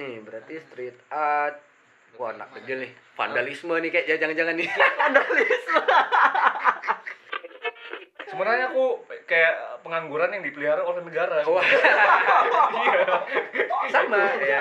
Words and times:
nih, 0.00 0.24
berarti 0.24 0.54
street 0.64 0.96
art. 1.12 1.60
Wah, 2.16 2.32
anak 2.32 2.48
kecil 2.56 2.80
nih. 2.80 2.92
Vandalisme 3.14 3.76
nih 3.76 3.90
kayak 3.92 4.16
jangan-jangan 4.16 4.56
nih. 4.56 4.68
Sebenarnya 8.30 8.72
aku 8.72 8.84
kayak 9.28 9.82
pengangguran 9.84 10.32
yang 10.32 10.44
dipelihara 10.44 10.82
oleh 10.86 11.02
negara. 11.04 11.44
Wah, 11.44 11.60
Iya. 12.70 13.02
sama 13.94 14.16
ya. 14.40 14.60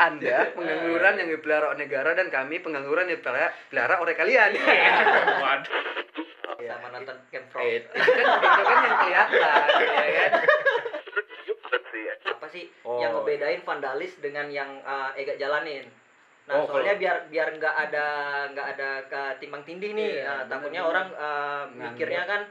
Anda 0.00 0.50
pengangguran 0.56 1.14
yang 1.20 1.28
dipelihara 1.30 1.70
oleh 1.70 1.86
negara 1.86 2.16
dan 2.16 2.32
kami 2.32 2.58
pengangguran 2.58 3.06
yang 3.06 3.20
dipelihara 3.20 3.54
pelihara 3.70 3.94
oleh 4.02 4.14
kalian. 4.16 4.50
Waduh. 5.38 5.72
sama 6.64 6.88
nonton 6.96 7.16
Camp 7.28 7.52
Rock 7.52 7.60
Eh, 7.60 7.84
itu 7.84 7.88
kan 7.92 8.24
itu 8.24 8.62
kan 8.64 8.78
yang 8.80 8.96
kelihatan, 8.96 9.66
ya 9.84 10.08
kan? 10.16 10.30
Sih 12.54 12.70
Oh. 12.80 12.96
yang 12.96 13.10
ngebedain 13.12 13.60
vandalis 13.60 14.14
dengan 14.16 14.46
yang 14.48 14.78
uh, 14.80 15.10
Ega 15.12 15.34
jalanin 15.34 15.90
nah 16.44 16.60
Oh, 16.60 16.68
soalnya 16.68 16.94
kalau- 16.94 17.02
biar 17.02 17.16
biar 17.26 17.48
nggak 17.52 17.74
ada 17.82 18.06
nggak 18.48 18.66
ada 18.72 18.88
ketimbang 19.04 19.64
tindih 19.64 19.90
nih 19.92 20.20
Iya, 20.20 20.28
Nah, 20.38 20.42
takutnya 20.46 20.80
bener. 20.80 20.92
orang 20.92 21.06
uh, 21.12 21.62
mikirnya 21.68 22.22
kan 22.24 22.42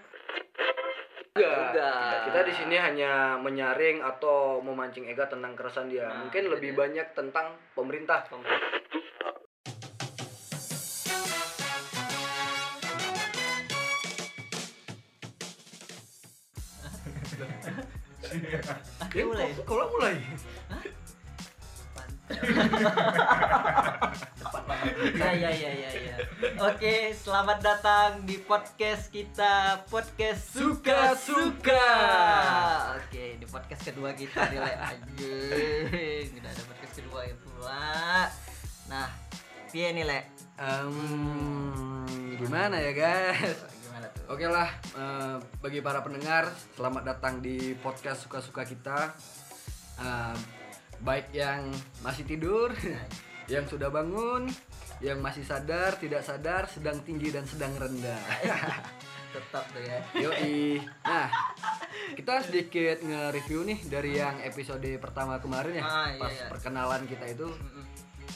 Enggak. 1.34 1.50
Enggak. 1.74 2.14
Kita, 2.30 2.40
di 2.44 2.54
sini 2.54 2.76
hanya 2.78 3.12
menyaring 3.36 4.06
atau 4.06 4.62
memancing 4.62 5.10
Ega 5.10 5.26
tentang 5.26 5.58
keresahan 5.58 5.90
dia. 5.90 6.06
Nah, 6.06 6.22
Mungkin 6.22 6.46
lebih 6.46 6.78
banyak 6.78 7.18
tentang 7.18 7.58
pemerintah. 7.74 8.22
Ya, 19.74 19.86
mulai. 19.90 20.16
Ya 25.14 25.32
ya 25.34 25.50
ya 25.50 25.72
ya 25.72 25.92
ya 25.96 26.16
oke 26.60 26.94
selamat 27.16 27.60
datang 27.64 28.22
di 28.28 28.36
podcast 28.44 29.08
kita 29.10 29.80
podcast 29.88 30.54
suka 30.54 31.16
suka 31.16 31.88
oke 33.00 33.24
di 33.40 33.46
podcast 33.48 33.82
kedua 33.88 34.12
kita 34.12 34.52
nih 34.52 34.60
Le. 34.60 34.74
anjing 34.76 36.36
udah 36.36 36.52
ada 36.52 36.64
podcast 36.68 36.94
kedua 37.00 37.20
ya 37.24 37.36
pula 37.40 37.90
nah 38.92 39.08
piye 39.72 39.90
nih 39.96 40.06
le 40.06 40.20
Em, 40.54 42.06
gimana 42.38 42.78
ya 42.78 42.94
guys? 42.94 43.58
gimana 43.82 44.06
tuh 44.14 44.22
Oke 44.30 44.46
lah, 44.46 44.70
eh, 44.94 45.36
bagi 45.60 45.82
para 45.82 46.06
pendengar, 46.06 46.46
selamat 46.78 47.04
datang 47.04 47.42
di 47.42 47.74
podcast 47.82 48.22
suka-suka 48.22 48.62
kita. 48.64 49.18
Baik 51.04 51.36
yang 51.36 51.68
masih 52.00 52.24
tidur, 52.24 52.72
yang 53.54 53.68
sudah 53.68 53.92
bangun, 53.92 54.48
yang 55.04 55.20
masih 55.20 55.44
sadar, 55.44 56.00
tidak 56.00 56.24
sadar, 56.24 56.64
sedang 56.66 57.04
tinggi 57.04 57.28
dan 57.28 57.44
sedang 57.44 57.76
rendah. 57.76 58.20
tetap 59.34 59.66
tuh 59.74 59.82
ya 59.82 59.98
Yoi. 60.14 60.78
Nah, 61.02 61.26
kita 62.14 62.46
sedikit 62.46 63.02
nge-review 63.02 63.66
nih 63.66 63.80
dari 63.90 64.22
yang 64.22 64.38
episode 64.46 64.86
pertama 65.02 65.42
kemarin 65.42 65.82
ya, 65.82 65.84
Ah, 65.84 66.08
iya, 66.08 66.22
pas 66.22 66.30
iya. 66.32 66.46
perkenalan 66.54 67.02
kita 67.10 67.26
itu 67.34 67.50
Mm-mm. 67.50 67.84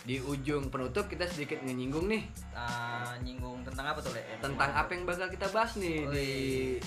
Di 0.07 0.17
ujung 0.17 0.71
penutup 0.71 1.03
kita 1.05 1.27
sedikit 1.27 1.59
menyinggung 1.61 2.07
nih 2.07 2.23
Ah, 2.53 3.11
nyinggung 3.19 3.59
tentang 3.61 3.83
apa 3.85 3.99
tuh 3.99 4.15
le 4.15 4.23
tentang 4.39 4.71
apa 4.71 4.87
yang 4.89 5.03
bakal 5.03 5.27
kita 5.27 5.51
bahas 5.51 5.75
nih 5.75 5.99
Oh, 6.01 6.09
di 6.09 6.29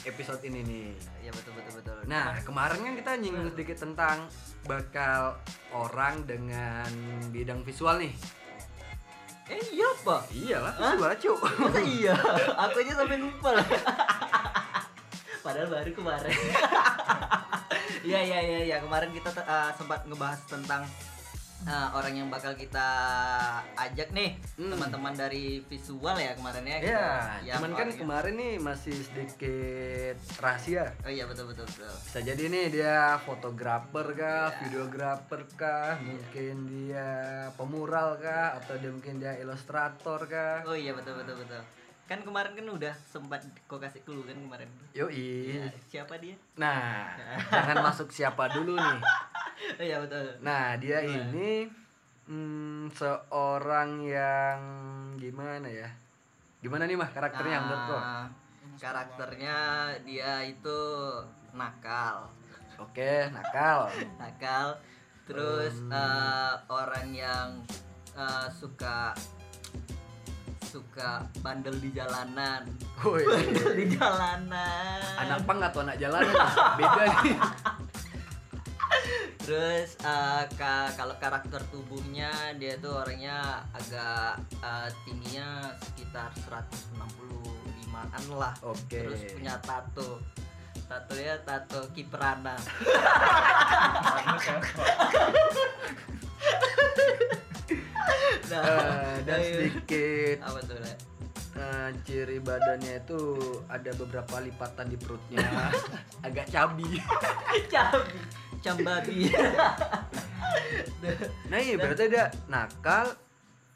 episode 0.03 0.41
ini 0.43 0.61
nih. 0.63 0.89
ya 1.21 1.31
betul 1.31 1.53
betul 1.53 1.73
betul 1.77 1.97
Nah, 2.09 2.41
kemarin 2.41 2.81
kan 2.81 2.95
kita 2.97 3.11
nyinggung 3.15 3.53
sedikit 3.53 3.77
tentang 3.79 4.25
bakal 4.65 5.37
orang 5.71 6.25
dengan 6.25 6.89
bidang 7.29 7.61
visual 7.61 8.01
nih. 8.01 8.11
eh 9.47 9.61
iya 9.69 9.85
apa 9.85 10.17
Iyalah, 10.31 10.73
visual 10.73 11.13
cu. 11.13 11.33
Masa 11.61 11.81
iya? 11.99 12.15
Aku 12.57 12.77
aja 12.79 12.93
sampai 12.97 13.19
lupa 13.19 13.51
lah. 13.53 13.67
Padahal 15.45 15.69
baru 15.69 15.91
kemarin. 15.93 16.33
Iya 18.01 18.17
iya 18.19 18.39
iya 18.41 18.59
iya 18.65 18.77
kemarin 18.81 19.13
kita 19.13 19.29
uh, 19.39 19.69
sempat 19.71 20.09
ngebahas 20.09 20.41
tentang 20.49 20.89
uh, 21.63 21.89
orang 21.93 22.15
yang 22.15 22.29
bakal 22.29 22.53
kita 22.53 22.89
ajak 23.75 24.09
nih 24.11 24.37
Hmm. 24.55 24.71
teman-teman 24.71 25.13
dari 25.13 25.65
visual 25.65 26.15
ya 26.15 26.33
kemarin 26.35 26.65
ya. 26.65 26.79
kita. 26.79 26.91
Ya, 26.91 27.11
Yang 27.47 27.57
cuman 27.57 27.73
kan 27.75 27.89
kemarin 27.95 28.35
nih 28.37 28.55
masih 28.57 28.97
sedikit 29.01 30.17
rahasia. 30.37 30.85
Oh 31.01 31.09
iya 31.09 31.25
betul 31.25 31.49
betul 31.49 31.65
betul. 31.67 31.89
Bisa 31.89 32.21
jadi 32.21 32.43
nih 32.47 32.67
dia 32.71 32.97
fotografer 33.21 34.07
kah, 34.13 34.49
Iya. 34.51 34.59
videografer 34.63 35.41
kah, 35.55 35.97
mungkin 35.99 36.55
dia 36.67 37.09
pemural 37.55 38.17
kah, 38.17 38.57
atau 38.57 38.77
dia 38.77 38.91
mungkin 38.91 39.17
dia 39.17 39.37
ilustrator 39.37 40.21
kah. 40.25 40.61
Oh 40.63 40.77
iya 40.77 40.93
betul 40.93 41.17
betul 41.17 41.37
betul. 41.37 41.61
Kan 42.05 42.21
kemarin 42.21 42.53
kan 42.53 42.67
udah 42.67 42.95
sempat 43.07 43.39
kau 43.65 43.79
kasih 43.79 44.03
clue 44.03 44.27
kan 44.27 44.35
kemarin. 44.35 44.67
Yoi. 44.93 45.57
Ya, 45.57 45.71
siapa 45.89 46.19
dia? 46.19 46.35
Nah, 46.59 47.15
jangan 47.47 47.87
masuk 47.87 48.11
siapa 48.11 48.51
dulu 48.51 48.75
nih. 48.75 48.99
Iya 49.81 49.97
betul. 50.01 50.25
Nah, 50.41 50.77
dia 50.77 50.99
Gimana? 51.01 51.17
ini 51.29 51.51
hmm, 52.27 52.91
seorang 52.91 53.91
yang 54.03 54.61
gimana 55.17 55.69
ya? 55.69 55.89
Gimana 56.61 56.85
nih 56.85 56.97
mah 56.97 57.11
karakternya 57.11 57.59
menurut 57.61 57.85
lo? 57.87 57.99
Karakternya 58.77 59.57
dia 60.03 60.41
itu 60.43 60.81
nakal 61.53 62.29
Oke, 62.79 63.29
nakal. 63.29 63.93
nakal 64.21 64.77
terus 65.25 65.77
Hmm. 65.79 65.93
eh, 65.93 66.53
orang 66.67 67.09
yang 67.13 67.49
eh, 68.13 68.49
suka 68.51 69.13
suka 70.65 71.19
bandel 71.43 71.75
di 71.77 71.91
jalanan 71.91 72.63
Woi, 73.03 73.27
bandel 73.31 73.75
di 73.75 73.87
jalanan 73.91 75.03
anak 75.19 75.43
pang 75.43 75.59
atau 75.59 75.83
anak 75.83 75.99
jalanan? 75.99 76.31
Beda 76.79 77.03
nih. 77.21 77.37
Terus 79.51 79.99
ka- 80.55 80.95
kalau 80.95 81.19
karakter 81.19 81.59
tubuhnya 81.69 82.31
dia 82.55 82.79
tuh 82.79 82.95
orangnya 82.95 83.59
agak 83.75 84.39
eh, 84.63 84.87
tingginya 85.03 85.75
sekitar 85.83 86.31
165an 86.39 88.25
lah. 88.31 88.55
Oke. 88.63 89.03
terus 89.03 89.35
punya 89.35 89.59
tato. 89.59 90.23
Tato 90.87 91.15
ya 91.15 91.35
tato 91.43 91.83
kiprana. 91.91 92.55
Nah, 98.51 98.67
Eh, 98.67 99.15
dan 99.23 99.39
sedikit. 99.39 100.37
Apa 100.43 100.59
tuh 100.61 100.75
Le? 100.77 100.93
Eh, 101.53 101.89
ciri 102.03 102.39
badannya 102.39 103.01
itu 103.01 103.21
ada 103.67 103.91
beberapa 103.95 104.39
lipatan 104.39 104.87
di 104.87 104.97
perutnya, 104.97 105.47
agak 106.27 106.47
cabi. 106.47 107.01
cabi 107.73 108.19
cambabi 108.61 109.33
Nah, 111.49 111.57
iya 111.57 111.75
berarti 111.75 112.07
dia 112.07 112.29
nakal. 112.47 113.09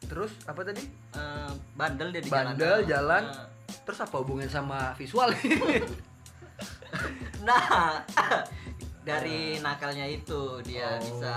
Terus 0.05 0.29
apa 0.45 0.61
tadi? 0.63 0.85
Eh, 1.11 1.51
bandel 1.73 2.13
dia 2.13 2.21
di 2.21 2.29
Bandel, 2.29 2.85
jalan. 2.85 3.25
Nah, 3.25 3.49
Terus 3.83 3.99
apa 3.99 4.17
hubungannya 4.17 4.49
sama 4.49 4.93
visual? 4.95 5.33
Nah, 7.43 8.01
dari 9.03 9.61
nakalnya 9.61 10.07
itu 10.07 10.63
dia 10.63 10.89
Oh. 10.91 11.01
bisa 11.03 11.37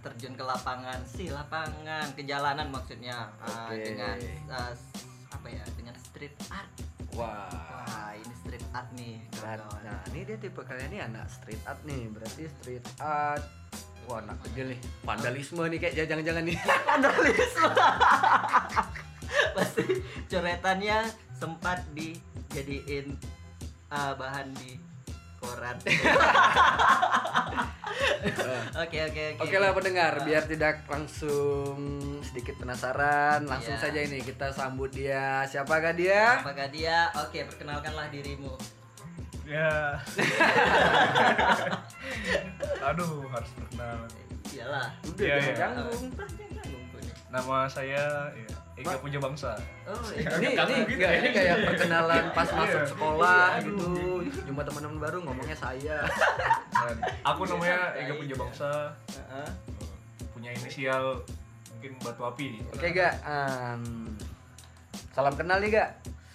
terjun 0.00 0.32
ke 0.32 0.40
lapangan, 0.40 0.96
si 1.04 1.28
lapangan, 1.28 2.08
ke 2.12 2.24
jalanan 2.24 2.70
maksudnya 2.70 3.28
Ah, 3.36 3.68
Oke. 3.68 3.84
dengan 3.84 4.16
ah, 4.48 4.72
s- 4.72 5.11
apa 5.32 5.48
ya, 5.48 5.64
dengan 5.74 5.96
street 5.96 6.36
art. 6.52 6.70
Wah. 7.16 7.48
Wah, 7.48 8.12
ini 8.16 8.34
street 8.44 8.66
art 8.72 8.88
nih. 8.96 9.16
Nah, 9.40 9.56
kawan-kawan. 9.56 9.82
nah, 9.84 10.00
ini 10.12 10.20
dia 10.28 10.36
tipe 10.40 10.60
kalian 10.60 10.88
nih 10.92 11.00
anak 11.04 11.26
street 11.28 11.62
art 11.64 11.80
nih. 11.88 12.02
Berarti 12.12 12.42
street 12.60 12.84
art. 13.00 13.44
Wah, 14.08 14.18
anak 14.20 14.36
kecil 14.44 14.76
nih. 14.76 14.80
Vandalisme 15.04 15.62
nih 15.68 15.78
kayak 15.80 15.94
jangan-jangan 16.08 16.44
nih. 16.44 16.56
Vandalisme. 16.88 17.70
Pasti 19.56 19.84
coretannya 20.28 20.98
sempat 21.36 21.78
dijadiin 21.96 23.16
ah, 23.88 24.12
bahan 24.14 24.52
di 24.56 24.91
koran. 25.42 25.76
Oke 28.72 28.98
oke 28.98 29.22
oke. 29.36 29.40
Oke 29.42 29.56
lah 29.58 29.70
pendengar, 29.72 30.12
biar 30.22 30.42
tidak 30.42 30.82
langsung 30.88 31.76
sedikit 32.24 32.56
penasaran, 32.56 33.44
langsung 33.44 33.76
Iya. 33.76 33.82
saja 33.84 34.00
ini 34.00 34.18
kita 34.18 34.48
sambut 34.48 34.88
dia. 34.90 35.44
Siapakah 35.44 35.92
dia? 35.92 36.40
Apakah 36.40 36.66
dia? 36.66 37.12
Oke, 37.14 37.44
perkenalkanlah 37.44 38.08
dirimu. 38.08 38.56
Ya. 39.44 40.00
Aduh, 42.88 43.28
harus 43.28 43.50
perkenalan. 43.52 44.08
Iyalah. 44.48 44.88
Udah 45.04 45.22
Iya, 45.22 45.36
jangan 45.52 45.76
canggung. 45.76 46.04
Nama 47.28 47.56
saya 47.64 48.04
ya, 48.32 48.48
Ega 48.72 48.96
Puja 48.96 49.18
Bangsa. 49.18 49.52
Oh, 49.84 49.92
Ini 50.16 50.24
iya. 50.24 50.30
ini, 50.34 50.48
Canggung 50.54 50.84
gitu 50.86 50.98
ya. 50.98 51.10
ini 51.14 51.28
kayak 51.30 51.56
perkenalan 51.68 52.24
pas 52.32 52.46
Iya. 52.46 52.56
masuk 52.56 52.82
sekolah 52.88 53.48
Iya, 53.52 53.64
gitu. 53.64 53.86
Jumpa 54.48 54.62
teman-teman 54.64 54.98
baru 54.98 55.18
ngomongnya 55.22 55.54
saya. 55.54 55.96
Aku 57.22 57.44
namanya 57.46 57.92
Ega 57.94 58.14
Puja 58.14 58.34
Bangsa. 58.34 58.70
Heeh. 59.10 59.48
punya 60.32 60.50
punya 60.50 60.58
inisial 60.58 61.04
mungkin 61.70 61.92
batu 61.98 62.22
api 62.24 62.48
Oke 62.68 62.88
gak, 62.90 63.14
em, 63.22 63.82
salam 65.10 65.34
kenal 65.34 65.58
nih 65.58 65.70
gak? 65.72 65.90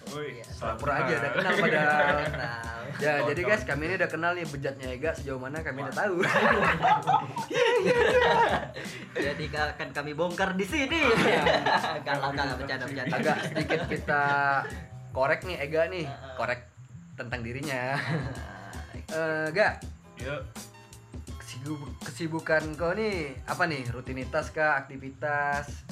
Woi, 0.08 0.32
Iya, 0.34 0.44
salam 0.46 0.76
Pura 0.76 0.92
aja 0.98 1.12
udah 1.14 1.32
kenal 1.34 1.52
padahal. 1.54 2.00
Kenal. 2.24 2.64
Ya, 2.98 3.14
jadi 3.22 3.40
guys, 3.44 3.62
kami 3.62 3.84
ini 3.84 3.94
udah 3.94 4.08
kenal 4.08 4.32
nih 4.32 4.42
bejatnya 4.42 4.88
Ega 4.88 5.12
sejauh 5.12 5.36
mana 5.36 5.60
kami 5.60 5.84
udah 5.84 5.92
tahu. 5.94 6.16
Jadi 9.28 9.44
akan 9.52 9.88
kami 9.92 10.12
bongkar 10.12 10.56
di 10.56 10.64
sini. 10.64 11.04
Galau 12.00 12.32
galau 12.38 12.54
bercanda 12.56 12.84
bercanda. 12.84 13.14
Agak 13.14 13.36
sedikit 13.44 13.80
kita 13.86 14.22
korek 15.10 15.44
nih 15.44 15.56
Ega 15.60 15.84
nih, 15.86 16.06
korek 16.32 16.64
tentang 17.12 17.40
dirinya. 17.42 17.98
Eh, 19.08 19.46
Gak, 19.50 19.84
Ya, 20.16 20.34
kesibu- 21.38 21.92
kesibukan 22.00 22.74
kau 22.74 22.90
nih 22.90 23.36
apa 23.44 23.64
nih? 23.64 23.86
Rutinitas 23.88 24.50
kah, 24.50 24.76
aktivitas? 24.78 25.84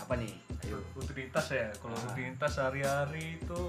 Apa 0.00 0.14
nih? 0.14 0.32
Ayo. 0.64 0.78
rutinitas 0.94 1.50
ya. 1.50 1.68
Kalau 1.74 1.98
rutinitas 1.98 2.50
sehari-hari 2.50 3.36
itu 3.36 3.62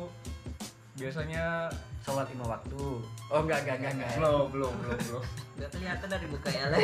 biasanya 0.95 1.67
Sholat 2.09 2.27
lima 2.33 2.45
waktu. 2.57 2.81
Oh 3.29 3.39
enggak, 3.45 3.59
enggak, 3.61 3.77
enggak, 3.77 3.93
enggak. 3.93 4.11
belum, 4.17 4.45
belum, 4.49 4.73
belum, 4.81 4.97
belum. 5.05 5.23
Gak 5.61 5.69
kelihatan 5.77 6.07
dari 6.09 6.25
muka 6.25 6.49
ya 6.49 6.65
le. 6.73 6.81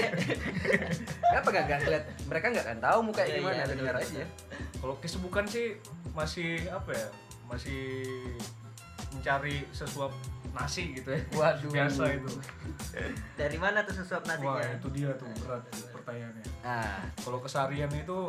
Kenapa 1.34 1.48
gak, 1.50 1.64
gak 1.66 1.80
ngeliat? 1.82 2.04
Mereka 2.30 2.46
nggak 2.54 2.66
akan 2.70 2.80
tahu 2.84 3.00
muka 3.02 3.22
Iya, 3.26 3.36
gimana, 3.42 3.56
iya, 3.58 3.66
dengar 3.66 3.96
aja. 3.98 4.24
Kalau 4.78 4.96
kesibukan 5.02 5.46
sih 5.50 5.66
masih 6.14 6.62
apa 6.70 6.92
ya? 6.94 7.08
Masih 7.50 7.82
mencari 9.18 9.66
sesuap 9.74 10.14
nasi 10.54 10.94
gitu 10.94 11.10
ya. 11.10 11.22
Waduh. 11.34 11.72
Biasa 11.74 12.04
itu. 12.14 12.32
Dari 13.34 13.58
mana 13.58 13.82
tuh 13.82 13.96
sesuap 13.98 14.24
Wah, 14.30 14.38
nasinya? 14.38 14.78
itu 14.78 14.88
dia 14.94 15.10
tuh 15.18 15.28
berat 15.42 15.64
pertanyaannya. 15.90 16.46
Nah, 16.62 17.02
Kalau 17.26 17.40
keseharian 17.42 17.92
itu 17.92 18.20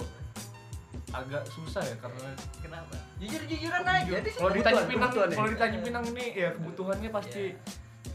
agak 1.16 1.42
susah 1.48 1.80
ya 1.80 1.96
karena 1.96 2.28
Kenapa? 2.60 2.94
Jujur 3.16 3.42
jujuran 3.48 3.82
aja 3.82 4.16
di 4.20 4.30
kalau 4.36 4.52
ditanya 4.52 4.82
Pinang, 4.84 5.10
ya? 5.12 5.26
kalau 5.32 5.48
ditanya 5.48 5.78
Pinang 5.80 6.04
ini 6.12 6.24
ya 6.36 6.48
kebutuhannya 6.52 7.08
pasti 7.08 7.44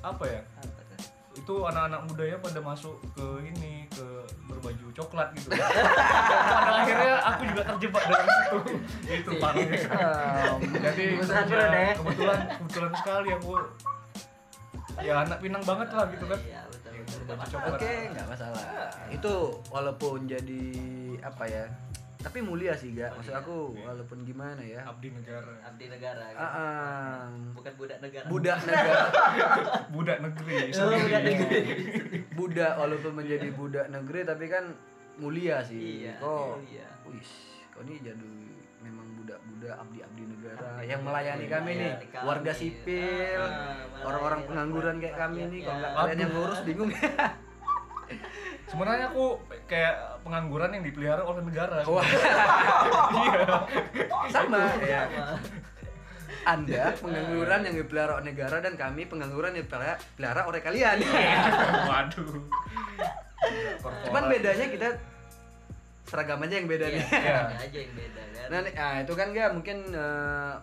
apa 0.01 0.23
ya? 0.29 0.41
Apa 0.61 0.81
tuh? 0.85 0.99
Itu 1.31 1.55
anak-anak 1.65 2.01
mudanya 2.05 2.37
pada 2.37 2.59
masuk 2.61 2.95
ke 3.17 3.25
ini 3.47 3.87
ke 3.89 4.05
berbaju 4.45 4.85
coklat 4.93 5.31
gitu. 5.33 5.49
Pada 5.55 6.71
akhirnya 6.83 7.13
aku 7.23 7.41
juga 7.47 7.61
terjebak 7.73 8.03
dalam 8.05 8.27
situ. 8.27 8.57
itu 9.07 9.31
parahnya. 9.39 9.79
em, 9.79 10.59
Jadi 10.79 11.05
Kebetulan 11.17 11.47
ya, 11.71 11.91
kebetulan 11.97 12.39
kebetulan 12.59 12.91
sekali 12.99 13.29
aku 13.33 13.51
ya 15.01 15.13
anak 15.23 15.37
Pinang 15.41 15.63
banget 15.65 15.89
lah 15.95 16.05
gitu 16.11 16.25
kan. 16.29 16.39
Iya 16.43 16.61
betul 16.69 16.91
betul. 17.01 17.25
Oke, 17.73 17.91
nggak 18.13 18.27
masalah. 18.29 18.63
Itu 19.09 19.33
walaupun 19.71 20.27
jadi 20.29 20.63
apa 21.23 21.43
ya? 21.47 21.65
Tapi 22.21 22.39
mulia 22.39 22.73
sih, 22.73 22.93
gak. 22.93 23.11
Maksud 23.13 23.33
aku 23.33 23.55
walaupun 23.75 24.21
gimana 24.21 24.61
ya? 24.61 24.85
Abdi 24.85 25.09
negara. 25.09 25.57
Abdi 25.63 25.85
negara. 25.87 26.21
Ah, 26.21 26.31
Kan? 26.31 26.49
ah, 26.53 27.25
Bukan 27.51 27.73
budak 27.75 27.97
negara. 27.99 28.25
budak 28.25 28.57
negara, 28.67 29.03
Budak 29.89 30.17
negeri. 30.19 30.55
Oh, 30.71 30.89
budak 30.91 31.21
negeri. 31.23 31.59
budak 32.31 32.73
walaupun 32.75 33.11
menjadi 33.13 33.47
budak 33.51 33.85
negeri 33.87 34.21
tapi 34.23 34.45
kan 34.47 34.63
mulia 35.17 35.59
sih. 35.61 36.05
Iya. 36.05 36.17
Kok, 36.17 36.61
Iya. 36.67 36.87
wih, 37.05 37.31
kau 37.69 37.81
ini 37.81 37.95
jadi 37.99 38.29
memang 38.81 39.07
budak-budak 39.15 39.75
abdi-abdi 39.77 40.23
negara 40.23 40.69
Abdi 40.75 40.87
yang 40.87 41.01
melayani 41.01 41.45
kami 41.47 41.71
nih, 41.71 41.91
Melayani 41.91 42.07
kami. 42.11 42.25
warga 42.25 42.51
sipil, 42.51 43.41
Ah, 43.43 43.77
orang-orang 44.03 44.39
melayani 44.39 44.47
pengangguran 44.47 44.95
kayak 44.99 45.17
kami 45.19 45.39
nih. 45.47 45.59
Kalau 45.63 45.75
nggak 45.75 45.89
Iya. 45.89 45.99
kalian 45.99 46.17
yang 46.19 46.31
ngurus 46.31 46.59
bingung. 46.63 46.89
Sebenarnya 48.65 49.11
aku 49.11 49.35
kayak 49.65 49.95
pengangguran 50.21 50.71
yang 50.71 50.83
dipelihara 50.83 51.21
oleh 51.21 51.43
negara. 51.43 51.83
Wah, 51.83 52.05
Iya. 53.11 53.45
sama 54.33 54.61
ya. 54.79 55.03
Anda 56.41 56.95
pengangguran 56.97 57.61
yang 57.67 57.75
dipelihara 57.77 58.17
oleh 58.17 58.33
negara 58.33 58.57
dan 58.59 58.73
kami 58.73 59.05
pengangguran 59.05 59.53
yang 59.53 59.67
dipelihara 59.67 59.99
pelihara 60.15 60.41
oleh 60.47 60.61
kalian. 60.61 60.97
Waduh. 61.89 62.41
Cuman 64.07 64.23
bedanya 64.25 64.65
kita 64.67 64.89
seragam 66.05 66.41
aja 66.41 66.55
yang 66.57 66.67
beda 66.67 66.85
nih. 66.87 67.03
Iya, 67.03 67.07
Iya. 67.13 67.35
ada 67.45 67.55
aja 67.61 67.77
yang 67.77 67.93
beda 67.93 68.21
kan. 68.25 68.47
Nah, 68.51 68.59
nih, 68.65 68.73
ah, 68.75 68.95
itu 68.99 69.13
kan 69.15 69.27
gak 69.31 69.49
mungkin 69.53 69.77
eh, 69.91 70.53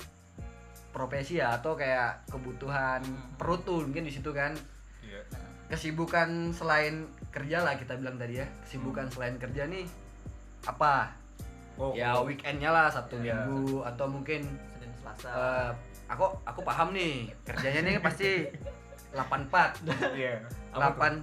profesi 0.90 1.38
ya 1.38 1.56
atau 1.56 1.72
kayak 1.72 2.26
kebutuhan 2.26 3.00
perut 3.38 3.62
tuh 3.62 3.80
mungkin 3.80 4.04
di 4.04 4.12
situ 4.12 4.28
kan. 4.34 4.52
Iya. 5.00 5.20
Kesibukan 5.68 6.50
selain 6.50 7.06
kerja 7.30 7.60
lah 7.60 7.74
kita 7.74 7.94
bilang 7.94 8.16
tadi 8.16 8.36
ya. 8.36 8.46
Kesibukan 8.62 9.06
selain 9.08 9.36
kerja 9.36 9.64
nih 9.64 9.84
apa? 10.62 11.12
Oh, 11.74 11.94
ya 11.94 12.10
kalau- 12.10 12.26
weekendnya 12.26 12.68
lah 12.68 12.86
Sabtu 12.88 13.18
Iya. 13.18 13.44
Minggu 13.44 13.84
atau 13.84 14.06
mungkin 14.06 14.42
Senin 14.72 14.90
Selasa. 14.94 15.30
eh, 15.30 15.70
aku 16.06 16.26
aku 16.42 16.60
paham 16.62 16.90
nih 16.90 17.30
kerjanya 17.44 17.80
nih 17.82 17.94
pasti 17.98 18.50
84 19.10 19.78
Iya. 20.12 20.42
Apa 20.70 20.90
tuh? 20.90 21.22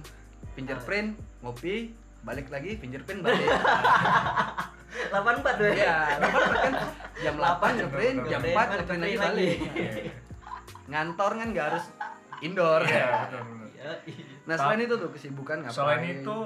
fingerprint 0.52 1.12
ngopi 1.38 1.92
balik 2.22 2.48
lagi 2.48 2.74
fingerprint 2.74 3.20
balik 3.20 3.44
84 5.06 5.60
tuh. 5.60 5.70
Iya, 5.70 5.96
8 6.18 6.32
kan 6.56 6.72
jam 7.16 7.34
8 7.36 7.78
ngeprint, 7.78 8.18
jam 8.26 8.40
4 8.42 8.66
Ngeprint, 8.74 9.00
lagi 9.02 9.16
balik. 9.18 9.56
Iya. 9.68 9.92
Ngantor 10.86 11.30
kan 11.34 11.46
nggak 11.52 11.66
harus 11.68 11.84
indoor. 12.40 12.80
Iya. 12.82 13.06
Iya, 13.68 13.90
iya. 14.08 14.35
Nah 14.46 14.54
selain 14.54 14.80
itu 14.80 14.94
tuh 14.94 15.10
kesibukan 15.10 15.58
ngapain? 15.60 15.74
Selain 15.74 16.02
itu 16.12 16.36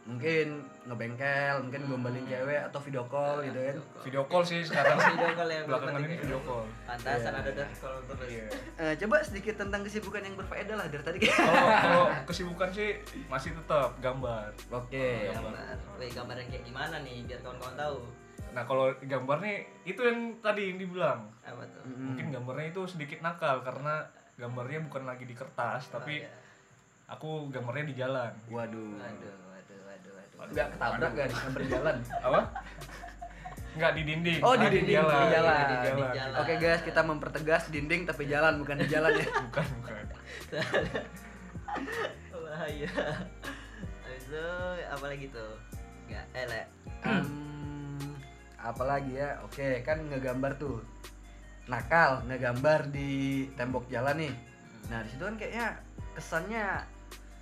mungkin 0.00 0.46
ngebengkel, 0.82 1.60
mungkin 1.60 1.80
gombalin 1.86 2.24
cewek 2.24 2.56
atau 2.66 2.80
video 2.80 3.04
call 3.04 3.44
gitu 3.44 3.60
kan. 3.60 3.76
video 4.00 4.22
call 4.24 4.42
sih 4.42 4.64
sekarang 4.64 4.96
Video 5.12 5.30
call 5.30 5.48
yang 5.48 5.64
belakangan 5.68 6.00
ini 6.00 6.08
ya. 6.10 6.20
video 6.20 6.38
call. 6.40 6.64
Pantasan 6.82 7.30
Iya. 7.30 7.38
ada 7.38 7.50
dan 7.52 7.68
call 7.76 7.96
terus. 8.08 8.26
Iya. 8.26 8.46
Eh, 8.80 8.94
coba 8.96 9.14
sedikit 9.20 9.54
tentang 9.56 9.80
kesibukan 9.82 10.22
yang 10.24 10.34
berfaedah 10.34 10.74
lah 10.74 10.86
dari 10.88 11.04
tadi. 11.04 11.18
Kalau 11.20 11.54
kalau 11.76 12.04
kesibukan 12.24 12.68
sih 12.72 12.88
masih 13.28 13.52
tetap 13.52 13.92
gambar. 14.00 14.50
Oke. 14.72 15.30
Gambar. 15.30 15.52
Gambar. 15.52 15.98
Wih, 16.00 16.10
gambar 16.10 16.36
yang 16.38 16.48
kayak 16.48 16.64
gimana 16.64 16.94
nih 17.00 17.16
biar 17.22 17.40
kawan-kawan 17.40 17.76
tahu. 17.76 17.98
Nah 18.50 18.62
kalau 18.64 18.84
gambar 18.98 19.36
nih 19.38 19.56
itu 19.84 20.00
yang 20.00 20.18
tadi 20.40 20.62
yang 20.64 20.78
dibilang. 20.78 21.20
Apa 21.44 21.62
tuh? 21.68 21.82
Mm-mm. 21.84 22.06
Mungkin 22.08 22.26
gambarnya 22.32 22.66
itu 22.68 22.82
sedikit 22.88 23.20
nakal 23.20 23.60
karena 23.60 24.08
gambarnya 24.34 24.80
bukan 24.82 25.04
lagi 25.04 25.22
di 25.22 25.36
kertas 25.36 25.86
tapi 25.86 26.18
Oh, 26.18 26.24
iya. 26.24 26.48
Aku 27.10 27.50
gambarnya 27.50 27.84
di 27.90 27.94
jalan. 27.98 28.30
Waduh. 28.48 28.90
Waduh, 28.96 29.34
waduh, 29.50 29.78
waduh, 29.84 30.12
waduh. 30.38 30.52
Nggak 30.54 30.66
ketabrak 30.74 31.10
gak 31.12 31.26
di 31.26 31.36
berjalan? 31.52 31.96
Apa? 32.22 32.40
Enggak 33.70 33.92
di 33.94 34.02
dinding. 34.02 34.40
Oh, 34.42 34.54
di 34.58 34.66
dinding, 34.66 34.96
jalan. 34.98 35.14
di 35.14 35.26
jalan. 35.30 35.54
Di 35.54 35.64
Di 35.70 35.76
jalan. 35.86 36.10
jalan. 36.14 36.36
Oke 36.42 36.54
guys, 36.58 36.82
kita 36.82 37.00
mempertegas 37.06 37.62
dinding 37.70 38.02
tapi 38.06 38.22
jalan 38.26 38.52
bukan 38.58 38.76
di 38.82 38.86
jalan 38.90 39.10
ya. 39.14 39.26
Bukan, 39.50 39.66
bukan. 39.78 40.04
Bahaya. 42.34 42.90
Habis 44.02 44.24
itu 44.26 44.46
apa 44.90 45.04
lagi 45.06 45.26
tuh? 45.30 45.52
Enggak, 46.10 46.24
eh 46.34 46.46
le. 46.50 46.62
Hmm, 47.06 48.18
apalagi 48.58 49.16
ya 49.16 49.40
oke 49.40 49.80
kan 49.86 50.02
ngegambar 50.10 50.52
tuh 50.60 50.82
nakal 51.70 52.20
ngegambar 52.28 52.90
di 52.92 53.46
tembok 53.56 53.88
jalan 53.88 54.18
nih 54.20 54.34
nah 54.90 55.00
di 55.00 55.08
situ 55.08 55.22
kan 55.24 55.36
kayaknya 55.40 55.66
kesannya 56.12 56.66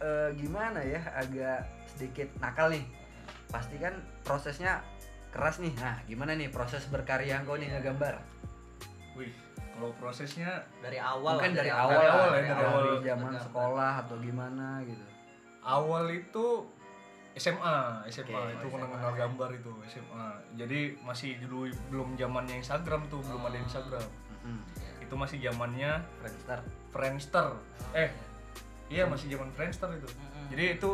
eh, 0.03 0.31
gimana 0.39 0.81
ya 0.83 1.01
agak 1.15 1.67
sedikit 1.91 2.29
nakal 2.39 2.71
nih 2.71 2.85
pasti 3.49 3.77
kan 3.81 3.97
prosesnya 4.23 4.85
keras 5.33 5.61
nih 5.61 5.73
nah 5.81 5.99
gimana 6.05 6.37
nih 6.37 6.49
proses 6.53 6.85
berkarya 6.89 7.41
engkau 7.41 7.57
nih 7.57 7.69
ngegambar 7.73 8.21
Wih, 9.19 9.35
kalau 9.75 9.91
prosesnya 9.99 10.63
Dari 10.79 10.95
awal 10.95 11.43
mungkin 11.43 11.59
lah, 11.59 11.59
dari, 11.59 11.71
awal 11.75 11.91
awal, 11.91 11.99
ya, 11.99 12.11
lah, 12.15 12.29
dari 12.31 12.49
dari, 12.55 12.63
awal 12.63 12.85
zaman 13.03 13.33
sekolah 13.35 13.93
atau 14.07 14.17
gimana 14.23 14.69
gitu 14.87 15.05
awal 15.67 16.05
itu 16.09 16.47
SMA, 17.39 18.03
SMA 18.11 18.35
Oke, 18.35 18.51
itu 18.59 18.67
kenal-kenal 18.67 19.15
SMA. 19.15 19.21
gambar 19.23 19.51
itu 19.55 19.73
SMA. 19.87 20.29
Jadi 20.59 20.81
masih 21.07 21.39
dulu 21.47 21.71
belum 21.87 22.19
zamannya 22.19 22.59
Instagram 22.59 23.07
tuh, 23.07 23.23
belum 23.23 23.43
ada 23.47 23.59
Instagram. 23.63 24.03
Mm-mm. 24.43 24.59
Itu 25.07 25.15
masih 25.15 25.39
zamannya 25.39 26.03
Friendster 26.19 26.61
Friendster. 26.91 27.47
Eh, 27.95 28.11
iya 28.89 29.05
masih 29.05 29.29
zaman 29.29 29.49
Friendster 29.51 29.89
itu. 29.91 30.09
Mm-mm. 30.09 30.47
Jadi 30.49 30.65
itu 30.75 30.91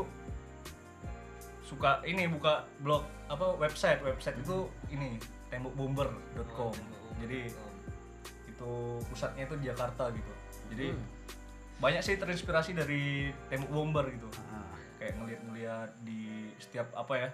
suka 1.61 2.05
ini 2.05 2.27
buka 2.27 2.63
blog 2.79 3.03
apa 3.27 3.57
website 3.57 3.99
website 4.01 4.37
itu 4.37 4.69
ini 4.89 5.17
tembokbomber.com. 5.49 6.75
Jadi 7.17 7.49
itu 8.47 8.71
pusatnya 9.07 9.45
itu 9.45 9.55
di 9.57 9.67
Jakarta 9.67 10.11
gitu. 10.11 10.33
Jadi 10.67 10.87
Hmm. 10.91 11.07
banyak 11.77 12.01
sih 12.01 12.15
terinspirasi 12.15 12.71
dari 12.73 13.03
tembok 13.49 13.71
bomber 13.71 14.07
gitu 14.09 14.31
Ah, 14.47 14.63
kayak 14.97 15.15
ngeliat-ngeliat 15.17 15.91
di 16.01 16.23
setiap 16.57 16.87
apa 16.95 17.15
ya 17.17 17.29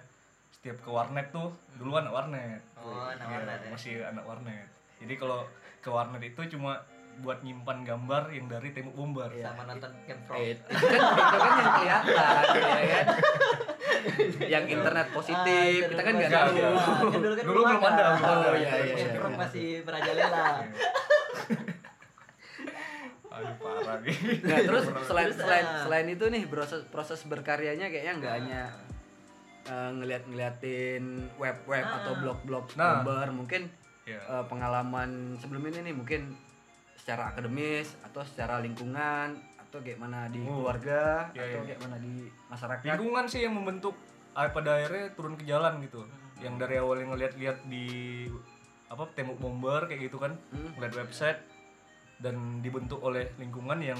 setiap 0.51 0.77
ke 0.77 0.89
warnet 0.89 1.29
tuh 1.29 1.49
dulu 1.77 1.95
anak 1.95 2.09
warnet 2.11 2.59
Oh, 2.75 3.05
anak 3.07 3.21
Iya, 3.21 3.37
warnet 3.37 3.59
ya. 3.59 3.69
masih 3.69 3.93
anak 4.03 4.25
warnet 4.25 4.67
jadi 4.97 5.13
kalau 5.15 5.45
ke 5.77 5.89
warnet 5.89 6.21
itu 6.25 6.41
cuma 6.49 6.81
buat 7.17 7.39
nyimpan 7.39 7.77
gambar 7.81 8.23
yang 8.29 8.47
dari 8.47 8.71
tembok 8.71 8.95
bomber 8.95 9.29
Iya. 9.29 9.45
sama 9.47 9.63
nonton 9.65 9.91
Camp 10.03 10.21
Rock. 10.25 10.37
Eh, 10.37 10.47
itu 10.51 10.63
kan 10.65 10.89
itu 11.21 11.37
kan 11.37 11.51
yang 11.53 11.71
kelihatan 11.73 12.43
ya 12.55 12.85
kan 12.87 13.05
yang 14.47 14.65
internet 14.67 15.05
Ah, 15.05 15.13
positif 15.13 15.69
internet 15.77 15.91
kita 15.91 16.01
kan 16.01 16.13
nggak 16.15 16.31
tahu 16.31 16.49
Iya, 16.51 16.67
Nah, 16.67 16.79
Dulu 17.11 17.29
kan 17.31 17.43
Dulu 17.43 17.59
belum 17.61 17.81
ada, 17.83 18.05
belum 18.09 18.25
ada. 18.25 18.49
Oh 18.49 18.55
Iya, 18.55 18.69
iya 18.79 18.93
iya, 18.97 19.05
iya. 19.13 19.29
masih 19.31 19.67
merajalela. 19.81 20.45
aduh 23.31 23.55
parah 23.57 23.97
nih 24.01 24.17
Nah, 24.43 24.59
terus 24.61 24.85
selain 25.01 25.29
selain 25.31 25.63
ah. 25.65 25.81
selain 25.81 26.07
itu 26.09 26.25
nih 26.25 26.43
proses 26.45 26.83
proses 26.85 27.23
berkaryanya 27.23 27.87
kayaknya 27.87 28.13
nggak 28.17 28.33
hanya 28.35 28.61
eh, 29.63 29.89
ngeliat-ngeliatin 29.93 31.03
web-web 31.37 31.85
Ah. 31.85 32.03
atau 32.03 32.13
blog-blog 32.17 32.65
Nah. 32.73 32.99
gambar 32.99 33.31
mungkin 33.31 33.71
ya 34.03 34.19
eh, 34.19 34.43
pengalaman 34.45 35.09
sebelum 35.37 35.63
ini 35.65 35.79
nih 35.85 35.95
mungkin 35.95 36.21
secara 37.01 37.33
akademis 37.33 37.97
atau 38.01 38.21
secara 38.21 38.61
lingkungan 38.61 39.33
atau 39.57 39.77
kayak 39.79 39.97
mana 39.97 40.27
di 40.27 40.37
Oh. 40.41 40.61
keluarga 40.61 41.31
Iya, 41.31 41.41
atau 41.41 41.59
iya. 41.59 41.67
kayak 41.67 41.81
mana 41.81 41.97
di 41.97 42.13
masyarakat 42.45 42.83
lingkungan 42.85 43.25
sih 43.25 43.41
yang 43.41 43.53
membentuk 43.53 43.95
ah, 44.31 44.47
pada 44.47 44.77
akhirnya 44.77 45.11
turun 45.11 45.33
ke 45.33 45.43
jalan 45.43 45.81
gitu 45.81 46.05
yang 46.37 46.55
dari 46.55 46.77
awal 46.77 46.95
yang 46.95 47.09
ngeliat-liat 47.09 47.57
di 47.65 47.85
apa 48.85 49.03
tembok 49.11 49.37
bomber 49.37 49.81
kayak 49.85 50.05
gitu 50.05 50.17
kan 50.17 50.35
Hmm. 50.49 50.71
ngeliat 50.75 50.93
website 50.95 51.39
dan 52.17 52.35
dibentuk 52.59 52.99
oleh 52.99 53.33
lingkungan 53.35 53.79
yang 53.79 53.97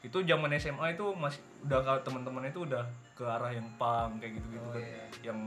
itu 0.00 0.16
zaman 0.20 0.50
SMA 0.56 0.94
itu 0.94 1.04
masih 1.12 1.38
udah 1.62 1.78
kalau 1.80 2.00
teman-teman 2.00 2.48
itu 2.48 2.64
udah 2.64 2.82
ke 3.12 3.22
arah 3.22 3.52
yang 3.52 3.68
punk 3.76 4.18
kayak 4.18 4.32
gitu 4.34 4.46
gitu 4.50 4.64
Oh, 4.64 4.72
kan 4.72 4.80
iya. 4.80 5.04
yang 5.22 5.38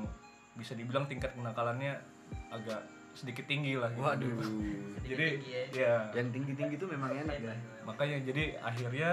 bisa 0.53 0.73
dibilang 0.73 1.03
tingkat 1.03 1.33
kenakalannya 1.33 1.97
agak 2.47 2.85
sedikit 3.13 3.45
tinggi 3.45 3.77
lah 3.77 3.89
gitu. 3.93 4.01
waduh 4.01 4.37
jadi 5.09 5.25
tinggi 5.37 5.51
ya. 5.51 5.63
ya 5.73 5.95
yang 6.17 6.29
tinggi-tinggi 6.33 6.75
itu 6.75 6.87
memang 6.87 7.11
enak 7.13 7.37
ya 7.37 7.53
makanya 7.83 8.17
jadi 8.25 8.43
akhirnya 8.59 9.09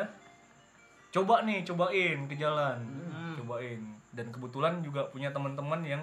coba 1.10 1.42
nih 1.42 1.60
cobain 1.64 2.18
ke 2.26 2.34
jalan 2.34 2.78
Hmm. 3.10 3.34
cobain 3.36 3.80
dan 4.10 4.26
kebetulan 4.30 4.80
juga 4.80 5.06
punya 5.06 5.30
teman-teman 5.30 5.80
yang 5.82 6.02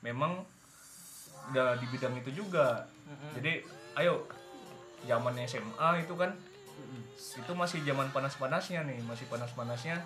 memang 0.00 0.44
udah 1.50 1.74
di 1.76 1.86
bidang 1.88 2.14
itu 2.14 2.30
juga 2.36 2.86
Mm-mm. 3.08 3.32
jadi 3.34 3.52
ayo 3.98 4.22
zaman 5.02 5.34
SMA 5.48 5.88
itu 6.04 6.14
kan 6.14 6.30
itu 7.20 7.52
masih 7.52 7.80
zaman 7.82 8.08
panas-panasnya 8.10 8.84
nih 8.84 9.00
masih 9.02 9.26
panas-panasnya 9.26 9.98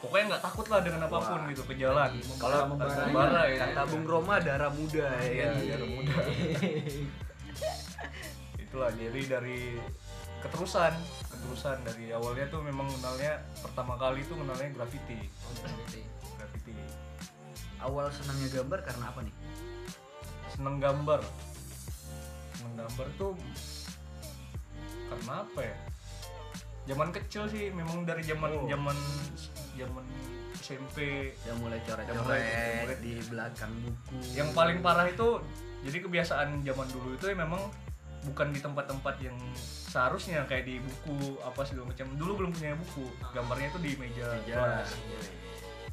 pokoknya 0.00 0.24
nggak 0.30 0.42
takut 0.42 0.66
lah 0.66 0.80
dengan 0.80 1.00
apa 1.02 1.18
pun 1.18 1.38
Wah. 1.38 1.48
gitu 1.48 1.62
ke 1.64 1.74
jalan 1.74 2.10
kalau 2.36 2.58
Membara- 2.70 3.46
ya 3.46 3.56
kata 3.60 3.82
Bung 3.86 4.04
Roma 4.04 4.34
darah 4.38 4.70
muda 4.70 5.08
ya 5.20 5.48
kan? 5.48 5.54
darah 5.60 5.88
muda. 5.88 6.16
itulah 8.58 8.90
jadi 8.90 9.20
dari 9.28 9.76
keterusan 10.40 10.92
keterusan 11.28 11.76
dari 11.82 12.10
awalnya 12.10 12.48
tuh 12.48 12.60
memang 12.60 12.88
kenalnya 12.90 13.42
pertama 13.60 13.94
kali 13.94 14.24
tuh 14.24 14.34
kenalnya 14.34 14.68
graffiti 14.72 15.18
graffiti 16.34 16.72
awal 17.78 18.08
senangnya 18.08 18.48
gambar 18.52 18.80
karena 18.80 19.04
apa 19.06 19.20
nih 19.22 19.34
seneng 20.48 20.76
gambar 20.78 21.20
seneng 22.52 22.74
gambar 22.76 23.06
tuh 23.14 23.32
karena 25.06 25.32
apa 25.42 25.60
ya 25.60 25.76
zaman 26.84 27.08
kecil 27.12 27.46
sih 27.46 27.70
memang 27.70 28.02
dari 28.02 28.22
zaman 28.22 28.50
Oh. 28.52 28.66
Zaman 29.74 30.04
SMP 30.52 30.96
yang 31.42 31.56
mulai 31.58 31.80
coret-coret 31.82 32.98
di 33.00 33.18
belakang 33.26 33.72
buku. 33.82 34.16
Yang 34.36 34.48
paling 34.54 34.78
parah 34.78 35.08
itu 35.08 35.42
jadi 35.82 35.98
kebiasaan 35.98 36.62
zaman 36.62 36.86
dulu 36.94 37.18
itu 37.18 37.26
ya 37.26 37.36
memang 37.36 37.62
bukan 38.22 38.54
di 38.54 38.62
tempat-tempat 38.62 39.18
yang 39.18 39.34
seharusnya 39.58 40.46
kayak 40.46 40.62
di 40.62 40.78
buku 40.78 41.36
apa 41.42 41.66
segala 41.66 41.90
macam. 41.90 42.06
Dulu 42.14 42.32
belum 42.38 42.50
punya 42.54 42.78
buku 42.78 43.04
gambarnya 43.34 43.74
itu 43.74 43.78
di 43.82 43.92
meja 43.98 44.26
Meja. 44.38 44.54
kelas. 44.56 44.90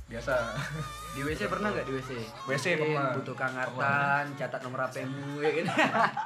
biasa. 0.09 0.33
Di 1.13 1.21
WC 1.21 1.45
pernah 1.49 1.69
nggak 1.69 1.85
di 1.85 1.93
WC 2.01 2.09
WC 2.49 2.65
pernah. 2.81 3.13
butuh 3.13 3.33
kangatan 3.37 4.25
catat 4.37 4.61
nomor 4.61 4.89
HPmu 4.89 5.37
ya 5.45 5.51
kan? 5.53 5.65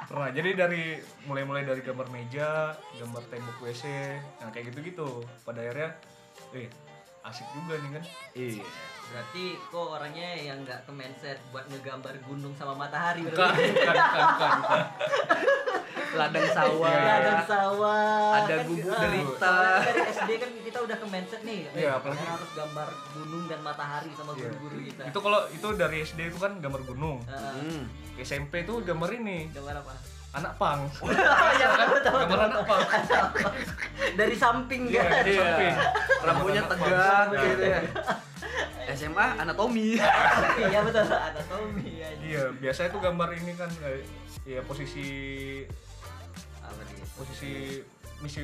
Pernah. 0.08 0.28
Jadi 0.32 0.50
dari 0.56 0.82
mulai-mulai 1.24 1.68
dari 1.68 1.84
gambar 1.84 2.08
meja 2.08 2.72
gambar 2.96 3.22
tembok 3.28 3.60
WC 3.60 3.84
nah 4.40 4.48
kayak 4.48 4.72
gitu-gitu. 4.72 5.20
Pada 5.44 5.60
akhirnya 5.60 6.00
eh 6.56 6.68
asik 7.24 7.46
juga 7.50 7.74
nih 7.78 7.90
kan 7.92 8.02
iya 8.34 8.64
Berarti 9.04 9.44
kok 9.62 9.86
orangnya 9.92 10.30
yang 10.34 10.58
nggak 10.60 10.80
ke 10.80 10.90
mindset 10.90 11.36
buat 11.48 11.62
ngegambar 11.66 12.24
gunung 12.24 12.50
sama 12.52 12.72
matahari 12.74 13.20
bukan 13.22 13.36
berarti. 13.36 13.68
bukan 13.70 13.94
bukan, 13.94 14.24
bukan, 14.24 14.50
bukan. 14.58 14.82
ladang 16.14 16.48
sawah 16.56 16.88
Iya, 16.90 17.12
ada 17.14 17.32
sawah. 17.44 18.32
Ada 18.34 18.54
kan, 18.54 18.66
gubuk 18.66 18.88
ah, 18.88 19.00
derita. 19.02 19.44
soalnya 19.44 19.78
dari 19.84 20.02
SD 20.10 20.30
kan 20.36 20.50
kita 20.58 20.78
udah 20.80 20.96
ke 20.96 21.06
mindset 21.06 21.42
nih. 21.42 21.58
Iya, 21.68 21.84
eh, 21.84 21.92
apalagi- 21.92 22.16
kita 22.18 22.32
harus 22.32 22.50
gambar 22.54 22.88
gunung 23.12 23.44
dan 23.44 23.60
matahari 23.60 24.10
sama 24.10 24.30
Iya. 24.32 24.40
guru-guru 24.42 24.76
kita. 24.82 25.02
itu 25.04 25.18
kalau 25.20 25.40
itu 25.48 25.68
dari 25.74 25.96
SD 26.02 26.20
itu 26.24 26.38
kan 26.38 26.52
gambar 26.58 26.82
gunung 26.84 27.16
Ah, 27.26 27.52
hmm. 27.54 27.82
SMP 28.16 28.62
itu 28.62 28.74
gambar 28.80 29.10
ini 29.12 29.38
gambar 29.50 29.74
apa? 29.80 29.94
Anak 30.34 30.52
pang 30.54 30.80
ya, 31.60 31.68
betul, 31.70 31.88
betul, 31.94 32.12
gambar 32.20 32.40
anak 32.48 32.62
pang 32.64 32.80
Dari 34.14 34.34
samping 34.34 34.86
Iya, 34.86 35.00
kan. 35.00 35.10
dari 35.16 35.32
Iya. 35.32 35.40
samping. 35.40 35.74
rambutnya 36.20 36.62
tegak 36.66 37.26
gitu 37.32 37.64
ya 37.64 37.80
SMA 38.92 39.26
anatomi 39.36 39.96
Iya 40.64 40.80
betul, 40.82 41.02
anatomi 41.08 41.88
ya. 41.96 42.08
Iya, 42.16 42.42
biasanya 42.52 42.88
tuh 42.90 43.00
gambar 43.00 43.28
ini 43.32 43.52
kan 43.54 43.70
kayak 43.74 44.02
ya 44.44 44.60
posisi 44.60 45.06
Apa 46.60 46.80
nih? 46.82 47.02
posisi 47.14 47.52
misi 48.20 48.40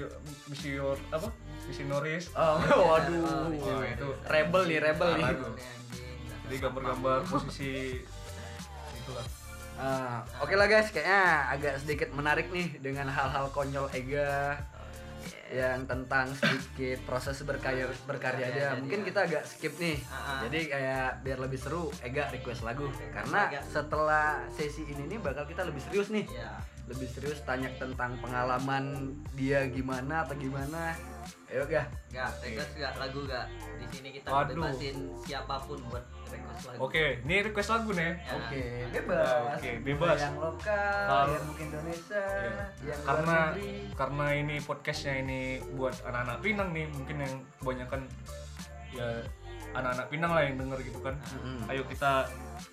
misior 0.47 0.97
apa? 1.09 1.29
Misionaris. 1.65 2.31
oh 2.35 2.59
waduh 2.85 3.51
Oh, 3.53 3.83
itu 3.83 4.09
rebel 4.27 4.63
nih 4.65 4.79
rebel 4.81 5.11
nih. 5.17 5.27
Jadi 6.43 6.57
gambar-gambar 6.59 7.19
posisi 7.25 8.03
itulah. 8.97 9.27
Ah, 9.81 10.21
Oke 10.45 10.61
lah 10.61 10.69
guys, 10.69 10.93
kayaknya 10.93 11.49
agak 11.49 11.81
sedikit 11.81 12.13
menarik 12.13 12.53
nih 12.53 12.77
dengan 12.85 13.09
hal-hal 13.09 13.49
konyol 13.49 13.89
Ega 13.97 14.61
yang 15.51 15.83
tentang 15.89 16.31
sedikit 16.37 17.03
proses 17.09 17.41
berkarya 17.43 17.89
berkarya 18.07 18.47
dia. 18.55 18.69
Mungkin 18.77 19.03
kita 19.03 19.27
agak 19.27 19.43
skip 19.49 19.75
nih. 19.81 19.99
Ah, 20.07 20.15
ah. 20.15 20.41
Jadi 20.47 20.71
kayak 20.71 21.25
biar 21.27 21.39
lebih 21.41 21.59
seru, 21.59 21.89
Ega 22.05 22.29
request 22.29 22.63
lagu. 22.63 22.87
Karena 23.11 23.51
Agak. 23.51 23.65
setelah 23.67 24.45
sesi 24.53 24.85
ini 24.85 25.11
nih 25.11 25.19
bakal 25.19 25.49
kita 25.49 25.65
lebih 25.65 25.81
serius 25.83 26.13
nih. 26.13 26.29
Iya. 26.29 26.61
Lebih 26.87 27.09
serius 27.11 27.41
tanya 27.49 27.71
tentang 27.81 28.21
pengalaman 28.21 29.17
dia 29.33 29.65
gimana 29.73 30.29
atau 30.29 30.37
gimana. 30.39 30.95
Ayo 31.51 31.67
ga. 31.67 31.89
Enggak, 32.13 32.31
request 32.45 32.71
enggak 32.79 32.93
lagu 33.01 33.19
enggak. 33.27 33.47
Di 33.81 33.87
sini 33.91 34.09
kita 34.13 34.29
bebasin 34.45 34.97
siapa 35.25 35.57
pun 35.67 35.81
buat 35.91 36.05
request 36.33 36.65
lagu. 36.67 36.79
Oke, 36.83 37.05
ini 37.21 37.35
request 37.41 37.71
lagu 37.71 37.91
nih. 37.93 38.11
Ya. 38.17 38.33
Oke, 38.33 38.63
bebas. 38.91 39.29
Oke, 39.53 39.71
bebas. 39.81 40.19
Yang 40.19 40.37
lokal, 40.39 41.25
yang 41.29 41.45
mungkin 41.45 41.67
Indonesia, 41.67 42.25
Iya. 42.25 42.65
yang 42.87 43.01
karena 43.03 43.37
negeri. 43.51 43.71
karena 43.93 44.27
ini 44.35 44.57
podcastnya 44.61 45.15
ini 45.19 45.41
buat 45.73 45.95
anak-anak 46.03 46.39
Pinang 46.41 46.69
nih 46.71 46.87
mungkin 46.89 47.17
yang 47.19 47.35
kebanyakan 47.57 48.01
ya 48.91 49.07
anak-anak 49.73 50.07
Pinang 50.09 50.31
lah 50.31 50.43
yang 50.43 50.57
denger 50.57 50.79
gitu 50.83 50.99
kan 50.99 51.15
Mm-mm. 51.31 51.69
ayo 51.69 51.83
kita 51.87 52.27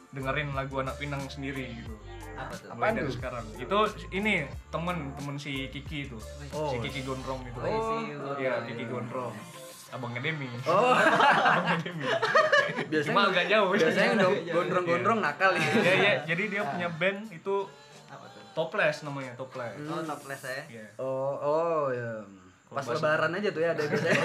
dengerin 0.09 0.49
lagu 0.51 0.79
anak 0.79 0.97
Pinang 0.97 1.21
sendiri 1.27 1.69
gitu 1.71 1.93
Apa 2.33 2.53
tuh? 2.53 2.69
mulai 2.69 2.89
Apaan 2.89 2.93
dari 2.95 3.11
sekarang 3.11 3.45
itu 3.55 3.77
ini 4.11 4.33
temen 4.67 4.97
temen 5.13 5.35
si 5.35 5.69
Kiki 5.69 6.05
itu 6.05 6.17
Oh. 6.51 6.69
si 6.69 6.77
Kiki 6.79 7.01
Gondrong 7.01 7.41
itu 7.43 7.59
Oh, 7.59 8.01
si 8.01 8.13
iya. 8.41 8.61
Kiki 8.63 8.85
Gondrong 8.87 9.33
abangnya 9.89 10.21
Demi 10.21 10.47
Oh, 10.63 10.91
abangnya 11.47 11.77
Demi 11.81 12.05
biasanya 12.85 13.07
cuma 13.09 13.21
agak 13.27 13.45
jauh 13.47 13.67
biasanya 13.71 14.11
Iya, 14.11 14.19
dong 14.19 14.35
iya, 14.37 14.51
gondrong-gondrong 14.51 15.19
nakal 15.19 15.51
ya. 15.53 15.63
ya 15.77 15.93
ya 15.95 16.13
jadi 16.25 16.43
dia 16.49 16.61
punya 16.63 16.87
band 16.91 17.19
itu 17.29 17.55
Apa 18.07 18.25
tuh? 18.27 18.41
Toples 18.53 18.97
namanya 19.01 19.31
Toples 19.33 19.75
Oh, 19.83 20.01
topless 20.01 20.43
ya. 20.43 20.61
Iya. 20.69 20.85
Oh, 20.97 21.35
oh 21.35 21.83
ya. 21.89 22.23
Pas 22.67 22.83
bahasa- 22.83 22.99
lebaran 22.99 23.31
aja 23.33 23.49
tuh 23.49 23.61
ya 23.61 23.71
ada 23.71 23.79
biasanya. 23.81 24.19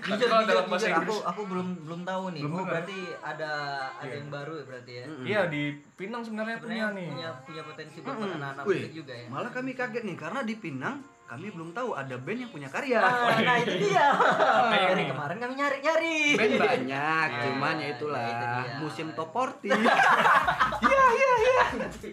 Jujur, 0.00 0.26
kalau 0.30 0.38
jujur, 0.38 0.54
dalam 0.54 0.66
bahasa 0.68 0.86
jujur, 0.86 0.94
aku 0.94 1.02
Inggris- 1.02 1.26
aku 1.26 1.40
belum 1.44 1.68
belum 1.82 2.00
tahu 2.04 2.24
nih. 2.30 2.42
Belum 2.42 2.54
oh, 2.54 2.64
berarti 2.64 2.98
ada 3.18 3.52
ada 3.92 4.06
Iya. 4.06 4.14
yang 4.16 4.30
baru 4.30 4.52
ya 4.52 4.64
berarti 4.64 4.92
ya. 4.92 5.04
Iya 5.20 5.40
di 5.48 5.62
Pinang 5.94 6.22
sebenarnya 6.22 6.56
punya 6.58 6.84
nih. 6.92 7.08
punya 7.10 7.28
punya 7.42 7.62
potensi 7.64 7.96
buat 8.00 8.14
anak-anak 8.16 8.64
juga 8.92 9.12
ya. 9.12 9.26
Malah 9.26 9.50
kami 9.50 9.70
kaget 9.72 10.02
nih 10.04 10.14
karena 10.16 10.40
di 10.42 10.54
Pinang 10.54 10.96
kami 11.26 11.50
belum 11.50 11.70
tahu 11.70 11.90
ada 11.90 12.14
band 12.16 12.38
yang 12.38 12.50
punya 12.50 12.68
karya. 12.68 12.98
Ah, 12.98 13.34
nah 13.36 13.58
itu 13.58 13.74
dia. 13.84 14.06
Dari 14.86 15.04
kemarin 15.04 15.36
kami 15.36 15.52
nyari-nyari. 15.54 16.18
Band 16.32 16.54
banyak, 16.56 17.28
Ah, 17.28 17.42
cuman 17.42 17.74
ya 17.76 17.86
itu 17.88 17.94
itulah 17.98 18.22
dia. 18.22 18.78
musim 18.78 19.06
top 19.12 19.34
40. 19.34 19.74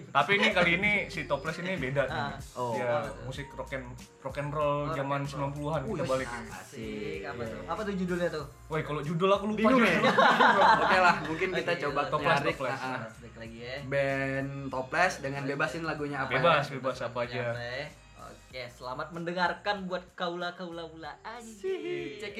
Tapi 0.09 0.31
ini 0.33 0.47
kali 0.49 0.71
ini 0.75 0.91
si 1.07 1.25
Toples 1.25 1.57
ini 1.59 1.75
beda 1.75 2.03
nih. 2.05 2.15
Ah. 2.15 2.33
Oh. 2.55 2.73
Dia 2.73 2.89
musik 3.23 3.47
rock 3.53 3.69
and 3.71 3.85
rock 4.19 4.37
and 4.37 4.49
roll 4.49 4.83
Oh, 4.83 4.93
zaman 4.93 5.21
rock 5.23 5.33
roll. 5.35 5.51
90-an 5.53 5.81
kita 5.83 5.93
Wih, 5.93 6.09
balik. 6.09 6.27
Asik. 6.27 7.19
Apa 7.23 7.37
Iya. 7.39 7.51
tuh? 7.51 7.61
Apa 7.69 7.81
tuh 7.83 7.93
judulnya 7.95 8.29
tuh? 8.29 8.45
Woi, 8.67 8.81
kalau 8.81 9.01
judul 9.01 9.29
aku 9.29 9.45
lupa 9.47 9.59
Bingung 9.59 9.83
ya? 9.83 9.99
Oke 10.83 10.97
lah, 10.97 11.15
mungkin 11.23 11.49
kita 11.53 11.71
Oke, 11.71 11.81
coba 11.83 12.01
Toples, 12.07 12.33
nyari 12.33 12.49
Toples. 12.51 12.79
ah, 12.79 12.89
ah. 12.95 13.01
Lagi 13.35 13.59
ya. 13.59 13.75
band 13.85 14.51
Toples 14.69 15.13
dengan 15.19 15.41
bebasin 15.43 15.83
lagunya 15.83 16.17
apa. 16.19 16.31
Bebas, 16.31 16.65
ya. 16.65 16.71
bebas 16.73 16.97
apa 16.99 17.19
aja. 17.21 17.43
Oke, 18.53 18.69
selamat 18.69 19.17
mendengarkan 19.17 19.89
buat 19.89 20.13
kaula-kaula 20.13 20.85
mula 20.93 21.17
anjing. 21.25 22.21
Check. 22.21 22.37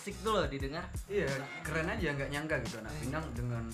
Asik 0.00 0.16
tuh 0.24 0.32
loh 0.32 0.48
didengar. 0.48 0.80
Iya, 1.12 1.28
keren 1.60 1.92
aja 1.92 2.16
nggak 2.16 2.32
nyangka 2.32 2.56
gitu 2.64 2.80
anak 2.80 2.92
Pinang 3.04 3.26
dengan 3.36 3.68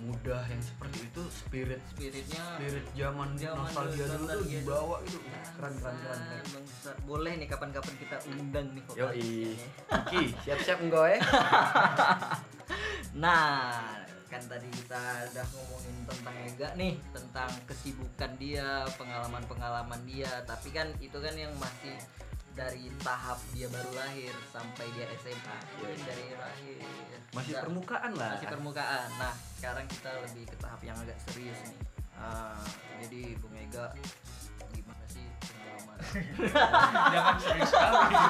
mudah 0.00 0.40
yang 0.48 0.62
seperti 0.64 1.04
itu 1.04 1.22
spirit 1.28 1.80
spiritnya 1.92 2.42
spirit 2.56 2.86
zaman 2.96 3.36
Zaman 3.36 3.60
nostalgia 3.60 4.08
dulu, 4.08 4.24
tuh 4.24 4.48
dibawa 4.48 4.96
gitu. 5.04 5.18
Keren 5.60 5.74
keren 5.76 5.96
keren 6.00 6.20
keren. 6.48 6.96
boleh 7.04 7.32
nih 7.36 7.48
kapan-kapan 7.52 7.94
kita 8.00 8.16
undang 8.32 8.66
nih 8.72 8.82
yo 8.96 9.06
vokalisnya 9.12 9.52
nih. 9.52 9.56
Ki 10.08 10.22
siap 10.48 10.58
siap 10.64 10.78
enggak 10.80 11.06
ya 11.12 11.20
Nah, 13.12 13.76
kan 14.32 14.42
tadi 14.48 14.68
kita 14.72 15.28
udah 15.36 15.46
ngomongin 15.52 15.96
tentang 16.08 16.36
Ega 16.48 16.68
nih, 16.80 16.96
tentang 17.12 17.50
kesibukan 17.68 18.32
dia, 18.40 18.88
pengalaman-pengalaman 18.96 20.00
dia. 20.08 20.32
Tapi 20.48 20.72
kan 20.72 20.88
itu 21.04 21.20
kan 21.20 21.36
yang 21.36 21.52
masih 21.60 21.92
dari 22.52 22.92
tahap 23.00 23.40
dia 23.56 23.64
baru 23.72 23.90
lahir 23.96 24.32
sampai 24.52 24.86
dia 24.92 25.06
SMA. 25.20 25.56
Dari 25.80 26.26
lahir 26.36 26.78
masih 27.32 27.52
Nggak, 27.56 27.64
permukaan 27.64 28.12
lah 28.12 28.36
masih 28.36 28.48
permukaan. 28.52 29.08
Nah, 29.16 29.32
sekarang 29.56 29.86
kita 29.88 30.10
lebih 30.20 30.44
ke 30.52 30.56
tahap 30.60 30.80
yang 30.84 30.96
agak 31.00 31.16
serius 31.24 31.56
nih. 31.64 31.78
Ah, 32.12 32.60
jadi 33.00 33.34
Bung 33.40 33.56
Ega 33.56 33.96
gimana 34.70 35.04
sih 35.08 35.24
pengalaman? 35.40 35.96
jangan 37.12 37.36
serius 37.40 37.68
sekali 37.72 38.04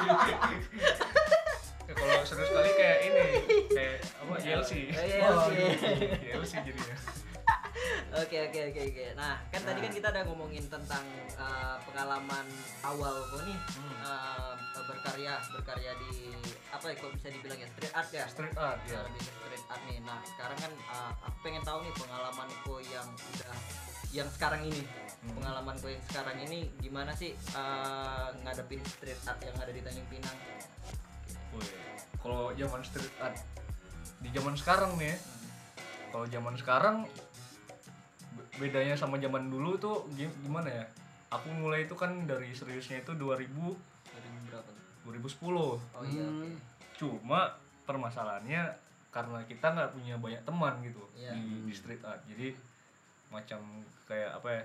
Ya, 1.83 1.91
kalau 1.99 2.23
serius 2.23 2.47
sekali 2.47 2.71
kayak 2.79 2.99
ini 3.03 3.25
kayak 3.75 3.95
apa 4.23 4.33
YLC 4.39 4.71
YLC. 4.87 5.49
YLC 6.31 6.53
jadinya 6.63 6.95
Oke 8.13 8.37
oke 8.49 8.59
oke 8.69 8.81
oke. 8.93 9.05
Nah 9.17 9.41
kan 9.49 9.61
tadi 9.65 9.79
kan 9.81 9.91
kita 9.91 10.07
udah 10.13 10.23
ngomongin 10.29 10.65
tentang 10.69 11.01
uh, 11.35 11.77
pengalaman 11.89 12.45
awal 12.85 13.25
kok 13.33 13.41
nih 13.49 13.57
uh, 14.05 14.53
berkarya 14.85 15.41
berkarya 15.49 15.91
di 15.97 16.29
apa 16.69 16.93
ya 16.93 16.95
kok 16.97 17.11
bisa 17.17 17.27
dibilang 17.33 17.57
ya 17.57 17.67
street 17.73 17.93
art 17.93 18.09
ya. 18.13 18.25
street 18.29 18.57
art 18.57 18.79
Ya, 18.85 19.01
ke 19.01 19.21
street 19.25 19.65
art 19.69 19.81
nih. 19.89 19.97
Nah 20.05 20.21
sekarang 20.25 20.57
kan 20.61 20.71
uh, 20.89 21.11
aku 21.25 21.37
pengen 21.41 21.63
tahu 21.65 21.81
nih 21.81 21.93
pengalaman 21.97 22.47
kok 22.61 22.79
yang 22.85 23.07
udah 23.09 23.55
yang 24.13 24.29
sekarang 24.29 24.61
ini 24.69 24.81
Hmm. 25.23 25.39
pengalaman 25.39 25.71
kok 25.79 25.87
yang 25.87 26.03
sekarang 26.11 26.35
ini 26.43 26.67
gimana 26.83 27.15
sih 27.15 27.31
uh, 27.55 28.27
ngadepin 28.43 28.83
street 28.83 29.15
art 29.23 29.39
yang 29.39 29.55
ada 29.55 29.71
di 29.71 29.79
Tanjung 29.79 30.03
Pinang? 30.11 30.35
Kalau 32.19 32.51
zaman 32.59 32.83
street 32.83 33.15
art 33.23 33.39
di 34.19 34.27
zaman 34.35 34.51
sekarang 34.59 34.99
nih 34.99 35.15
kalau 36.11 36.27
zaman 36.27 36.55
sekarang 36.59 36.95
bedanya 38.55 38.93
sama 38.93 39.17
zaman 39.17 39.47
dulu 39.47 39.73
tuh 39.75 40.05
gi- 40.11 40.31
gimana 40.39 40.67
ya 40.67 40.85
aku 41.27 41.49
mulai 41.51 41.83
itu 41.83 41.93
kan 41.93 42.13
dari 42.23 42.51
seriusnya 42.51 42.99
itu 42.99 43.11
2000 43.11 43.49
Dari 44.05 44.29
berapa? 44.45 44.69
tuh? 44.69 44.85
2010 45.09 45.49
Oh 45.49 46.03
iya. 46.03 46.21
Hmm. 46.23 46.53
cuma 46.93 47.49
permasalahannya 47.83 48.69
karena 49.09 49.39
kita 49.43 49.67
nggak 49.67 49.91
punya 49.91 50.15
banyak 50.15 50.41
teman 50.41 50.73
gitu 50.81 51.01
Iya. 51.13 51.33
di, 51.33 51.41
di 51.65 51.73
street 51.73 52.01
art 52.01 52.21
jadi 52.25 52.53
macam 53.27 53.59
kayak 54.03 54.35
apa 54.35 54.49
ya 54.51 54.63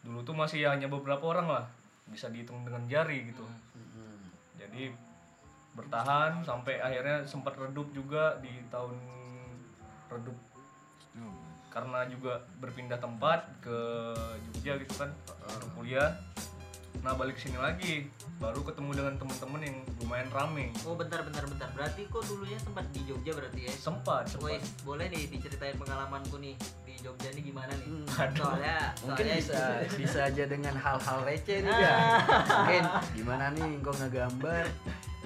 dulu 0.00 0.20
tuh 0.22 0.32
masih 0.34 0.64
hanya 0.64 0.84
beberapa 0.86 1.24
orang 1.26 1.46
lah 1.46 1.64
bisa 2.06 2.28
dihitung 2.28 2.60
dengan 2.62 2.84
jari 2.84 3.24
gitu 3.26 3.44
Hmm. 3.44 4.24
jadi 4.54 4.92
bertahan 5.72 6.40
sampai 6.40 6.78
akhirnya 6.78 7.20
sempat 7.22 7.54
redup 7.54 7.90
juga 7.90 8.36
di 8.38 8.50
tahun 8.68 8.94
redup 10.08 10.36
karena 11.74 12.06
juga 12.06 12.38
berpindah 12.62 13.02
tempat 13.02 13.50
ke 13.58 13.78
Jogja 14.54 14.78
gitu 14.78 14.94
kan 14.94 15.10
untuk 15.58 15.82
kuliah 15.82 16.14
nah 17.02 17.12
balik 17.12 17.36
sini 17.36 17.58
lagi 17.58 18.08
baru 18.40 18.64
ketemu 18.64 18.90
dengan 18.96 19.14
teman-teman 19.20 19.60
yang 19.60 19.76
lumayan 20.00 20.30
rame 20.32 20.72
Oh 20.88 20.96
bentar 20.96 21.20
bentar 21.20 21.44
bentar. 21.44 21.68
Berarti 21.76 22.08
kok 22.08 22.24
dulunya 22.24 22.56
sempat 22.56 22.86
di 22.96 23.04
Jogja 23.04 23.36
berarti 23.36 23.60
ya? 23.68 23.72
sempat 23.76 24.24
sempat 24.30 24.56
Wes, 24.56 24.64
boleh 24.88 25.06
nih 25.12 25.28
diceritain 25.28 25.76
pengalamanku 25.76 26.40
nih 26.40 26.56
di 26.88 26.94
Jogja 27.04 27.28
nih 27.36 27.42
gimana 27.44 27.72
nih? 27.76 27.88
Hmm. 27.92 28.06
Soalnya, 28.08 28.76
Mungkin 29.04 29.24
soalnya 29.26 29.36
bisa 29.36 29.60
bisa 30.00 30.18
aja 30.32 30.44
dengan 30.48 30.74
hal-hal 30.80 31.18
receh 31.28 31.58
nih 31.60 31.76
ya. 31.84 31.94
Mungkin 32.62 32.84
gimana 33.20 33.44
nih 33.52 33.70
kok 33.84 33.94
ngegambar 34.00 34.64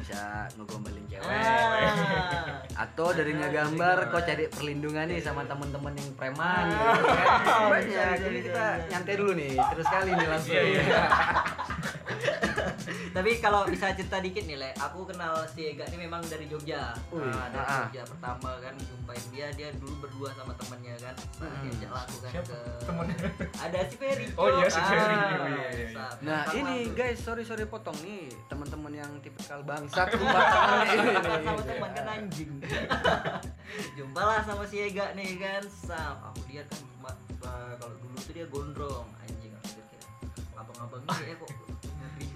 bisa 0.08 0.48
ngegombalin 0.56 1.04
cewek 1.04 1.28
Ah. 1.28 2.64
atau 2.80 3.12
dari 3.12 3.36
ngegambar 3.36 4.08
kok 4.08 4.24
cari 4.24 4.48
perlindungan 4.48 5.04
nih 5.04 5.20
sama 5.20 5.44
temen-temen 5.44 5.92
yang 5.92 6.10
preman 6.16 6.64
gitu 6.72 6.80
kan. 7.12 7.28
Bisa, 7.44 7.56
Banyak. 7.68 7.84
bisa, 7.84 8.04
Jadi 8.16 8.38
bisa, 8.40 8.48
kita 8.48 8.64
nyantai 8.88 9.14
dulu 9.20 9.32
nih, 9.36 9.52
terus 9.52 9.84
kali 9.84 10.10
nih 10.16 10.26
langsung. 10.32 10.54
Iya, 10.56 10.62
iya. 10.64 11.04
Tapi 12.88 13.30
kalau 13.38 13.64
bisa 13.64 13.92
cerita 13.92 14.18
dikit 14.18 14.42
nih 14.42 14.56
Le, 14.56 14.70
aku 14.74 15.04
kenal 15.04 15.32
si 15.46 15.66
Ega 15.66 15.84
ini 15.86 16.02
memang 16.02 16.22
dari 16.22 16.44
Jogja. 16.44 16.92
Wih, 17.08 17.20
Nah, 17.22 17.48
dari 17.48 17.62
ah. 17.62 17.78
Jogja 17.82 18.02
pertama 18.06 18.50
kan 18.56 18.74
jumpain 18.78 19.24
dia, 19.28 19.46
dia 19.52 19.68
dulu 19.74 19.94
berdua 20.00 20.32
sama 20.32 20.52
temannya 20.54 20.94
kan. 20.96 21.14
Nah, 21.38 21.48
Hmm. 21.50 21.62
diajak 21.64 21.90
aku 21.94 22.16
kan 22.18 22.32
ke 22.40 22.58
temennya? 22.82 23.16
Ada 23.58 23.78
si 23.84 23.96
Ferry. 23.96 24.26
Oh, 24.34 24.48
iya, 24.50 24.66
si 24.66 24.80
Ferry. 24.80 25.14
Ah, 25.14 25.20
Iya, 25.20 25.44
iya, 25.44 25.66
iya. 25.70 25.88
sa- 25.90 26.16
Nah 26.20 26.40
sama 26.42 26.56
ini 26.56 26.76
tuh. 26.82 26.94
guys, 26.94 27.18
sorry 27.18 27.42
sorry 27.42 27.64
potong 27.64 27.98
nih 28.00 28.26
teman-teman 28.46 28.92
yang 28.94 29.12
tipikal 29.18 29.60
bangsat 29.60 30.08
lupa 30.14 30.40
tangan 30.40 30.78
ini, 30.82 30.96
ini, 30.98 31.12
ini. 31.14 31.44
sama 31.44 31.62
teman 31.62 31.90
kan 31.92 32.06
anjing 32.08 32.50
jumpa 33.96 34.20
lah 34.20 34.40
sama 34.42 34.64
si 34.64 34.80
Ega 34.80 35.12
nih 35.12 35.36
kan 35.36 35.62
sam 35.64 36.16
aku 36.22 36.40
lihat 36.48 36.66
kan 36.66 36.82
kalau 37.38 37.94
dulu 37.96 38.16
tuh 38.18 38.32
dia 38.32 38.46
gondrong 38.46 39.06
anjing 39.20 39.52
aku 39.54 39.68
pikir 39.76 40.00
abang-abang 40.54 41.02
ini 41.04 41.24
ya 41.24 41.34
kok 41.36 41.50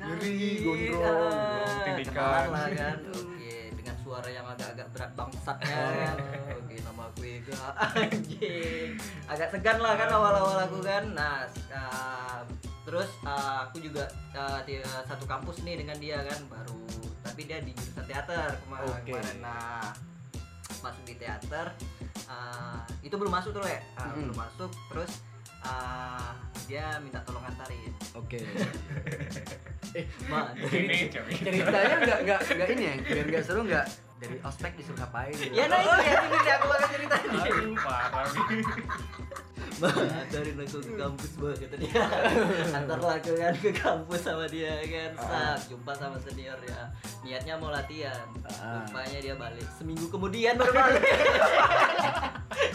kali. 0.04 0.48
gondrong, 0.58 1.32
Ah, 1.62 1.84
tindikan. 1.84 2.44
lah 2.48 2.66
kan? 2.68 2.96
Oke 3.08 3.50
dengan 3.72 3.96
suara 3.98 4.28
yang 4.28 4.44
agak-agak 4.44 4.88
berat 4.90 5.10
bangsatnya 5.12 5.78
kan? 5.94 6.16
Oke 6.56 6.74
nama 6.80 7.02
aku 7.06 7.20
Ega. 7.24 7.62
Anjing. 7.96 8.88
Agak 9.24 9.48
segan 9.50 9.78
lah 9.78 9.94
kan 9.94 10.08
awal-awal 10.08 10.58
aku 10.60 10.78
kan? 10.80 11.04
Nah 11.10 11.44
ah, 11.70 12.40
terus 12.82 13.08
ah, 13.22 13.64
aku 13.64 13.78
juga 13.80 14.04
ah, 14.32 14.60
di 14.62 14.76
satu 14.82 15.24
kampus 15.24 15.62
nih 15.62 15.78
dengan 15.78 15.96
dia 15.96 16.18
kan? 16.20 16.40
Baru 16.46 16.82
tapi 17.22 17.44
dia 17.44 17.58
di 17.58 17.70
jurusan 17.72 18.04
teater 18.04 18.58
kema- 18.60 18.82
Oke. 18.84 19.08
kemarin. 19.08 19.38
Nah 19.40 19.88
masuk 20.78 21.02
di 21.04 21.14
teater 21.14 21.70
ah, 22.26 22.82
itu 23.00 23.14
belum 23.14 23.30
masuk 23.30 23.50
tuh 23.52 23.62
le. 23.62 23.78
Ah, 23.94 24.10
Mm-mm. 24.10 24.26
belum 24.26 24.36
masuk. 24.36 24.70
Terus 24.88 25.12
ah, 25.66 26.34
dia 26.66 26.98
minta 27.02 27.22
tolong 27.26 27.44
antarin. 27.44 27.92
Oke. 28.14 28.42
Ma, 30.32 30.56
ini 30.72 31.12
cewek 31.12 31.36
Ceritanya 31.36 31.96
nggak 32.00 32.18
nggak 32.24 32.40
nggak 32.48 32.68
ini 32.72 32.82
ya, 32.82 32.94
biar 33.04 33.26
nggak 33.28 33.44
seru 33.44 33.60
nggak 33.68 33.86
dari 34.22 34.38
ospek 34.38 34.72
disuruh 34.78 34.98
ngapain? 35.02 35.34
gitu? 35.34 35.50
ya 35.58 35.64
nah 35.66 35.78
itu 35.82 35.96
ya 36.06 36.14
ini 36.22 36.50
aku 36.54 36.66
bakal 36.70 36.88
cerita 36.88 37.16
nih 37.18 37.40
aduh 37.42 37.74
parah 37.82 38.26
nih 38.30 38.62
Ma, 39.80 39.88
antarin 39.88 40.54
aku 40.62 40.78
ke 40.78 40.94
kampus 40.94 41.32
bah 41.42 41.54
kata 41.58 41.74
dia. 41.74 41.90
Antarlah 42.78 43.18
aku 43.18 43.34
kan 43.34 43.54
ke 43.56 43.70
kampus 43.74 44.20
sama 44.22 44.46
dia 44.46 44.78
kan. 44.84 45.10
Sak, 45.16 45.74
jumpa 45.74 45.92
sama 45.96 46.18
senior 46.22 46.54
ya. 46.62 46.86
Niatnya 47.24 47.58
mau 47.58 47.72
latihan. 47.72 48.14
Ah. 48.46 48.84
Rupanya 48.84 49.18
dia 49.18 49.34
balik. 49.34 49.66
Seminggu 49.74 50.06
kemudian 50.06 50.54
baru 50.54 50.70
balik. 50.86 51.02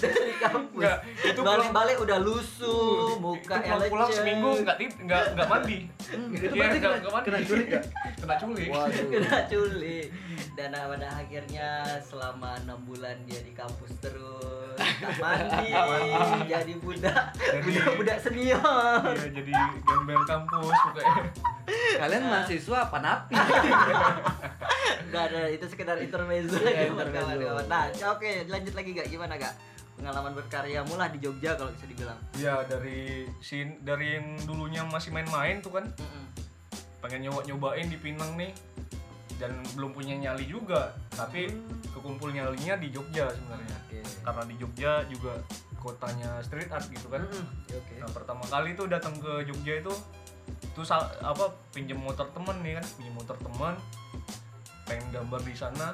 Dari 0.03 0.33
kampus. 0.41 0.79
Nggak, 0.83 0.97
itu 1.23 1.39
Balik-balik 1.39 1.97
udah 2.01 2.17
lusuh 2.19 3.15
Muka 3.23 3.55
itu 3.55 3.67
pulang, 3.71 3.87
pulang 3.87 4.09
seminggu 4.11 4.49
nggak 4.65 4.77
tip 4.81 4.91
nggak 4.99 5.23
nggak 5.37 5.47
mandi. 5.47 5.77
Hmm, 6.11 6.29
itu 6.33 6.45
nggak- 6.49 6.81
kena, 6.81 6.97
mandi. 7.07 7.25
kena 7.29 7.39
culik 7.45 7.67
kena 8.19 8.35
culik. 8.41 8.67
Waduh. 8.73 9.07
kena 9.07 9.37
culik. 9.47 10.07
Dan 10.57 10.73
pada 10.73 11.07
akhirnya 11.13 11.36
selama 12.01 12.57
enam 12.57 12.79
bulan 12.81 13.13
dia 13.23 13.37
di 13.39 13.51
kampus 13.51 13.93
terus 13.99 14.73
tak 15.01 15.13
mandi 15.21 15.69
jadi 16.45 16.73
budak 16.77 17.23
Jadi- 17.35 17.61
budak 17.63 17.87
budak 17.93 18.17
senior 18.17 19.03
Iya, 19.13 19.29
jadi 19.35 19.53
gembel 19.83 20.21
kampus 20.23 20.77
pokoknya 20.83 21.15
Kalian 21.67 22.23
mahasiswa 22.23 22.77
apa 22.79 22.97
napi? 22.97 23.33
Gak 25.11 25.23
ada 25.25 25.41
itu 25.47 25.65
sekedar 25.65 25.97
intermezzo 25.97 26.55
aja 26.57 26.87
buat 26.89 27.09
intermezzo. 27.09 27.59
Nah, 27.65 27.83
oke 28.07 28.29
lanjut 28.45 28.73
lagi 28.73 28.89
gak 28.93 29.07
gimana 29.07 29.33
gak 29.35 29.51
pengalaman 29.93 30.31
berkaryamu 30.31 30.93
lah 30.93 31.09
di 31.09 31.17
Jogja 31.17 31.53
kalau 31.53 31.73
bisa 31.73 31.85
dibilang. 31.85 32.15
ya 32.35 32.61
dari 32.63 33.25
sin 33.39 33.81
dari 33.81 34.15
yang 34.15 34.37
dulunya 34.45 34.85
masih 34.85 35.09
main-main 35.09 35.57
tuh 35.57 35.73
kan 35.73 35.89
Mm-mm. 35.89 36.25
pengen 36.99 37.25
nyoba 37.25 37.41
nyobain 37.43 37.83
di 37.83 37.97
Pinang 37.97 38.37
nih 38.37 38.53
dan 39.37 39.53
belum 39.73 39.91
punya 39.91 40.15
nyali 40.15 40.43
juga 40.43 40.93
tapi 41.09 41.49
kekumpul 41.87 42.29
nyalinya 42.29 42.73
di 42.75 42.89
Jogja 42.89 43.29
sebenarnya 43.29 43.77
Oke. 43.83 43.99
karena 44.23 44.43
di 44.43 44.55
Jogja 44.57 44.91
juga 45.05 45.33
kotanya 45.77 46.41
street 46.41 46.67
art 46.67 46.89
gitu 46.89 47.07
kan 47.07 47.21
Mm-mm. 47.21 47.45
Oke. 47.69 47.93
nah 47.97 48.09
pertama 48.09 48.43
kali 48.43 48.73
tuh 48.73 48.85
datang 48.85 49.13
ke 49.15 49.45
Jogja 49.45 49.77
itu 49.77 49.93
sa- 50.79 51.13
apa 51.19 51.53
pinjem 51.69 51.97
motor 51.97 52.29
temen 52.29 52.57
nih 52.59 52.77
kan 52.77 52.85
pinjem 52.97 53.13
motor 53.13 53.37
teman 53.37 53.77
pengen 54.83 55.05
gambar 55.11 55.41
di 55.41 55.53
sana 55.53 55.93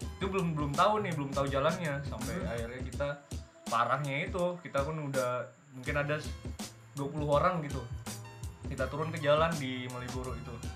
itu 0.00 0.26
belum 0.26 0.52
belum 0.52 0.72
tahu 0.72 1.00
nih 1.00 1.12
belum 1.14 1.30
tahu 1.30 1.46
jalannya 1.46 2.00
sampai 2.04 2.34
akhirnya 2.44 2.80
kita 2.82 3.08
parahnya 3.66 4.26
itu 4.26 4.58
kita 4.60 4.82
pun 4.82 5.08
udah 5.08 5.46
mungkin 5.72 5.94
ada 5.96 6.18
20 6.94 7.06
orang 7.24 7.62
gitu 7.62 7.80
kita 8.66 8.84
turun 8.86 9.08
ke 9.08 9.18
jalan 9.18 9.48
di 9.56 9.86
Malioboro 9.86 10.34
itu 10.34 10.50
Hmm. 10.50 10.69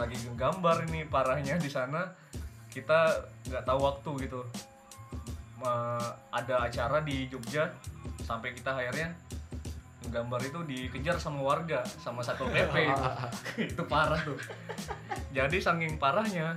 Lagi 0.00 0.16
gambar 0.32 0.88
ini 0.88 1.04
parahnya 1.04 1.60
di 1.60 1.68
sana 1.68 2.08
kita 2.72 3.28
nggak 3.52 3.64
tahu 3.68 3.80
waktu 3.84 4.10
gitu. 4.24 4.40
Ma- 5.60 6.16
ada 6.32 6.64
acara 6.64 7.04
di 7.04 7.28
Jogja 7.28 7.68
sampai 8.24 8.56
kita 8.56 8.72
akhirnya 8.72 9.12
gambar 10.08 10.40
itu 10.40 10.58
dikejar 10.64 11.20
sama 11.20 11.44
warga 11.44 11.84
sama 12.00 12.24
satpol 12.24 12.48
pp 12.54 12.74
itu. 12.88 13.04
Itu 13.76 13.82
parah 13.84 14.16
tuh. 14.24 14.40
Jadi 15.36 15.60
saking 15.60 16.00
parahnya 16.00 16.56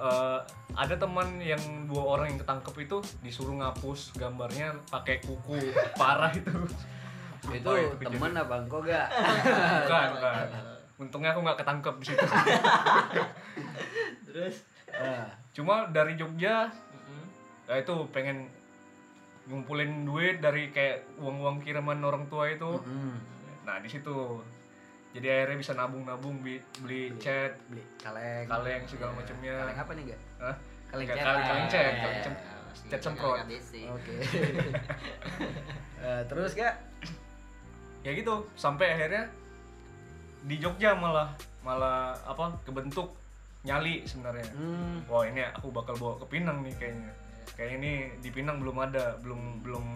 eh, 0.00 0.38
ada 0.72 0.94
teman 0.96 1.36
yang 1.44 1.60
dua 1.84 2.16
orang 2.16 2.32
yang 2.32 2.40
ketangkep 2.40 2.74
itu 2.88 2.96
disuruh 3.20 3.60
ngapus 3.60 4.16
gambarnya 4.16 4.80
pakai 4.88 5.20
kuku. 5.20 5.60
Parah 6.00 6.32
itu. 6.32 6.56
Itu 7.52 7.68
kejadian. 8.00 8.08
teman 8.16 8.32
apa? 8.32 8.54
Engkau 8.64 8.80
gak? 8.80 9.06
bukan 9.84 10.08
bukan 10.16 10.69
untungnya 11.00 11.32
aku 11.32 11.40
nggak 11.40 11.58
ketangkep 11.58 11.94
di 11.96 12.06
situ 12.06 12.20
Terus 14.26 14.56
Ah. 14.90 15.30
cuma 15.50 15.86
dari 15.88 16.12
Jogja 16.14 16.66
ya 17.64 17.74
itu 17.74 17.94
pengen 18.10 18.50
ngumpulin 19.46 20.02
duit 20.02 20.38
dari 20.38 20.68
kayak 20.68 21.06
uang-uang 21.16 21.58
kiriman 21.60 21.96
orang 22.00 22.26
tua 22.26 22.46
itu 22.46 22.74
nah 23.62 23.78
di 23.78 23.86
situ 23.86 24.42
jadi 25.10 25.26
akhirnya 25.40 25.56
bisa 25.56 25.72
nabung-nabung 25.72 26.38
beli, 26.38 26.58
beli 26.78 27.14
cat 27.16 27.54
Beli 27.66 27.86
kaleng. 27.96 28.46
kaleng 28.46 28.82
segala 28.84 29.10
Iya. 29.10 29.18
macamnya 29.18 29.54
Kaleng 29.56 29.78
apa 29.78 29.92
nih 29.92 30.02
gak? 30.04 30.20
Hah? 30.38 30.56
Kaleng 30.86 31.06
Ka- 31.06 31.12
cat. 31.12 31.24
kaleng- 31.24 31.46
kaleng 31.46 31.66
cat, 31.66 31.80
Iya. 31.80 31.94
kaleng 31.96 32.20
cat. 32.20 32.34
Masih 32.68 32.86
Cat 32.88 33.00
semprot. 33.00 33.30
jaga 33.32 33.44
KBC. 33.44 33.70
Oke. 33.88 34.14
Eh, 36.00 36.22
terus 36.26 36.52
kak? 36.52 36.74
ya 38.04 38.10
gitu 38.10 38.34
sampai 38.54 38.86
akhirnya 38.90 39.28
di 40.42 40.56
Jogja 40.56 40.94
malah 40.94 41.28
malah 41.60 42.16
apa 42.24 42.56
kebentuk 42.62 43.12
nyali 43.60 44.02
sebenarnya 44.02 44.48
Hmm. 44.52 45.04
wah 45.04 45.22
ini 45.22 45.44
aku 45.46 45.68
bakal 45.68 45.92
bawa 45.94 46.16
ke 46.16 46.26
Pinang 46.30 46.64
nih 46.64 46.72
kayaknya 46.74 47.12
kayak 47.52 47.72
ini 47.76 47.92
di 48.18 48.30
Pinang 48.30 48.56
belum 48.56 48.76
ada 48.80 49.20
belum 49.20 49.60
belum 49.60 49.86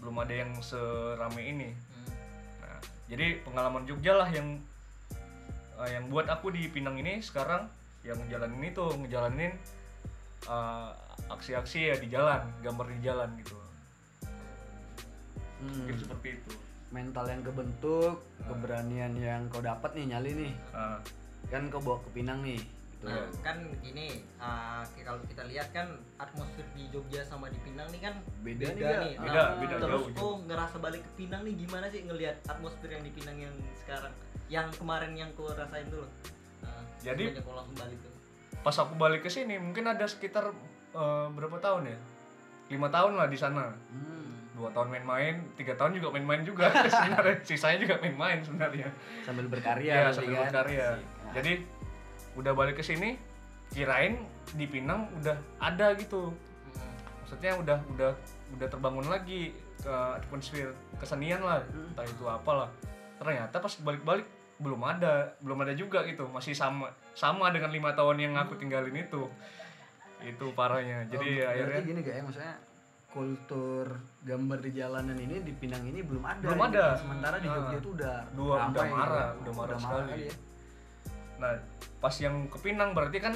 belum 0.00 0.16
ada 0.18 0.34
yang 0.34 0.50
serame 0.58 1.42
ini 1.42 1.68
Hmm. 1.68 2.08
nah 2.58 2.78
jadi 3.06 3.42
pengalaman 3.42 3.84
Jogja 3.84 4.16
lah 4.16 4.28
yang 4.28 4.56
eh, 5.76 5.90
yang 5.92 6.08
buat 6.08 6.24
aku 6.26 6.48
di 6.48 6.68
Pinang 6.68 6.96
ini 6.96 7.20
sekarang 7.20 7.68
yang 8.00 8.16
ngejalanin 8.18 8.64
itu 8.64 8.84
ngejalanin 9.04 9.52
eh, 10.44 10.88
aksi-aksi 11.28 11.92
ya 11.92 11.96
di 11.96 12.08
jalan 12.08 12.40
gambar 12.62 12.88
di 12.88 13.00
jalan 13.02 13.28
gitu 13.36 13.56
Hmm. 15.58 15.74
mungkin 15.74 15.98
seperti 15.98 16.28
itu 16.38 16.52
Mental 16.88 17.24
yang 17.24 17.42
kebentuk, 17.42 18.16
keberanian 18.40 19.12
yang 19.14 19.44
kau 19.48 19.60
dapat 19.60 19.92
nih 19.92 20.08
nyali 20.08 20.30
nih. 20.34 20.52
Ah, 20.72 20.96
Kan 21.46 21.68
kau 21.68 21.78
bawa 21.78 22.00
ke 22.00 22.10
Pinang 22.12 22.40
nih. 22.40 22.56
Gitu. 22.58 23.06
Nah, 23.06 23.30
kan 23.40 23.54
gini, 23.78 24.26
uh, 24.36 24.82
kalau 24.98 25.22
kita 25.22 25.46
lihat 25.46 25.70
kan 25.70 25.86
atmosfer 26.18 26.66
di 26.74 26.90
Jogja 26.90 27.22
sama 27.22 27.46
di 27.46 27.60
Pinang 27.60 27.86
nih 27.88 28.02
kan 28.02 28.14
Beda 28.42 28.66
nih, 28.68 28.74
nih. 28.74 28.82
Kak. 28.82 28.98
Nah, 28.98 29.22
Beda, 29.22 29.42
beda, 29.54 29.74
Terus 29.78 30.02
jauh, 30.02 30.06
kok 30.10 30.36
ngerasa 30.44 30.76
balik 30.78 31.00
ke 31.00 31.10
Pinang 31.14 31.42
nih 31.42 31.54
gimana 31.56 31.86
sih 31.86 32.02
ngelihat 32.02 32.36
atmosfer 32.44 32.90
yang 32.90 33.00
di 33.00 33.12
Pinang 33.12 33.38
yang 33.38 33.54
sekarang, 33.76 34.10
yang 34.48 34.66
kemarin 34.74 35.12
yang 35.14 35.30
ku 35.32 35.46
rasain 35.46 35.86
tuh 35.86 36.02
loh. 36.02 36.10
Nah, 36.60 36.82
Jadi- 36.98 37.38
kau 37.38 37.54
langsung 37.54 37.76
balik 37.76 37.98
tuh. 37.98 38.14
pas 38.58 38.74
aku 38.74 38.94
balik 38.96 39.22
ke 39.22 39.30
sini 39.30 39.54
mungkin 39.56 39.86
ada 39.86 40.02
sekitar 40.02 40.50
eh, 40.90 41.26
berapa 41.30 41.56
tahun 41.58 41.86
ya 41.86 41.98
lima 42.68 42.90
tahun 42.90 43.14
lah 43.14 43.24
di 43.24 43.38
sana 43.38 43.70
Hmm. 43.86 44.27
Dua 44.58 44.74
tahun 44.74 44.90
main-main 44.90 45.38
tiga 45.54 45.78
tahun 45.78 45.94
juga 45.94 46.10
main-main 46.10 46.42
juga 46.42 46.66
sebenarnya. 46.92 47.36
Sisanya 47.40 47.78
juga 47.78 47.94
main-main 48.02 48.42
sebenarnya. 48.42 48.90
Sambil 49.22 49.46
berkarya 49.46 49.92
ya 49.94 50.10
sambil 50.10 50.34
kan? 50.34 50.42
berkarya. 50.50 50.88
Nah, 50.98 51.32
jadi 51.32 51.52
udah 52.34 52.52
balik 52.52 52.76
ke 52.76 52.84
sini 52.84 53.14
kirain 53.70 54.18
di 54.52 54.66
Pinang 54.66 55.06
udah 55.16 55.36
ada 55.58 55.94
gitu. 55.94 56.34
Hmm. 56.74 56.94
maksudnya 57.22 57.52
udah 57.54 57.78
udah 57.92 58.12
udah 58.56 58.66
terbangun 58.66 59.06
lagi 59.06 59.52
ke 59.78 59.92
atmosfer 60.18 60.72
kesenian 60.96 61.38
lah 61.38 61.62
Hmm. 61.64 61.88
entah 61.92 62.02
itu 62.02 62.24
apalah. 62.24 62.68
Ternyata 63.16 63.58
pas 63.58 63.74
balik-balik 63.78 64.26
belum 64.58 64.82
ada 64.82 65.38
belum 65.38 65.62
ada 65.62 65.70
juga 65.72 66.02
gitu. 66.02 66.26
Masih 66.26 66.50
sama 66.50 66.90
sama 67.14 67.54
dengan 67.54 67.70
lima 67.70 67.94
tahun 67.94 68.18
yang 68.18 68.34
aku 68.34 68.58
tinggalin 68.58 68.94
itu. 68.94 69.30
Itu 70.18 70.50
parahnya. 70.50 71.06
Oh, 71.06 71.14
jadi 71.14 71.28
berarti 71.38 71.46
akhirnya 71.46 71.80
gini 71.86 72.00
kayak 72.02 72.26
maksudnya 72.26 72.54
kultur 73.08 73.88
gambar 74.20 74.58
di 74.60 74.70
jalanan 74.70 75.16
ini 75.16 75.40
di 75.40 75.50
Pinang 75.50 75.80
ini 75.82 76.00
belum 76.00 76.20
ada. 76.20 76.44
Belum 76.44 76.60
ini. 76.60 76.68
ada. 76.70 76.86
Sementara 76.94 77.36
di 77.36 77.48
Jogja 77.48 77.68
Nah. 77.68 77.78
itu 77.78 77.88
udah 77.90 78.16
Dua- 78.30 78.46
udah 78.46 78.60
ramai 78.60 78.84
gitu. 78.84 78.94
marah, 78.94 79.28
udah 79.34 79.52
marah 79.54 79.78
sekali. 79.78 80.22
ya. 80.22 80.34
nah 81.38 81.54
pas 81.96 82.14
yang 82.16 82.34
ke 82.44 82.58
Pinang 82.58 82.90
berarti 82.92 83.18
kan 83.18 83.30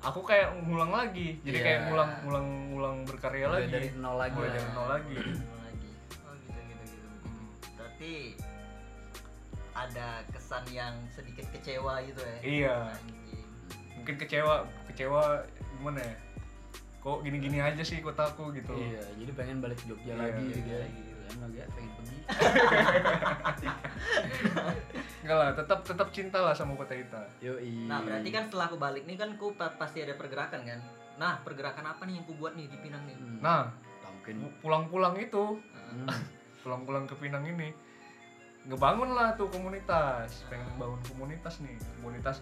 aku 0.00 0.20
kayak 0.22 0.56
ngulang 0.58 0.88
lagi 0.88 1.36
jadi 1.42 1.52
Iya. 1.54 1.62
kayak 1.62 1.80
ngulang 1.86 2.10
ngulang 2.22 2.46
ngulang 2.70 2.96
berkarya 3.04 3.44
Mulai 3.46 3.56
lagi 3.58 3.70
dari 3.70 3.88
nol 3.94 4.16
lagi. 4.16 4.34
mulai 4.34 4.48
lah. 4.48 4.54
dari 4.56 4.68
nol 4.72 4.86
lagi. 4.88 5.16
Oh 6.18 6.32
gitu 6.34 6.58
gitu 6.58 6.82
gitu. 6.88 7.08
Hmm. 7.22 7.46
Berarti 7.76 8.12
ada 9.70 10.08
kesan 10.26 10.64
yang 10.70 10.94
sedikit 11.10 11.44
kecewa 11.50 12.00
gitu 12.02 12.20
ya. 12.20 12.36
iya 12.40 12.76
Anjing. 12.90 13.44
mungkin 13.94 14.14
kecewa 14.16 14.54
kecewa 14.86 15.22
gimana 15.70 16.00
ya 16.00 16.14
kok 17.06 17.18
gini-gini 17.22 17.60
aja 17.60 17.80
sih 17.80 18.00
kotaku 18.00 18.50
gitu 18.50 18.72
Iya, 18.74 18.98
jadi 19.14 19.30
pengen 19.32 19.56
balik 19.60 19.76
ke 19.78 19.84
Jogja 19.86 20.08
Iya, 20.08 20.14
lagi 20.18 20.42
iya, 20.42 20.52
gitu 20.52 20.68
ya. 20.68 20.78
iya. 20.82 21.14
Kan 21.26 21.38
agak 21.44 21.64
pengen 21.70 21.90
pergi. 21.92 22.16
enggak 25.22 25.36
lah 25.36 25.48
tetap 25.52 25.78
tetap 25.82 26.06
cinta 26.10 26.38
lah 26.40 26.50
sama 26.50 26.72
kota 26.74 26.92
kita 26.92 27.20
Yoi. 27.40 27.84
Nah 27.84 28.00
berarti 28.00 28.28
kan 28.28 28.42
setelah 28.46 28.64
aku 28.66 28.76
balik 28.76 29.02
nih 29.04 29.14
kan 29.14 29.28
ku 29.34 29.52
pa- 29.52 29.72
pasti 29.72 30.00
ada 30.00 30.14
pergerakan 30.14 30.60
kan. 30.62 30.78
Nah 31.16 31.40
pergerakan 31.40 31.84
apa 31.88 32.02
nih 32.02 32.16
yang 32.16 32.24
ku 32.24 32.32
buat 32.34 32.52
nih 32.52 32.66
di 32.66 32.76
Pinang 32.76 33.02
nih? 33.04 33.14
Hmm, 33.14 33.38
nah 33.40 33.70
mungkin. 34.04 34.34
pu- 34.40 34.54
pulang-pulang 34.60 35.14
itu 35.16 35.56
Hmm. 35.86 36.08
pulang-pulang 36.60 37.04
ke 37.04 37.12
Pinang 37.16 37.44
ini 37.44 37.68
ngebangun 38.64 39.12
lah 39.12 39.32
tuh 39.32 39.46
komunitas 39.46 40.44
pengen 40.44 40.66
bangun 40.76 40.98
komunitas 41.06 41.60
nih 41.60 41.72
komunitas 41.96 42.40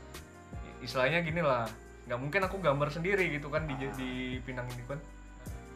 istilahnya 0.80 1.20
gini 1.20 1.38
lah 1.38 1.66
nggak 2.04 2.18
mungkin 2.18 2.40
aku 2.42 2.56
gambar 2.58 2.88
sendiri 2.88 3.24
gitu 3.30 3.48
kan 3.48 3.64
di 3.64 3.74
di 3.74 4.10
Pinang 4.40 4.68
ini 4.68 4.84
kan 4.84 5.00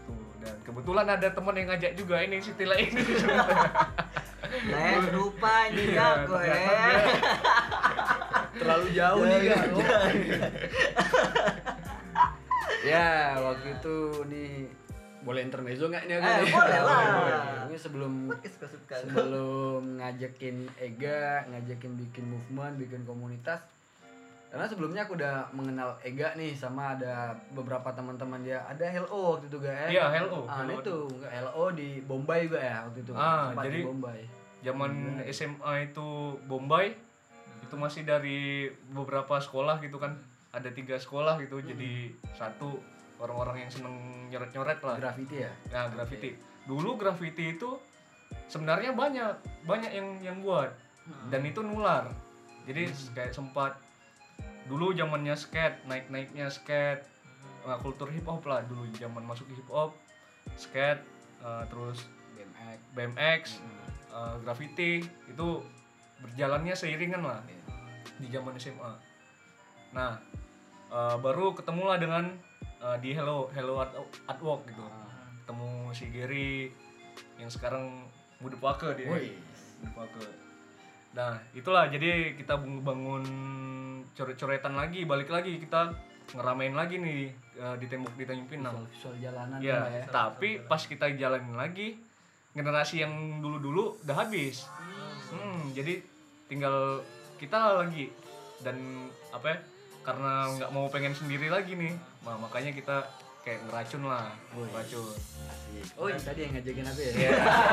tuh 0.04 0.16
dan 0.38 0.54
kebetulan 0.62 1.06
ada 1.06 1.28
teman 1.28 1.54
yang 1.54 1.68
ngajak 1.68 1.92
juga 1.94 2.20
ini 2.20 2.36
si 2.38 2.52
Tila 2.52 2.76
ini 2.76 3.00
Les 4.48 5.04
rupanya 5.10 5.76
Iya, 5.76 6.06
aku 6.16 6.32
ternyata 6.34 6.72
ya. 6.72 7.00
Terlalu 8.54 8.86
jauh 8.90 9.22
nih 9.22 9.40
kan. 9.46 9.66
ya, 12.82 13.08
waktu 13.38 13.66
itu 13.74 13.94
nih 14.26 14.50
boleh 15.20 15.40
intermezzo 15.42 15.84
nggak 15.86 16.04
nih 16.06 16.14
aku 16.16 16.24
Eh, 16.24 16.36
nih? 16.38 16.52
boleh 16.54 16.80
lah. 16.80 17.02
Ini 17.68 17.76
sebelum 17.76 18.12
sebelum 18.88 19.82
ngajakin 19.98 20.56
Ega, 20.78 21.44
ngajakin 21.46 21.92
bikin 21.98 22.24
movement, 22.26 22.74
bikin 22.78 23.02
komunitas. 23.04 23.60
Karena 24.48 24.64
sebelumnya 24.64 25.04
aku 25.04 25.12
udah 25.12 25.52
mengenal 25.52 26.00
Ega 26.00 26.32
nih 26.32 26.56
sama 26.56 26.96
ada 26.96 27.36
beberapa 27.52 27.92
teman-teman 27.92 28.40
dia. 28.40 28.64
Ada 28.64 28.88
Hello 28.88 29.36
waktu 29.36 29.46
itu 29.46 29.60
gak 29.60 29.92
Iya, 29.92 30.08
Hello. 30.08 30.48
Ah, 30.48 30.64
Hello. 30.64 30.80
itu 30.80 30.94
nggak 31.14 31.30
Hello 31.30 31.64
di 31.70 31.88
Bombay 32.00 32.48
juga 32.48 32.58
ya 32.58 32.76
waktu 32.82 32.98
itu. 33.04 33.12
Ah, 33.12 33.52
Sempat 33.52 33.64
di 33.64 33.68
jadi- 33.70 33.84
Bombay. 33.84 34.20
zaman 34.58 34.90
SMA 35.30 35.72
itu 35.86 36.08
Bombay 36.44 36.90
itu 37.62 37.74
masih 37.76 38.02
dari 38.02 38.66
beberapa 38.90 39.38
sekolah 39.38 39.78
gitu 39.78 40.00
kan 40.00 40.18
ada 40.50 40.66
tiga 40.72 40.96
sekolah 40.96 41.38
gitu 41.38 41.60
jadi 41.60 42.10
satu 42.34 42.80
orang-orang 43.18 43.62
yang 43.62 43.70
seneng 43.70 43.94
nyoret-nyoret 44.26 44.80
lah 44.80 44.96
Graffiti 44.96 45.46
ya. 45.46 45.52
Nah, 45.70 45.86
graffiti. 45.88 46.34
Dulu 46.64 46.96
graffiti 46.96 47.54
itu 47.54 47.70
sebenarnya 48.46 48.90
banyak, 48.92 49.30
banyak 49.62 49.92
yang 49.92 50.08
yang 50.18 50.36
buat 50.40 50.72
dan 51.28 51.44
itu 51.44 51.60
nular. 51.60 52.08
Jadi 52.66 52.88
kayak 53.14 53.30
sempat 53.30 53.78
dulu 54.68 54.92
zamannya 54.92 55.34
skate, 55.34 55.82
naik-naiknya 55.88 56.52
skate, 56.52 57.02
nah, 57.64 57.80
kultur 57.80 58.12
hip 58.12 58.28
hop 58.28 58.44
lah 58.44 58.60
dulu 58.68 58.84
zaman 58.94 59.24
masuk 59.24 59.48
hip 59.50 59.68
hop, 59.72 59.96
skate, 60.54 61.00
eh, 61.42 61.64
terus 61.72 62.04
BMX. 62.36 62.78
BMX, 62.94 63.42
eh, 64.12 64.34
graffiti 64.44 65.02
itu 65.26 65.48
berjalannya 66.20 66.74
seiringan 66.76 67.24
lah 67.24 67.40
di 68.18 68.26
zaman 68.28 68.54
SMA. 68.60 68.92
Nah, 69.96 70.20
eh, 70.92 71.16
baru 71.18 71.56
ketemulah 71.56 71.96
dengan 71.96 72.28
eh, 72.78 72.96
di 73.02 73.10
Hello 73.16 73.50
Hello 73.56 73.82
Art, 73.82 73.96
Art 74.28 74.40
Walk 74.44 74.68
gitu. 74.70 74.84
Ah. 74.84 75.26
Ketemu 75.42 75.70
si 75.96 76.04
Gary 76.12 76.52
yang 77.40 77.48
sekarang 77.48 78.04
muda 78.38 78.54
pake 78.60 79.00
dia. 79.00 79.08
Muda 79.08 79.90
pake. 80.04 80.24
Nah, 81.16 81.40
itulah 81.56 81.88
jadi 81.88 82.36
kita 82.36 82.60
bang- 82.60 82.84
bangun 82.84 83.24
coret-coretan 84.18 84.74
lagi, 84.74 85.06
balik 85.06 85.30
lagi 85.30 85.62
kita 85.62 85.94
ngeramein 86.34 86.74
lagi 86.74 86.98
nih 86.98 87.30
eh, 87.54 87.76
di 87.78 87.86
tembok 87.86 88.18
di 88.18 88.26
Tanjung 88.26 88.50
Pinang. 88.50 88.74
Visual, 88.84 89.14
visual 89.14 89.16
jalanan 89.22 89.58
Ya, 89.62 89.86
ya. 89.86 90.02
tapi 90.10 90.58
pas 90.60 90.82
kita 90.82 91.06
jalanin 91.14 91.54
lagi 91.54 91.94
generasi 92.50 92.98
yang 92.98 93.14
dulu-dulu 93.38 93.94
udah 94.02 94.16
habis. 94.18 94.66
Hmm, 95.30 95.70
jadi 95.70 96.02
tinggal 96.50 96.98
kita 97.38 97.78
lagi 97.78 98.10
dan 98.60 99.06
apa 99.30 99.54
ya? 99.54 99.58
Karena 100.02 100.50
nggak 100.50 100.70
mau 100.72 100.90
pengen 100.90 101.14
sendiri 101.14 101.46
lagi 101.46 101.76
nih, 101.76 101.92
nah, 102.24 102.34
makanya 102.34 102.72
kita 102.72 103.04
kayak 103.44 103.60
ngeracun 103.64 104.02
lah, 104.02 104.32
Wih. 104.52 104.64
ngeracun. 104.66 105.14
Asik. 105.46 105.84
Oh, 105.94 106.08
ini 106.08 106.20
tadi 106.20 106.40
yang 106.42 106.52
ngajakin 106.56 106.84
aku 106.84 107.00
ya. 107.00 107.12
Iya, 107.14 107.30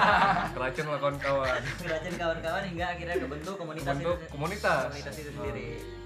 ngeracun 0.54 0.86
lah 0.86 0.98
kawan-kawan. 1.00 1.60
Ngerajain 1.82 2.16
kawan-kawan 2.16 2.64
hingga 2.68 2.86
akhirnya 2.92 3.16
kebentuk 3.18 3.56
komunitas 3.56 3.88
Bentuk 3.90 4.18
itu, 4.20 4.32
komunitas. 4.32 4.84
komunitas 4.92 5.16
itu 5.18 5.32
sendiri. 5.34 5.68
Oke. 5.74 6.05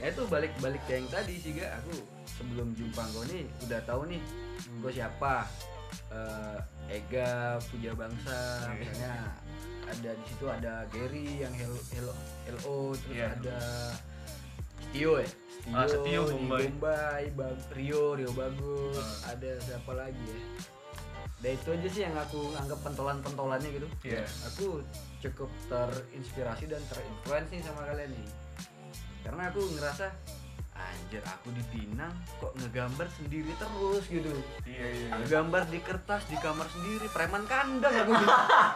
Ya 0.00 0.08
itu 0.08 0.22
balik-balik 0.24 0.80
ke 0.82 0.92
yang 0.94 1.06
tadi 1.06 1.36
sih 1.36 1.52
gak 1.54 1.76
aku 1.78 1.92
sebelum 2.26 2.72
jumpa 2.72 3.04
kau 3.06 3.20
nih 3.26 3.44
udah 3.60 3.80
tahu 3.84 4.02
nih 4.06 4.22
gue 4.78 4.92
siapa 4.92 5.44
Eh, 6.06 6.58
Ega 6.92 7.58
Puja 7.60 7.90
Bangsa 7.92 8.62
Iya. 8.64 8.78
misalnya 8.80 9.14
ada 9.84 10.10
di 10.12 10.24
situ 10.24 10.46
ada 10.46 10.86
Gary 10.88 11.38
yang 11.38 11.50
Hello 11.52 11.78
Hello 11.88 12.14
LO 12.48 12.78
terus 12.96 13.10
Iya. 13.12 13.26
ada 13.32 13.58
Stio 14.80 15.12
ya 15.16 15.28
Ah, 15.68 15.84
Setio, 15.84 16.22
di 16.24 16.34
Bombay. 16.40 16.66
Bombay 16.68 17.24
Bag- 17.34 17.68
Rio 17.70 18.14
Rio 18.14 18.30
bagus 18.32 18.96
Ah. 18.96 19.34
ada 19.34 19.50
siapa 19.60 19.92
lagi 19.94 20.24
ya 20.24 20.40
Dan 21.38 21.50
itu 21.54 21.68
aja 21.70 21.88
sih 21.88 22.02
yang 22.02 22.14
aku 22.14 22.40
anggap 22.54 22.78
pentolan-pentolannya 22.80 23.70
gitu 23.72 23.88
Iya. 24.04 24.24
aku 24.46 24.82
cukup 25.20 25.50
terinspirasi 25.66 26.64
dan 26.66 26.82
terinfluence 26.86 27.50
nih 27.50 27.60
sama 27.60 27.82
kalian 27.84 28.10
nih 28.10 28.26
karena 29.20 29.42
aku 29.52 29.60
ngerasa 29.76 30.06
anjir 30.80 31.22
aku 31.24 31.52
di 31.52 31.64
Pinang 31.68 32.14
kok 32.40 32.56
ngegambar 32.56 33.06
sendiri 33.12 33.52
terus 33.60 34.04
gitu. 34.08 34.32
Iya 34.64 34.86
iya 34.96 35.08
ngegambar 35.20 35.62
di 35.68 35.78
kertas 35.84 36.24
di 36.26 36.36
kamar 36.40 36.66
sendiri 36.72 37.06
preman 37.12 37.44
kandang 37.44 37.92
aku. 37.92 38.12
Gitu. 38.16 38.28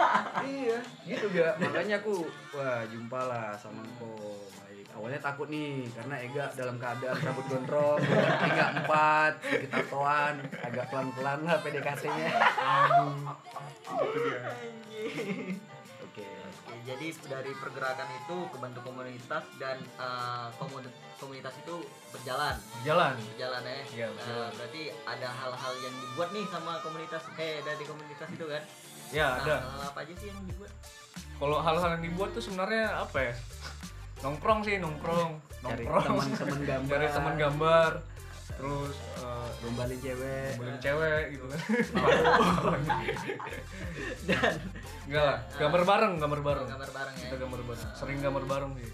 iya 0.53 0.79
gitu 1.09 1.27
gak? 1.33 1.55
Makanya 1.61 2.05
aku 2.05 2.29
wah 2.53 2.85
jumpa 2.89 3.21
lah 3.25 3.57
sama 3.57 3.81
engkau. 3.81 4.37
Baik. 4.61 4.85
Awalnya 4.95 5.21
takut 5.25 5.49
nih 5.49 5.89
karena 5.97 6.15
Ega 6.21 6.45
dalam 6.55 6.77
keadaan 6.77 7.17
rambut 7.19 7.47
gondrong 7.51 8.01
tiga 8.45 8.67
empat 8.79 9.33
sedikit 9.43 9.71
tatoan 9.73 10.35
agak 10.61 10.85
pelan 10.93 11.09
pelan 11.17 11.39
lah 11.43 11.57
PDKT-nya 11.65 12.31
aduh. 12.61 13.17
Itu 14.05 14.19
dia 14.29 14.41
jadi 16.85 17.07
dari 17.25 17.53
pergerakan 17.55 18.09
itu 18.15 18.37
ke 18.47 18.57
bentuk 18.57 18.83
komunitas 18.83 19.45
dan 19.57 19.77
eh, 19.97 20.47
komuni- 20.55 20.93
komunitas 21.17 21.55
itu 21.57 21.81
berjalan. 22.11 22.55
Jalan 22.83 23.15
berjalan 23.17 23.63
ya 23.63 23.73
Iya, 23.73 24.07
Eh, 24.07 24.13
berjalan. 24.13 24.51
berarti 24.55 24.83
ada 25.03 25.29
hal-hal 25.31 25.75
yang 25.81 25.95
dibuat 25.99 26.29
nih 26.31 26.45
sama 26.47 26.73
komunitas 26.81 27.23
eh 27.35 27.61
dari 27.61 27.85
komunitas 27.85 28.29
itu 28.29 28.45
kan? 28.45 28.63
Ya 29.11 29.27
nah, 29.27 29.41
ada. 29.41 29.55
hal 29.63 29.83
apa 29.87 29.99
aja 30.01 30.15
sih 30.15 30.29
yang 30.29 30.41
dibuat? 30.45 30.73
Kalau 31.35 31.59
hal-hal 31.59 31.91
yang 31.93 32.05
dibuat 32.05 32.31
tuh 32.31 32.43
sebenarnya 32.43 32.85
apa 33.01 33.19
ya? 33.23 33.35
Nongkrong 34.21 34.61
sih 34.63 34.77
nongkrong. 34.79 35.33
Cari 35.61 35.85
nongkrong. 35.85 36.05
teman-teman 36.07 36.61
gambar. 36.63 36.91
Cari 36.93 37.07
teman 37.11 37.35
gambar 37.37 37.91
terus 38.47 38.95
eh, 39.19 39.49
gombalin 39.61 39.99
cewek. 39.99 40.51
beliin 40.55 40.79
cewek 40.79 41.23
gitu. 41.33 41.45
Kan 41.49 42.81
dan 44.29 44.55
enggak 45.05 45.25
lah 45.25 45.39
gambar 45.57 45.83
bareng 45.83 46.13
gambar 46.19 46.41
bareng. 46.41 46.67
Gambar 46.69 46.91
bareng 46.93 47.15
ya. 47.15 47.23
Kita 47.25 47.37
gambar 47.39 47.61
bareng 47.65 47.89
sering 47.95 48.19
gambar 48.21 48.45
bareng 48.45 48.73
sih. 48.79 48.91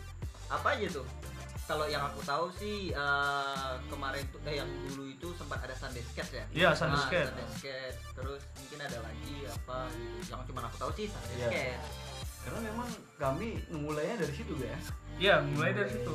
Apa 0.46 0.74
aja 0.74 0.88
tuh? 0.92 1.06
Kalau 1.64 1.86
yang 1.86 2.02
aku 2.02 2.18
tahu 2.20 2.50
sih 2.52 2.90
eh, 2.90 3.72
kemarin 3.86 4.26
tuh 4.28 4.42
eh, 4.42 4.58
yang 4.58 4.66
dulu 4.88 5.06
itu 5.06 5.28
sempat 5.34 5.62
ada 5.62 5.70
Sunday 5.72 6.02
Sketch 6.02 6.32
ya? 6.32 6.44
Iya, 6.50 6.68
Sunday 6.74 6.98
Ah, 6.98 7.04
Sketch. 7.06 7.28
Sunday 7.30 7.46
Sketch. 7.54 7.96
terus 8.10 8.42
mungkin 8.56 8.78
ada 8.82 8.98
lagi 9.00 9.36
apa 9.46 9.78
gitu. 9.88 10.18
Yang 10.28 10.40
cuma 10.46 10.60
aku 10.64 10.76
tahu 10.78 10.90
sih 10.94 11.06
Sunday 11.06 11.34
Iya. 11.36 11.48
Sketch. 11.48 11.86
Karena 12.40 12.58
memang 12.64 12.88
kami 13.16 13.48
mulainya 13.68 14.16
dari 14.18 14.32
situ 14.32 14.56
ya 14.56 14.72
iya 15.20 15.34
mulai 15.44 15.70
dari 15.70 15.92
situ. 15.92 16.14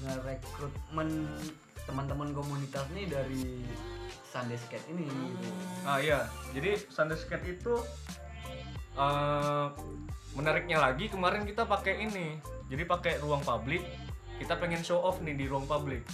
Ngerekrutmen 0.00 1.08
teman-teman 1.90 2.30
komunitas 2.30 2.86
nih 2.94 3.10
dari 3.10 3.66
Sunday 4.30 4.54
Skate 4.54 4.86
ini 4.94 5.10
gitu. 5.10 5.50
ah 5.82 5.98
iya. 5.98 6.30
Jadi 6.54 6.78
Sunday 6.86 7.18
Skate 7.18 7.58
itu 7.58 7.74
eh, 8.94 9.66
menariknya 10.38 10.78
lagi 10.78 11.10
kemarin 11.10 11.42
kita 11.42 11.66
pakai 11.66 12.06
ini. 12.06 12.38
Jadi 12.70 12.86
pakai 12.86 13.18
ruang 13.18 13.42
publik. 13.42 13.82
Kita 14.38 14.54
pengen 14.56 14.86
show 14.86 15.02
off 15.02 15.18
nih 15.18 15.34
di 15.34 15.50
ruang 15.50 15.66
publik. 15.66 16.06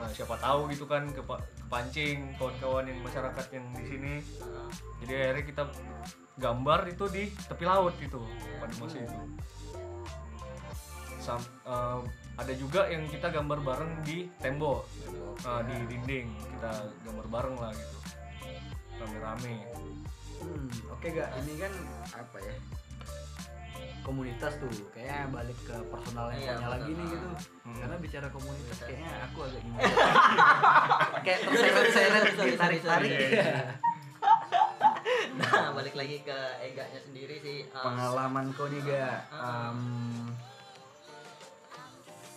Nah 0.00 0.08
siapa 0.08 0.40
tahu 0.40 0.72
gitu 0.72 0.88
kan 0.88 1.04
ke 1.12 1.20
kepancing 1.20 2.32
kawan-kawan 2.40 2.88
yang 2.88 2.98
masyarakat 3.04 3.46
yang 3.52 3.64
di 3.76 3.84
sini. 3.84 4.14
Jadi 5.04 5.12
akhirnya 5.12 5.44
kita 5.44 5.62
gambar 6.40 6.80
itu 6.88 7.04
di 7.12 7.28
tepi 7.44 7.64
laut 7.68 7.92
gitu 8.00 8.24
pada 8.56 8.72
masa 8.80 8.96
itu. 9.04 9.20
Sam- 11.20 11.52
eh, 11.68 12.00
ada 12.40 12.52
juga 12.52 12.88
yang 12.88 13.04
kita 13.04 13.28
gambar 13.28 13.60
bareng 13.60 13.92
di 14.00 14.24
tembok 14.38 14.88
Nah, 15.40 15.64
di 15.64 15.72
dinding 15.86 16.28
kita 16.50 16.72
gambar 17.02 17.26
bareng 17.28 17.56
lah 17.56 17.70
gitu 17.70 17.98
rame-rame 18.98 19.54
Hmm, 20.40 20.68
oke 20.88 21.04
gak 21.06 21.36
ini 21.38 21.52
kan 21.54 21.68
apa 22.10 22.40
ya? 22.40 22.56
Komunitas 24.00 24.56
tuh 24.56 24.72
kayaknya 24.88 25.28
balik 25.28 25.58
ke 25.60 25.76
personal 25.84 26.32
Iya, 26.32 26.56
lagi 26.64 26.96
nih 26.96 27.06
gitu. 27.06 27.28
Hmm. 27.60 27.76
Karena 27.76 27.96
bicara 28.00 28.26
komunitas 28.32 28.80
kayaknya 28.80 29.28
aku 29.28 29.38
agak 29.44 29.60
gimana. 29.60 29.84
Kayak 31.28 31.38
terseret-seret 31.44 32.22
Sorry, 32.24 32.32
sorry, 32.32 32.54
tarik-tarik. 32.56 33.10
sorry, 33.12 33.36
sorry. 33.36 33.68
nah 35.36 35.72
balik 35.72 35.92
lagi 35.92 36.24
ke 36.24 36.38
eganya 36.60 37.00
sendiri 37.00 37.36
sih 37.38 37.58
eh, 37.64 37.84
Pengalaman 37.84 38.56
kau 38.56 38.64
nih 38.64 38.80
gak? 38.80 39.28
Ah. 39.28 39.76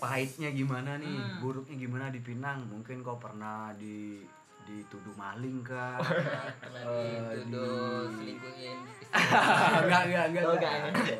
Pahitnya 0.03 0.51
gimana 0.51 0.99
nih? 0.99 1.07
Hmm. 1.07 1.39
Buruknya 1.39 1.75
gimana 1.77 2.05
di 2.07 2.19
Pinang? 2.19 2.67
Mungkin 2.67 2.99
kau 2.99 3.15
pernah 3.15 3.71
di 3.73 4.19
dituduh 4.63 5.11
maling 5.13 5.59
kah? 5.61 5.99
karena 6.61 6.79
Eh, 6.81 7.39
dituduh 7.39 8.11
di- 8.11 8.35
selingkuhin 8.35 8.77
enggak 9.81 10.01
enggak 10.03 10.25
enggak 10.25 10.43
Oh, 10.43 10.53
enggak. 10.53 10.73
enggak. 10.89 11.19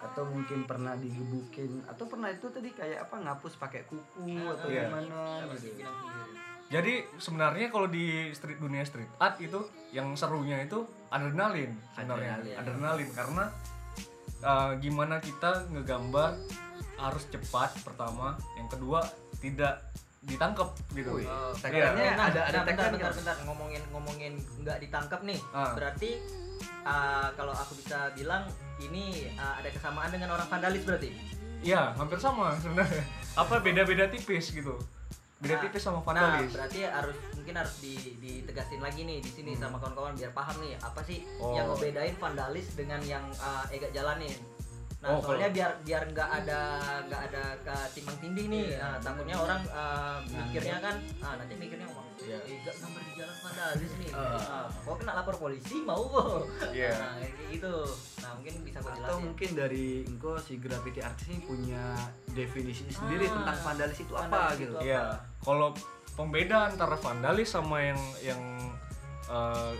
atau 0.00 0.24
mungkin 0.24 0.64
pernah 0.64 0.96
digebukin 0.96 1.84
atau 1.84 2.08
pernah 2.08 2.26
itu 2.26 2.48
tadi 2.48 2.72
kayak 2.72 3.04
apa 3.04 3.20
ngapus 3.20 3.54
pakai 3.54 3.84
kuku 3.84 4.32
atau 4.48 4.66
Iya. 4.66 4.88
gimana 4.88 5.44
si 5.52 5.68
gitu 5.68 5.84
sendiri. 5.84 6.32
jadi 6.68 6.92
sebenarnya 7.14 7.66
kalau 7.68 7.84
di 7.84 8.06
street 8.32 8.56
dunia 8.58 8.80
street 8.80 9.12
art 9.18 9.36
itu 9.38 9.60
yang 9.90 10.14
serunya 10.14 10.56
itu 10.58 10.82
adrenalin 11.06 11.76
sebenarnya 11.92 12.32
Adrenalin. 12.32 12.56
adrenalin 12.56 13.10
karena 13.12 13.44
uh, 14.40 14.72
gimana 14.78 15.20
kita 15.20 15.68
ngegambar 15.68 16.32
harus 17.00 17.24
cepat 17.26 17.72
pertama 17.80 18.36
yang 18.54 18.68
kedua 18.68 19.00
tidak 19.38 19.80
ditangkap 20.20 20.76
gitu 20.92 21.16
Wih. 21.16 21.24
Oh, 21.24 21.48
Tagline-nya 21.56 22.12
nah, 22.12 22.28
ada- 22.28 22.44
ada 22.44 22.58
nah, 22.60 22.64
bentar, 22.68 22.86
tagline 22.86 22.92
bentar, 22.94 23.12
bentar, 23.14 23.36
ngomongin 23.42 23.82
ngomongin 23.88 24.32
nggak 24.60 24.78
ditangkap 24.78 25.20
nih. 25.24 25.40
Ah. 25.50 25.72
Berarti 25.72 26.20
ah, 26.84 27.32
kalau 27.34 27.52
aku 27.52 27.72
bisa 27.74 28.12
bilang 28.12 28.44
ini 28.78 29.32
ah, 29.34 29.56
ada 29.56 29.68
kesamaan 29.68 30.12
dengan 30.12 30.28
orang 30.30 30.44
vandalis 30.46 30.84
berarti. 30.84 31.08
Iya, 31.60 31.92
hampir 31.94 32.16
sama 32.16 32.52
sebenarnya. 32.56 33.00
Apa 33.32 33.60
beda-beda 33.60 34.08
tipis 34.08 34.48
gitu. 34.50 34.76
Beda 35.40 35.56
Nah, 35.56 35.62
tipis 35.62 35.80
sama 35.80 35.98
Nah, 35.98 36.04
vandalis. 36.04 36.52
berarti 36.52 36.84
harus 36.84 37.16
mungkin 37.32 37.54
harus 37.56 37.74
di, 37.80 37.92
ditegasin 38.16 38.76
lagi 38.78 39.00
nih 39.02 39.18
di 39.18 39.30
sini 39.30 39.52
Hmm. 39.52 39.60
sama 39.62 39.76
kawan-kawan 39.76 40.12
biar 40.12 40.32
paham 40.32 40.56
nih 40.60 40.76
apa 40.76 41.00
sih 41.00 41.24
Oh. 41.36 41.56
yang 41.56 41.64
ngebedain 41.66 42.12
vandalis 42.14 42.76
dengan 42.76 43.00
yang 43.02 43.24
uh, 43.38 43.64
Ega 43.68 43.88
jalanin. 43.88 44.36
Nah, 45.00 45.16
Oh, 45.16 45.20
soalnya 45.24 45.48
biar 45.48 45.80
biar 45.80 46.02
nggak 46.12 46.28
ada 46.44 46.60
nggak 47.08 47.20
ada 47.32 47.44
ketimbang 47.64 48.18
tindih 48.20 48.46
nih. 48.52 48.64
Iya. 48.76 48.84
Nah, 48.84 48.96
takutnya 49.00 49.36
orang 49.40 49.60
uh, 49.72 50.20
mikirnya 50.28 50.76
kan 50.76 50.96
ah 51.24 51.32
nanti 51.40 51.54
mikirnya 51.56 51.88
wah 51.88 52.04
Iya. 52.20 52.36
Ega 52.44 52.72
gambar 52.76 53.02
di 53.08 53.12
jalan 53.16 53.36
vandalis 53.40 53.92
nih. 53.96 54.10
Ah. 54.12 54.36
Ah, 54.36 54.66
kok 54.68 54.96
kena 55.00 55.12
lapor 55.16 55.36
polisi 55.40 55.76
mau 55.88 56.04
kok. 56.04 56.44
Iya. 56.68 56.92
Nah, 57.00 57.16
kayak 57.16 57.48
gitu. 57.48 57.74
Nah, 58.20 58.30
mungkin 58.36 58.54
bisa 58.60 58.78
kau 58.84 58.92
atau 58.92 59.16
mungkin 59.24 59.50
dari 59.56 59.86
engkau 60.04 60.36
si 60.36 60.60
graffiti 60.60 61.00
artist 61.00 61.32
ini 61.32 61.40
punya 61.48 61.84
definisi 62.36 62.84
sendiri 62.92 63.24
Ah, 63.24 63.32
tentang 63.40 63.58
vandalis 63.64 63.98
itu 64.04 64.12
apa 64.12 64.28
vandalis 64.28 64.58
gitu 64.60 64.74
itu 64.76 64.84
Iya. 64.84 65.04
Kalau 65.40 65.68
pembeda 66.12 66.58
antara 66.68 66.96
vandalis 67.00 67.48
sama 67.48 67.80
yang 67.80 68.00
yang 68.20 68.42
uh, 69.32 69.72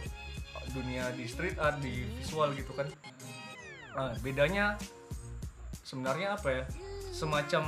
dunia 0.72 1.12
di 1.12 1.28
street 1.28 1.60
art 1.60 1.76
di 1.84 2.08
visual 2.16 2.56
gitu 2.56 2.72
kan. 2.72 2.88
Nah, 3.92 4.16
bedanya 4.24 4.80
sebenarnya 5.90 6.28
apa 6.32 6.48
ya? 6.48 6.64
Semacam 7.10 7.64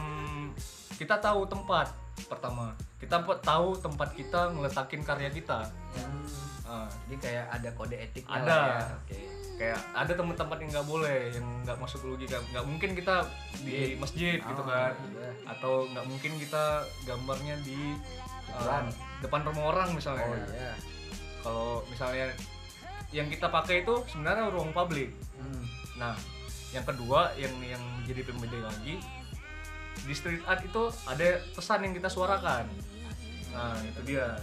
kita 0.94 1.18
tahu 1.18 1.42
tempat 1.44 1.90
pertama. 2.24 2.70
Kita 2.96 3.18
tahu 3.42 3.74
tempat 3.76 4.14
kita 4.14 4.54
ngeletakin 4.54 5.02
karya 5.02 5.28
kita. 5.28 5.66
Hmm, 5.92 6.22
Nah, 6.62 6.88
jadi 7.04 7.16
kayak 7.20 7.46
ada 7.52 7.68
kode 7.76 7.92
etiknya 7.92 8.32
Ada. 8.32 8.56
ya 8.56 8.80
oke 8.96 9.18
kayak 9.60 9.78
ada 9.92 10.12
tempat-tempat 10.16 10.56
yang 10.56 10.70
nggak 10.72 10.88
boleh 10.88 11.18
yang 11.28 11.46
nggak 11.60 11.76
masuk 11.76 12.00
logika 12.02 12.40
nggak 12.48 12.64
mungkin 12.64 12.96
kita 12.96 13.28
di 13.60 13.92
masjid 14.00 14.40
gitu 14.40 14.56
Oh, 14.56 14.64
kan 14.64 14.96
iya. 15.12 15.28
atau 15.44 15.84
nggak 15.84 16.06
mungkin 16.08 16.32
kita 16.40 16.80
gambarnya 17.04 17.60
di 17.60 17.76
Depan. 18.48 18.88
uh, 18.88 18.92
depan 19.20 19.40
rumah 19.44 19.64
orang 19.68 19.88
misalnya 19.92 20.24
oh 20.24 20.32
iya 20.32 20.72
kalau 21.44 21.84
misalnya 21.86 22.32
yang 23.12 23.28
kita 23.28 23.52
pakai 23.52 23.84
itu 23.84 23.94
sebenarnya 24.08 24.48
ruang 24.48 24.72
publik 24.72 25.12
Hmm. 25.36 25.68
nah 26.00 26.16
yang 26.72 26.84
kedua 26.88 27.32
yang 27.36 27.52
yang 27.60 27.82
jadi 28.08 28.24
pembeda 28.24 28.58
lagi 28.64 28.98
di 30.02 30.14
street 30.16 30.42
art 30.48 30.64
itu 30.64 30.88
ada 31.04 31.38
pesan 31.52 31.84
yang 31.84 31.94
kita 31.94 32.08
suarakan 32.08 32.64
nah 33.52 33.76
itu 33.84 34.00
dia 34.08 34.40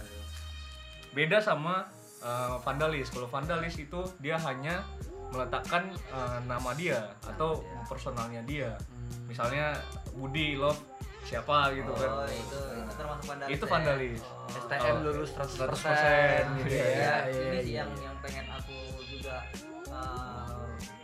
beda 1.10 1.42
sama 1.42 1.90
uh, 2.22 2.62
vandalis 2.62 3.10
kalau 3.10 3.26
vandalis 3.26 3.74
itu 3.82 4.06
dia 4.22 4.38
hanya 4.38 4.86
meletakkan 5.34 5.90
uh, 6.14 6.38
nama 6.46 6.70
dia 6.78 7.10
atau 7.26 7.62
personalnya 7.90 8.42
dia 8.46 8.78
misalnya 9.26 9.74
Budi 10.14 10.54
Love 10.54 10.78
siapa 11.26 11.70
gitu 11.76 11.90
Oh, 11.94 11.98
kan 11.98 12.26
itu 12.26 12.58
itu 12.80 12.92
termasuk 12.96 13.24
vandalis. 13.28 13.54
Itu 13.54 13.64
ya? 13.64 13.70
vandalis. 13.70 14.20
Oh. 14.24 14.50
STM 14.50 14.96
lulus 15.04 15.30
100%, 15.36 15.68
100%, 15.68 16.58
gitu 16.58 16.74
iya. 16.74 16.82
ya. 16.82 16.90
ya, 16.90 17.14
Iya, 17.30 17.46
ini 17.46 17.58
sih 17.62 17.74
yang 17.76 17.90
yang 18.00 18.14
pengen 18.18 18.44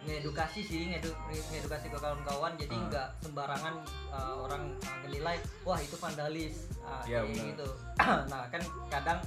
ngedukasi 0.07 0.61
sih 0.62 0.80
ngedu, 0.88 1.11
ngedukasi 1.50 1.90
ke 1.90 1.98
kawan-kawan 1.98 2.54
jadi 2.54 2.72
Ah. 2.72 2.84
nggak 2.86 3.09
sembarangan 3.20 3.74
uh, 4.09 4.34
orang 4.40 4.62
uh, 4.80 4.96
ngelilai 5.02 5.36
wah 5.62 5.76
itu 5.76 5.96
vandalis 5.96 6.70
uh, 6.80 7.02
Iya, 7.04 7.20
kayak 7.20 7.34
benar. 7.34 7.46
gitu 7.50 7.68
nah 8.30 8.42
kan 8.48 8.62
kadang 8.86 9.18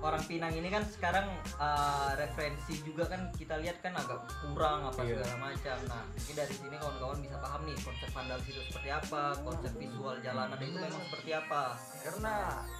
orang 0.00 0.22
Pinang 0.24 0.52
ini 0.52 0.68
kan 0.68 0.84
sekarang 0.84 1.26
uh, 1.56 2.14
referensi 2.14 2.78
juga 2.80 3.06
kan 3.06 3.30
kita 3.32 3.58
lihat 3.58 3.78
kan 3.78 3.92
agak 3.92 4.20
kurang 4.40 4.86
apa 4.86 5.00
Iya. 5.00 5.18
segala 5.18 5.34
macam. 5.44 5.76
Nah, 5.86 6.02
mungkin 6.06 6.34
dari 6.34 6.54
sini 6.54 6.76
kawan-kawan 6.76 7.18
bisa 7.18 7.36
paham 7.36 7.60
nih 7.62 7.76
konsep 7.78 8.08
vandal 8.08 8.38
itu 8.40 8.60
seperti 8.62 8.88
apa, 8.88 9.22
konsep 9.40 9.72
visual 9.74 10.14
jalanan 10.20 10.58
itu 10.58 10.76
memang 10.76 11.02
seperti 11.04 11.30
apa. 11.32 11.62
karena 11.98 12.34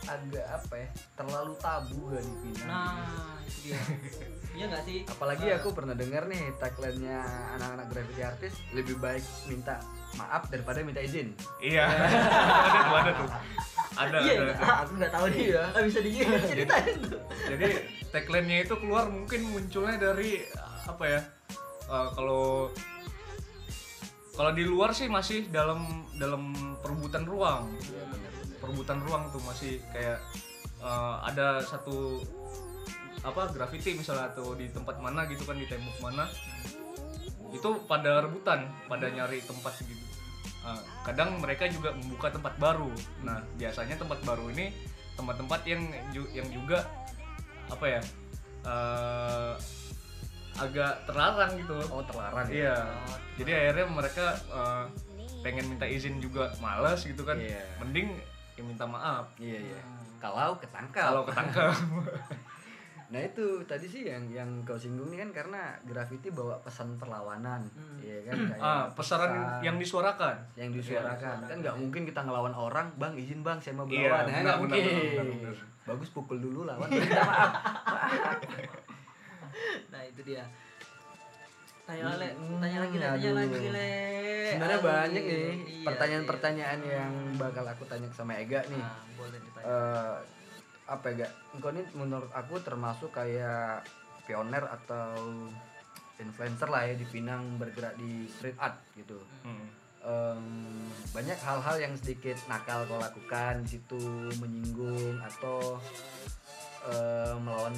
agak 0.07 0.47
apa 0.49 0.75
ya 0.75 0.89
terlalu 1.12 1.53
tabu 1.59 2.01
kan 2.09 2.23
di 2.23 2.37
Pinang 2.41 2.66
Nah, 2.66 3.37
itu 3.43 3.59
dia. 3.64 3.81
Iya 4.59 4.64
nggak 4.66 4.85
sih? 4.85 4.99
apalagi 5.05 5.45
Nah, 5.45 5.57
aku 5.57 5.69
pernah 5.71 5.95
dengar 5.95 6.27
nih 6.27 6.51
tagline-nya 6.57 7.19
anak-anak 7.55 7.87
graffiti 7.89 8.23
artis 8.23 8.53
lebih 8.73 8.99
baik 8.99 9.23
minta 9.47 9.79
maaf 10.14 10.47
daripada 10.47 10.83
minta 10.83 10.99
izin 10.99 11.31
Iya. 11.59 11.87
ada 11.89 12.81
tuh, 12.81 12.97
ada 12.97 13.12
tuh. 13.14 13.29
Ada, 13.97 14.16
Iya, 14.20 14.32
ada, 14.45 14.53
ada. 14.53 14.74
aku 14.84 14.93
nggak 14.99 15.12
tahu 15.12 15.26
nih. 15.32 15.41
Iya. 15.49 15.62
Nggak 15.72 15.84
bisa 15.89 15.99
diceritain 16.03 16.97
tuh. 17.07 17.20
Jadi 17.49 17.66
tagline-nya 18.09 18.59
itu 18.64 18.74
keluar 18.76 19.05
mungkin 19.09 19.41
munculnya 19.49 19.97
dari 19.97 20.45
apa 20.84 21.05
ya? 21.07 21.20
eh, 21.89 22.09
kalau 22.12 22.68
kalau 24.36 24.53
di 24.55 24.62
luar 24.62 24.93
sih 24.95 25.09
masih 25.11 25.49
dalam 25.51 26.05
dalam 26.14 26.53
perebutan 26.78 27.24
ruang. 27.24 27.72
Perebutan 28.61 28.99
ruang 29.03 29.32
tuh 29.32 29.43
masih 29.43 29.80
kayak 29.91 30.20
eh, 30.78 31.14
ada 31.24 31.64
satu 31.64 32.22
apa 33.18 33.51
graffiti 33.51 33.99
misalnya 33.99 34.30
atau 34.30 34.55
di 34.55 34.70
tempat 34.70 35.03
mana 35.03 35.26
gitu 35.26 35.43
kan 35.43 35.59
di 35.59 35.66
tembok 35.66 35.99
mana 35.99 36.30
itu 37.51 37.68
pada 37.91 38.22
rebutan 38.22 38.70
pada 38.86 39.11
nyari 39.11 39.43
tempat 39.43 39.74
gitu 39.82 40.07
Ah, 40.66 40.80
kadang 41.06 41.38
mereka 41.38 41.70
juga 41.70 41.94
membuka 41.94 42.28
tempat 42.34 42.54
baru. 42.59 42.90
Nah 43.22 43.40
biasanya 43.56 43.94
tempat 43.94 44.18
baru 44.26 44.50
ini 44.50 44.74
tempat-tempat 45.14 45.61
yang 45.66 45.82
yang 46.34 46.48
juga 46.50 46.86
apa 47.70 47.84
ya 47.86 48.00
eh, 48.66 49.52
agak 50.59 51.06
terlarang 51.06 51.52
gitu. 51.59 51.78
Oh 51.94 52.02
terlarang 52.02 52.46
ya? 52.50 52.54
Iya. 52.54 52.76
Jadi 53.38 53.50
akhirnya 53.54 53.86
mereka 53.86 54.26
eh, 54.50 54.84
pengen 55.46 55.66
minta 55.70 55.86
izin 55.86 56.18
juga 56.18 56.50
males 56.59 57.06
gitu 57.06 57.22
kan. 57.22 57.38
Iya. 57.38 57.62
mending 57.78 58.18
ya 58.59 58.62
minta 58.66 58.84
maaf. 58.84 59.30
Iya 59.38 59.59
iya. 59.62 59.80
Kalau 60.18 60.59
ketangkap 60.59 61.14
kalau 61.14 61.22
ketangkap 61.22 61.70
Nah 63.09 63.20
itu 63.20 63.40
tadi 63.64 63.84
sih 63.84 64.04
yang 64.04 64.28
yang 64.28 64.50
kau 64.62 64.76
singgung 64.76 65.09
nih 65.09 65.18
kan 65.18 65.30
karena 65.34 65.61
graffiti 65.82 66.28
bawa 66.28 66.61
pesan 66.61 66.94
perlawanan, 66.94 67.64
Hmm. 67.70 67.96
iya 67.98 68.20
kan? 68.22 68.36
Kayak 68.50 68.61
ah 68.61 68.84
pesaran 68.90 69.30
pesan 69.32 69.64
yang 69.64 69.76
disuarakan 69.76 70.36
yang 70.54 70.70
disuarakan 70.70 71.36
kan 71.42 71.56
nggak 71.59 71.72
mungkin 71.74 72.02
kita 72.04 72.20
ngelawan 72.20 72.52
orang, 72.52 72.92
bang 72.94 73.16
izin 73.16 73.40
bang 73.40 73.56
saya 73.56 73.74
mau 73.74 73.84
Iya, 73.84 73.96
melawan, 74.06 74.12
nah, 74.12 74.26
benar, 74.26 74.42
nggak 74.44 74.56
benar, 74.59 74.61
mungkin. 74.61 74.82
benar, 74.84 75.24
benar, 75.24 75.24
benar. 75.40 75.56
Bagus 75.86 76.09
pukul 76.11 76.36
dulu 76.38 76.61
lawan, 76.62 76.84
baru 76.84 77.00
minta 77.00 77.22
maaf. 77.24 77.52
Nah, 79.88 80.02
itu 80.04 80.20
dia. 80.22 80.44
Tanya 81.82 82.12
Le, 82.14 82.28
Hmm, 82.30 82.61
tanya 82.61 82.78
lagi, 82.84 82.96
Le, 82.96 83.06
tanya 83.06 83.16
aduh. 83.24 83.36
lagi, 83.40 83.68
Le. 83.72 83.90
Sebenarnya 84.48 84.78
Aduh, 84.78 84.86
banyak 84.86 85.22
nih 85.22 85.40
iya, 85.40 85.84
pertanyaan-pertanyaan 85.84 86.80
yang 86.82 87.12
bakal 87.34 87.64
aku 87.64 87.84
tanya 87.84 88.04
sama 88.11 88.36
Ega 88.36 88.61
iya. 88.61 88.68
nih. 88.68 88.80
Nah, 88.80 89.00
boleh 89.14 89.38
ditanya. 89.38 89.64
Eh, 89.66 90.16
apa 90.89 91.12
ya? 91.12 91.28
Engkau 91.53 91.70
ini 91.70 91.84
menurut 91.93 92.32
aku 92.32 92.59
termasuk 92.64 93.12
kayak 93.12 93.84
pioner 94.24 94.64
atau 94.64 95.12
influencer 96.18 96.68
lah 96.68 96.82
ya 96.84 96.95
di 96.99 97.07
Pinang 97.07 97.61
bergerak 97.61 97.95
di 98.01 98.26
street 98.26 98.59
art 98.59 98.76
gitu. 98.99 99.20
Hmm. 99.47 99.68
Em, 99.99 100.45
banyak 101.12 101.39
hal-hal 101.43 101.76
yang 101.78 101.95
sedikit 101.99 102.39
nakal 102.49 102.86
kau 102.89 102.99
lakukan 102.99 103.66
di 103.66 103.78
situ 103.78 104.01
menyinggung 104.39 105.18
atau 105.22 105.78
eh, 106.89 107.34
melawan 107.39 107.74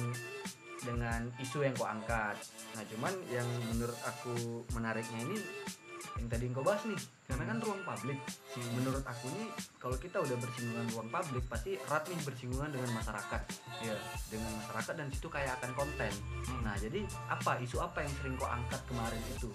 dengan 0.81 1.29
isu 1.37 1.61
yang 1.65 1.73
kau 1.77 1.85
angkat. 1.85 2.37
Nah 2.77 2.83
cuman 2.89 3.13
yang 3.29 3.47
menurut 3.69 3.97
aku 4.05 4.65
menariknya 4.73 5.19
ini 5.29 5.37
yang 6.21 6.29
tadi 6.29 6.45
kau 6.53 6.61
bahas 6.61 6.85
nih 6.85 7.01
karena 7.25 7.43
kan 7.49 7.57
ruang 7.65 7.81
publik. 7.81 8.19
Menurut 8.77 9.01
aku 9.01 9.25
nih 9.33 9.49
kalau 9.81 9.97
kita 9.97 10.21
udah 10.21 10.37
bersinggungan 10.37 10.85
ruang 10.93 11.09
publik 11.09 11.43
pasti 11.49 11.81
erat 11.81 12.05
nih 12.05 12.19
bersinggungan 12.21 12.69
dengan 12.69 12.89
masyarakat 12.93 13.41
Iya. 13.81 13.97
dengan 14.29 14.51
masyarakat 14.61 14.93
dan 15.01 15.07
situ 15.09 15.27
kayak 15.33 15.57
akan 15.57 15.71
konten. 15.73 16.13
Hmm. 16.45 16.61
Nah 16.61 16.77
jadi 16.77 17.01
apa 17.25 17.57
isu 17.65 17.81
apa 17.81 18.05
yang 18.05 18.13
sering 18.21 18.37
kau 18.37 18.45
angkat 18.45 18.77
kemarin 18.85 19.21
itu? 19.33 19.49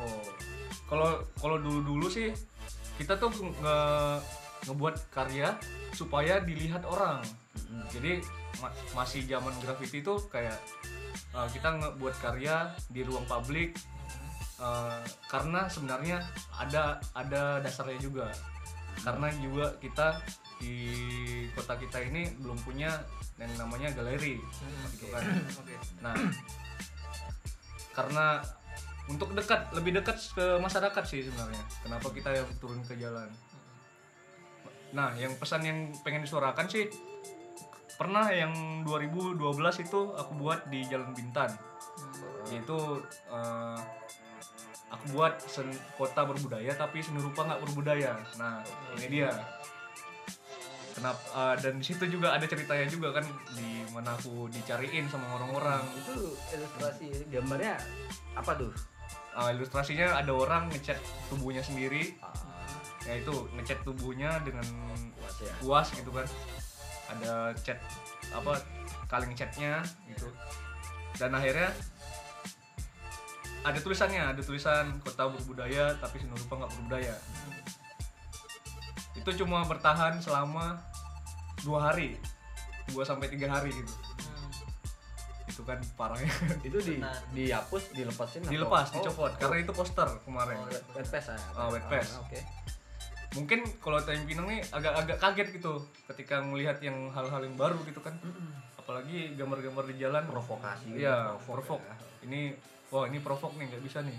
Oh, 0.00 0.24
kalau 0.88 1.20
kalau 1.36 1.60
dulu-dulu 1.60 2.08
sih 2.08 2.32
kita 2.96 3.20
tuh 3.20 3.28
nge 3.36 3.78
ngebuat 4.64 5.12
karya 5.12 5.52
supaya 5.92 6.40
dilihat 6.40 6.88
orang. 6.88 7.20
Mm-mm. 7.56 7.84
Jadi 7.92 8.24
ma- 8.64 8.72
masih 8.96 9.28
zaman 9.28 9.52
graffiti 9.60 10.00
tuh 10.00 10.24
kayak 10.32 10.56
uh, 11.36 11.48
kita 11.52 11.76
ngebuat 11.76 12.16
karya 12.24 12.72
di 12.88 13.04
ruang 13.04 13.28
publik 13.28 13.76
uh, 14.60 15.00
karena 15.26 15.66
sebenarnya 15.66 16.22
ada 16.54 17.00
ada 17.16 17.58
dasarnya 17.64 17.98
juga. 17.98 18.28
Karena 19.00 19.32
juga 19.40 19.72
kita 19.80 20.20
di 20.60 20.76
kota 21.56 21.74
kita 21.80 22.04
ini 22.04 22.36
belum 22.36 22.60
punya 22.60 22.92
yang 23.40 23.52
namanya 23.56 23.88
galeri, 23.96 24.36
gitu 24.92 25.08
kan. 25.08 25.24
Oke. 25.64 25.74
Nah, 26.04 26.12
karena 27.96 28.44
untuk 29.08 29.32
dekat 29.32 29.72
lebih 29.72 29.96
dekat 29.96 30.20
ke 30.36 30.60
masyarakat 30.60 31.04
sih 31.08 31.24
sebenarnya. 31.24 31.64
Kenapa 31.80 32.12
kita 32.12 32.30
yang 32.36 32.46
turun 32.60 32.84
ke 32.84 32.94
jalan? 33.00 33.26
Nah, 34.92 35.16
yang 35.16 35.34
pesan 35.40 35.64
yang 35.64 35.78
pengen 36.04 36.22
disuarakan 36.22 36.66
sih 36.68 36.86
pernah 37.96 38.32
yang 38.32 38.80
2012 38.88 39.36
itu 39.84 40.00
aku 40.16 40.32
buat 40.40 40.68
di 40.72 40.84
Jalan 40.88 41.12
Bintan. 41.12 41.52
Yaitu 42.48 42.78
eh, 43.28 43.78
aku 44.90 45.04
buat 45.14 45.38
sen 45.46 45.70
kota 45.94 46.26
berbudaya 46.26 46.74
tapi 46.74 47.00
seni 47.00 47.22
rupa 47.22 47.46
nggak 47.46 47.62
berbudaya. 47.62 48.18
Nah, 48.36 48.60
ini 48.98 49.06
dia. 49.22 49.30
Kenapa 50.90 51.22
eh, 51.22 51.54
dan 51.62 51.78
di 51.78 51.84
situ 51.86 52.04
juga 52.10 52.34
ada 52.34 52.44
ceritanya 52.44 52.86
juga 52.90 53.14
kan 53.14 53.24
di 53.54 53.86
mana 53.94 54.18
aku 54.18 54.50
dicariin 54.50 55.06
sama 55.06 55.38
orang-orang. 55.38 55.86
itu 55.94 56.34
ilustrasi 56.54 57.30
gambarnya 57.30 57.78
apa 58.34 58.54
tuh 58.58 58.72
Uh, 59.30 59.54
ilustrasinya 59.54 60.18
ada 60.18 60.34
orang 60.34 60.66
ngecat 60.74 60.98
tubuhnya 61.30 61.62
sendiri 61.62 62.18
ya 63.06 63.14
itu 63.14 63.46
ngecat 63.54 63.78
tubuhnya 63.86 64.42
dengan 64.42 64.66
Puas 65.14 65.36
ya 65.38 65.54
puas 65.62 65.88
gitu 65.94 66.10
kan 66.10 66.26
ada 67.10 67.54
cat 67.62 67.78
apa 68.34 68.58
kaleng 69.06 69.34
catnya 69.34 69.82
gitu 70.10 70.26
dan 71.18 71.34
akhirnya 71.34 71.70
ada 73.60 73.76
tulisannya 73.76 74.22
ada 74.22 74.40
tulisan 74.40 74.96
kota 75.00 75.28
berbudaya 75.28 75.92
tapi 76.00 76.16
seni 76.16 76.32
rupa 76.32 76.64
nggak 76.64 76.72
berbudaya. 76.72 77.14
Itu 79.12 79.30
cuma 79.36 79.64
bertahan 79.64 80.16
selama 80.18 80.80
dua 81.60 81.92
hari. 81.92 82.16
Dua 82.88 83.04
sampai 83.04 83.28
tiga 83.28 83.52
hari 83.52 83.68
gitu. 83.70 83.92
Itu 85.44 85.62
kan 85.68 85.76
parahnya. 85.94 86.30
Itu 86.66 86.80
di 86.80 86.96
Benar. 86.96 87.14
dihapus 87.30 87.92
dilepasin 87.92 88.40
atau- 88.42 88.52
dilepas 88.52 88.86
Oh, 88.88 88.94
dicopot. 88.96 89.32
Karena 89.36 89.56
itu 89.60 89.72
poster 89.76 90.08
kemarin. 90.24 90.56
Oh, 90.56 90.66
wet, 90.66 90.84
ah 91.28 91.40
Oh, 91.58 91.68
wet 91.74 91.84
pass. 91.84 92.16
Ah, 92.16 92.24
oke. 92.24 92.40
Mungkin 93.30 93.62
kalau 93.78 94.00
Time 94.02 94.26
Pinang 94.26 94.48
nih 94.48 94.58
agak-agak 94.72 95.20
kaget 95.20 95.48
gitu 95.54 95.84
ketika 96.08 96.42
melihat 96.42 96.80
yang 96.82 97.12
hal-hal 97.12 97.44
yang 97.44 97.54
baru 97.54 97.76
gitu 97.84 98.00
kan. 98.00 98.16
Apalagi 98.74 99.36
gambar-gambar 99.36 99.84
di 99.86 99.94
jalan. 100.00 100.22
Provokasi 100.26 100.96
gitu, 100.96 101.04
iya 101.04 101.36
provok 101.38 101.78
provok. 101.78 101.80
ya. 101.84 101.94
ini 102.26 102.40
wah 102.90 103.06
ini 103.06 103.18
provok 103.22 103.56
nih 103.56 103.70
nggak 103.70 103.84
bisa 103.86 104.02
nih. 104.02 104.18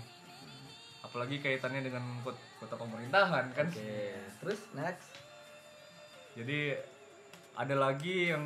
Apalagi 1.02 1.44
kaitannya 1.44 1.84
dengan 1.84 2.02
kot- 2.24 2.40
kota 2.58 2.74
pemerintahan 2.76 3.52
kan? 3.52 3.66
Oke 3.68 4.16
terus 4.42 4.60
next. 4.74 5.12
Jadi 6.34 6.74
ada 7.52 7.74
lagi 7.76 8.32
yang 8.32 8.44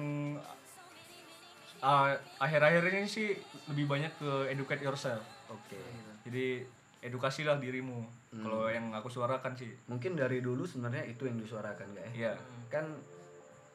ah, 1.81 2.18
akhir-akhir 2.43 2.83
ini 2.91 3.07
sih 3.07 3.29
lebih 3.70 3.87
banyak 3.87 4.12
ke 4.18 4.31
educate 4.51 4.83
yourself. 4.83 5.22
Oke. 5.49 5.79
Jadi 6.27 6.66
edukasilah 7.07 7.57
dirimu. 7.62 8.27
Hmm. 8.37 8.45
kalau 8.45 8.68
yang 8.68 8.93
aku 8.93 9.09
suarakan 9.09 9.57
sih. 9.57 9.72
Mungkin 9.89 10.12
dari 10.12 10.45
dulu 10.45 10.68
sebenarnya 10.68 11.09
itu 11.09 11.24
yang 11.24 11.41
disuarakan 11.41 11.89
gak 11.97 12.05
ya? 12.05 12.11
Iya. 12.12 12.33
Kan 12.68 13.01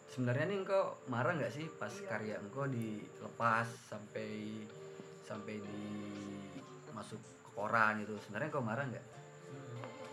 sebenarnya 0.06 0.54
nih 0.54 0.58
engkau 0.62 1.00
marah 1.08 1.34
nggak 1.34 1.50
sih 1.56 1.66
pas 1.80 1.90
karya 2.04 2.36
engkau 2.38 2.68
dilepas 2.68 3.66
sampai 3.66 4.62
sampai 5.24 5.64
di 5.64 5.82
masuk 7.02 7.18
ke 7.18 7.50
koran 7.52 7.98
itu 8.00 8.14
sebenarnya 8.22 8.48
engkau 8.48 8.62
marah 8.62 8.86
nggak? 8.86 9.06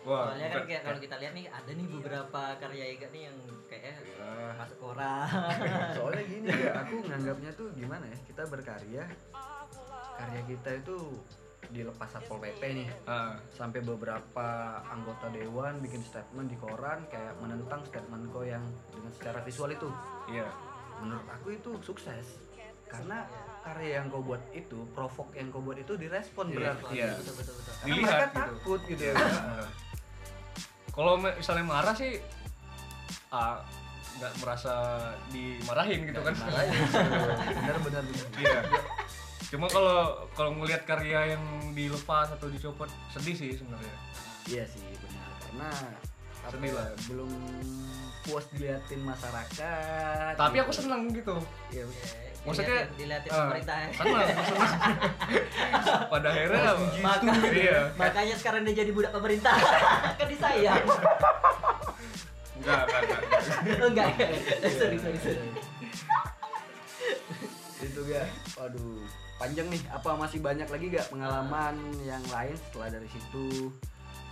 Wah 0.03 0.33
Soalnya 0.33 0.49
kan 0.49 0.65
kayak 0.65 0.83
kalau 0.83 0.99
kita 0.99 1.17
lihat 1.21 1.33
nih 1.33 1.47
ada 1.47 1.69
nih 1.69 1.87
beberapa 1.87 2.43
karya 2.57 2.85
Ega 2.97 3.07
nih 3.11 3.23
yang 3.29 3.37
kayak 3.69 4.01
Ya. 4.17 4.57
masuk 4.57 4.79
koran. 4.81 5.29
soalnya 5.97 6.25
gini 6.25 6.49
ya 6.65 6.73
aku 6.81 6.95
nganggapnya 7.05 7.51
tuh 7.53 7.69
gimana 7.73 8.05
ya 8.09 8.19
kita 8.25 8.43
berkarya 8.47 9.05
karya 10.17 10.43
kita 10.47 10.71
itu 10.79 10.97
dilepas 11.69 12.09
satpol 12.09 12.41
pp 12.41 12.63
nih. 12.65 12.89
Ah, 13.05 13.37
sampai 13.51 13.85
beberapa 13.85 14.49
anggota 14.83 15.29
dewan 15.29 15.79
bikin 15.79 16.01
statement 16.01 16.49
di 16.49 16.57
koran 16.57 17.05
kayak 17.07 17.37
menentang 17.37 17.85
statement 17.85 18.33
kau 18.33 18.41
yang 18.41 18.65
dengan 18.89 19.13
secara 19.13 19.45
visual 19.45 19.69
itu. 19.69 19.89
Iya. 20.27 20.49
Menurut 20.99 21.29
aku 21.29 21.53
itu 21.53 21.71
sukses 21.79 22.41
karena 22.89 23.29
karya 23.61 24.01
yang 24.01 24.09
kau 24.09 24.25
buat 24.25 24.41
itu 24.51 24.79
provok 24.97 25.29
yang 25.37 25.53
kau 25.53 25.61
buat 25.61 25.77
itu 25.77 25.93
direspon 25.95 26.49
Iya, 26.49 26.57
berarti 26.57 26.85
iya. 26.97 27.09
betul 27.15 27.35
betul 27.37 27.55
betul. 27.55 27.73
Karena 27.73 27.87
Dilihat 27.87 28.09
mereka 28.09 28.27
gitu. 28.27 28.41
takut 28.41 28.81
gitu 28.89 29.03
ya 29.05 29.15
kalau 30.91 31.13
misalnya 31.15 31.63
marah 31.63 31.95
sih 31.95 32.19
ah, 33.31 33.63
nggak 34.19 34.33
merasa 34.43 34.75
dimarahin 35.31 36.11
gitu 36.11 36.19
kan. 36.27 36.35
Benar 36.35 37.77
benar 37.87 38.03
benar. 38.03 38.27
Iya. 38.35 38.61
Cuma 39.47 39.71
kalau 39.71 40.27
kalau 40.35 40.59
ngelihat 40.59 40.83
karya 40.83 41.39
yang 41.39 41.45
dilepas 41.71 42.35
atau 42.35 42.51
dicopot 42.51 42.91
sedih 43.15 43.37
sih 43.39 43.55
sebenarnya. 43.55 43.95
Iya 44.51 44.65
sih 44.67 44.83
benar. 44.99 45.29
Karena 45.39 45.71
Sedih 46.49 46.73
lah. 46.75 46.89
belum 47.07 47.31
puas 48.25 48.45
diliatin 48.51 49.01
masyarakat 49.05 50.33
tapi 50.35 50.57
aku 50.59 50.73
gitu. 50.73 50.81
seneng 50.83 51.03
gitu. 51.15 51.37
Iya, 51.71 51.85
Maksudnya, 52.47 52.79
dilihatin, 52.97 53.31
ah, 53.35 53.39
pemerintah 53.51 53.77
ya. 53.77 53.89
seneng 53.93 54.23
seneng 54.25 54.97
pada 56.09 56.29
akhirnya 56.33 56.73
Maka, 57.03 57.33
iya. 57.53 57.81
makanya 57.95 58.35
sekarang 58.39 58.61
dia 58.65 58.75
jadi 58.85 58.91
budak 58.95 59.13
pemerintah. 59.13 59.55
Kan 60.19 60.27
disayang. 60.31 60.85
Enggak 62.59 62.81
enggak 62.89 63.01
enggak. 63.05 63.21
Enggak 63.89 64.07
ya 64.19 64.29
sorry 64.75 64.99
sorry 64.99 65.19
sorry. 65.23 65.51
itu 67.79 68.01
ga 68.11 68.27
waduh 68.59 68.99
panjang 69.39 69.67
nih. 69.71 69.83
Apa 69.95 70.19
masih 70.19 70.43
banyak 70.43 70.67
lagi 70.67 70.87
gak 70.91 71.09
pengalaman 71.15 71.79
yang 72.03 72.23
lain 72.27 72.59
setelah 72.59 72.91
dari 72.91 73.07
situ? 73.07 73.71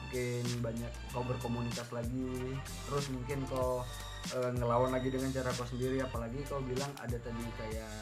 Mungkin 0.06 0.42
banyak 0.62 0.92
kau 1.14 1.22
berkomunitas 1.22 1.86
lagi. 1.94 2.58
Terus 2.90 3.06
mungkin 3.14 3.46
kau 3.46 3.86
eh, 4.32 4.50
ngelawan 4.54 4.90
lagi 4.90 5.08
dengan 5.10 5.30
cara 5.30 5.50
kau 5.52 5.66
sendiri. 5.66 6.00
Apalagi 6.00 6.42
kau 6.46 6.58
bilang 6.62 6.90
ada 6.98 7.16
tadi 7.16 7.44
kayak 7.54 7.92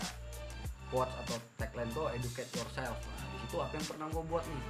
quotes 0.88 1.12
atau 1.26 1.36
tagline 1.56 1.90
kau 1.90 2.06
educate 2.08 2.48
yourself. 2.54 2.96
Nah 2.96 3.26
di 3.28 3.38
situ 3.42 3.56
apa 3.58 3.72
yang 3.74 3.86
pernah 3.86 4.06
kau 4.08 4.24
buat 4.24 4.44
nih? 4.46 4.62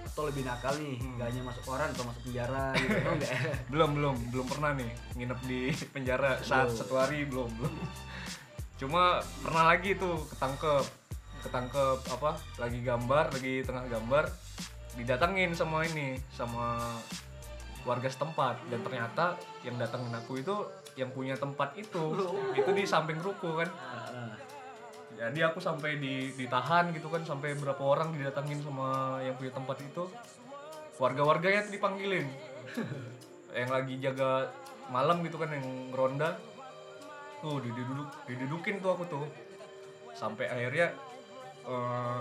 Atau 0.00 0.26
lebih 0.26 0.42
nakal 0.42 0.74
nih 0.80 0.96
Hmm. 0.98 1.16
gak 1.20 1.26
hanya 1.30 1.42
masuk 1.44 1.62
koran 1.62 1.88
atau 1.92 2.04
masuk 2.08 2.22
penjara 2.26 2.72
gitu 2.74 2.96
tau 2.98 3.14
nggak? 3.14 3.32
Belum 3.72 3.90
belum 3.94 4.16
belum 4.32 4.46
pernah 4.48 4.70
nih 4.74 4.90
nginep 5.16 5.40
di 5.46 5.60
penjara. 5.94 6.40
Saat 6.42 6.74
satu 6.74 6.98
hari 6.98 7.28
belum 7.28 7.48
belum. 7.56 7.74
Cuma 8.80 9.20
pernah 9.44 9.70
lagi 9.70 9.94
tuh 9.94 10.24
ketangkep 10.34 10.84
ketangkep 11.40 11.98
apa 12.12 12.36
lagi 12.60 12.84
gambar 12.84 13.32
lagi 13.32 13.64
tengah 13.64 13.88
gambar 13.88 14.28
didatengin 14.92 15.56
sama 15.56 15.88
ini 15.88 16.20
sama 16.28 16.96
warga 17.84 18.08
setempat. 18.08 18.60
Dan 18.68 18.80
ternyata 18.84 19.36
yang 19.64 19.76
datangin 19.80 20.12
aku 20.12 20.40
itu 20.40 20.54
yang 20.98 21.10
punya 21.12 21.36
tempat 21.36 21.76
itu. 21.78 22.16
Itu 22.56 22.70
di 22.74 22.84
samping 22.84 23.20
ruko 23.20 23.60
kan. 23.60 23.68
Ah, 23.70 24.34
jadi 25.16 25.52
aku 25.52 25.60
sampai 25.60 26.00
di, 26.00 26.32
ditahan 26.32 26.96
gitu 26.96 27.12
kan 27.12 27.20
sampai 27.24 27.52
berapa 27.56 27.80
orang 27.80 28.16
didatangin 28.16 28.60
sama 28.64 29.20
yang 29.20 29.36
punya 29.36 29.52
tempat 29.52 29.76
itu. 29.84 30.08
Warga-warganya 31.00 31.68
dipanggilin. 31.72 32.28
Yang 33.56 33.70
lagi 33.74 33.94
jaga 33.98 34.30
malam 34.94 35.26
gitu 35.26 35.34
kan 35.34 35.50
yang 35.50 35.90
ronda 35.90 36.38
tuh 37.42 37.58
diduduk 37.58 38.06
didudukin 38.30 38.78
tuh 38.78 38.94
aku 38.94 39.04
tuh. 39.10 39.26
Sampai 40.14 40.46
akhirnya 40.46 40.94
eh, 41.66 42.18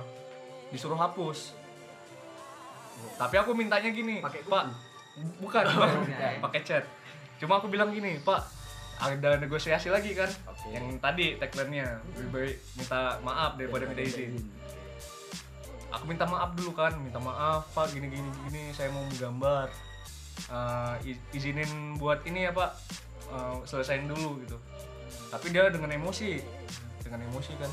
disuruh 0.74 0.98
hapus. 0.98 1.54
Tapi 3.16 3.36
aku 3.40 3.56
mintanya 3.56 3.94
gini 3.94 4.20
Pakai 4.20 4.44
pak 4.44 4.89
bukan 5.38 5.64
bukan. 5.66 5.90
pakai 6.42 6.62
chat. 6.64 6.84
Cuma 7.38 7.58
aku 7.58 7.68
bilang 7.68 7.90
gini 7.90 8.20
pak 8.20 8.44
ada 9.00 9.40
negosiasi 9.40 9.88
lagi 9.88 10.12
kan? 10.12 10.28
Oke. 10.46 10.76
yang 10.76 11.00
tadi 11.00 11.40
tagline-nya 11.40 12.04
lebih 12.20 12.30
baik 12.30 12.56
minta 12.76 13.16
maaf 13.22 13.56
daripada 13.56 13.88
minta 13.88 14.04
izin. 14.04 14.36
Aku 15.90 16.04
minta 16.06 16.28
maaf 16.28 16.54
dulu 16.54 16.76
kan 16.76 16.94
minta 17.00 17.18
maaf 17.18 17.66
pak 17.72 17.90
gini 17.90 18.12
gini 18.12 18.30
gini 18.46 18.64
saya 18.72 18.92
mau 18.92 19.02
menggambar 19.02 19.72
i- 21.02 21.24
izinin 21.32 21.96
buat 21.96 22.22
ini 22.24 22.46
ya 22.46 22.52
pak 22.52 22.72
Eh, 23.30 23.58
selesain 23.62 24.10
dulu 24.10 24.42
gitu. 24.42 24.58
Tapi 25.30 25.54
dia 25.54 25.70
dengan 25.70 25.94
emosi 25.94 26.42
dengan 27.00 27.22
emosi 27.30 27.54
kan 27.62 27.70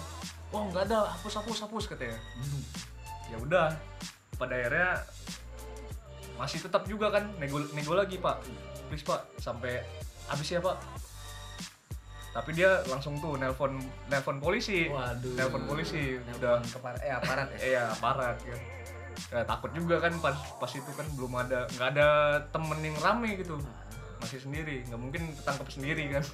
wah 0.53 0.69
nggak 0.69 0.85
ada 0.85 1.09
hapus 1.09 1.41
hapus 1.41 1.65
hapus 1.65 1.85
katanya. 1.89 2.21
Ya 3.33 3.41
udah 3.41 3.73
pada 4.37 4.53
akhirnya 4.53 5.01
masih 6.37 6.61
tetap 6.61 6.85
juga 6.85 7.09
kan 7.13 7.25
nego 7.41 7.65
nego 7.73 7.93
lagi 7.97 8.21
pak. 8.21 8.41
Please 8.93 9.05
pak 9.05 9.25
sampai 9.41 9.83
habis 10.29 10.49
ya 10.49 10.61
pak. 10.61 10.77
Tapi 12.37 12.53
dia 12.53 12.85
langsung 12.93 13.17
tuh 13.17 13.41
nelpon 13.41 13.81
nelpon 14.13 14.37
polisi. 14.39 14.93
Waduh. 14.93 15.35
Nelpon 15.41 15.65
polisi 15.65 16.21
Nelpon 16.21 16.37
udah. 16.41 16.57
kepar 16.69 16.95
eh 17.01 17.13
aparat 17.13 17.49
ya? 17.57 17.59
Eh 17.65 17.71
ya 17.75 17.85
aparat 17.91 18.37
kan 18.41 18.61
Ya, 19.33 19.41
takut 19.49 19.73
juga 19.73 19.97
kan 19.97 20.13
pas 20.21 20.37
pas 20.61 20.69
itu 20.69 20.93
kan 20.93 21.09
belum 21.17 21.33
ada 21.41 21.65
nggak 21.73 21.89
ada 21.97 22.09
temen 22.53 22.79
yang 22.85 22.97
rame 23.01 23.41
gitu. 23.41 23.57
Masih 24.21 24.45
sendiri 24.45 24.85
nggak 24.87 25.01
mungkin 25.01 25.33
ketangkep 25.41 25.69
sendiri 25.73 26.05
kan. 26.13 26.25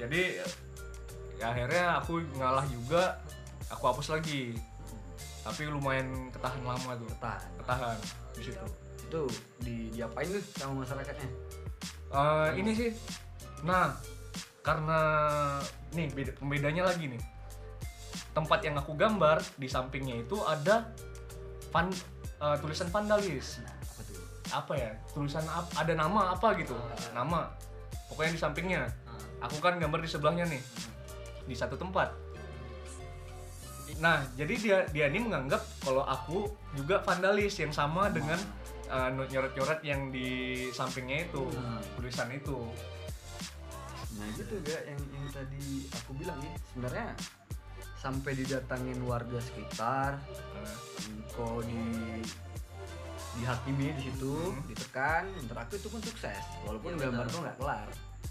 Jadi 0.00 0.40
ya 1.36 1.52
akhirnya 1.52 2.00
aku 2.00 2.24
ngalah 2.40 2.64
juga 2.64 3.20
aku 3.68 3.84
hapus 3.92 4.16
lagi 4.16 4.56
tapi 5.40 5.66
lumayan 5.68 6.28
ketahan 6.32 6.60
lama 6.64 6.90
tuh. 6.96 7.08
Ketan. 7.16 7.40
ketahan 7.64 7.98
di 8.36 8.42
situ. 8.44 8.66
Itu 9.10 9.22
di 9.60 9.76
diapain 9.90 10.28
tuh 10.28 10.42
sama 10.54 10.84
masyarakatnya 10.84 11.30
Eh, 12.10 12.50
ini 12.58 12.70
sih. 12.74 12.90
Nah 13.62 13.94
karena 14.60 15.00
nih 15.94 16.10
beda, 16.10 16.32
pembedanya 16.36 16.82
lagi 16.90 17.06
nih. 17.06 17.22
Tempat 18.34 18.60
yang 18.66 18.76
aku 18.78 18.94
gambar 18.98 19.42
di 19.58 19.66
sampingnya 19.70 20.18
itu 20.22 20.38
ada 20.42 20.90
van, 21.70 21.86
eh, 22.42 22.56
tulisan 22.58 22.90
vandalis. 22.90 23.62
Nah 23.62 23.70
apa 23.70 24.00
tuh? 24.06 24.22
Apa 24.50 24.72
ya? 24.74 24.90
Tulisan 25.14 25.46
ap- 25.46 25.70
ada 25.78 25.94
nama 25.94 26.34
apa 26.34 26.54
gitu. 26.58 26.74
Nama. 27.14 27.46
Pokoknya 28.10 28.34
di 28.34 28.40
sampingnya. 28.42 28.82
Aku 29.40 29.56
kan 29.62 29.78
gambar 29.78 30.02
di 30.02 30.10
sebelahnya 30.10 30.44
nih. 30.50 30.62
Di 31.46 31.54
satu 31.54 31.78
tempat 31.78 32.10
nah 33.98 34.22
jadi 34.32 34.54
dia 34.54 34.78
dia 34.88 35.06
ini 35.08 35.18
menganggap 35.20 35.58
kalau 35.80 36.02
aku 36.02 36.46
juga 36.72 37.02
vandalis 37.02 37.58
yang 37.58 37.70
sama 37.70 38.06
dengan 38.08 38.38
uh, 38.86 39.10
nyoret-nyoret 39.10 39.80
yang 39.82 40.08
di 40.08 40.28
sampingnya 40.70 41.26
itu 41.26 41.42
Hmm. 41.50 41.82
tulisan 41.96 42.30
itu 42.30 42.58
nah 44.10 44.26
gitu 44.36 44.54
gak 44.60 44.82
yang 44.84 45.00
yang 45.10 45.26
tadi 45.30 45.66
aku 45.88 46.10
bilang 46.14 46.36
ya 46.38 46.52
sebenarnya 46.68 47.06
sampai 47.96 48.32
didatangin 48.34 48.98
warga 49.02 49.38
sekitar 49.38 50.16
Nah, 50.60 50.76
kok 51.32 51.64
di 51.64 51.80
dihakimi 53.32 53.94
di 53.94 54.02
situ 54.04 54.34
Hmm. 54.34 54.60
ditekan 54.66 55.24
menurut 55.32 55.56
aku 55.58 55.72
itu 55.74 55.88
pun 55.88 56.00
sukses 56.00 56.42
walaupun 56.62 56.90
Iya, 56.92 57.00
gambar 57.08 57.24
tuh 57.26 57.40
nggak 57.40 57.56
kelar 57.56 57.88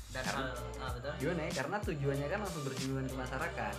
dan 0.09 0.23
Karena- 0.23 0.49
hal 0.49 0.79
ah, 0.79 0.91
betul. 0.91 1.11
Gimana 1.19 1.41
ya 1.43 1.51
karena 1.53 1.77
tujuannya 1.79 2.27
kan 2.27 2.39
langsung 2.41 2.63
bersinggungan 2.63 3.05
ke 3.05 3.15
masyarakat. 3.15 3.73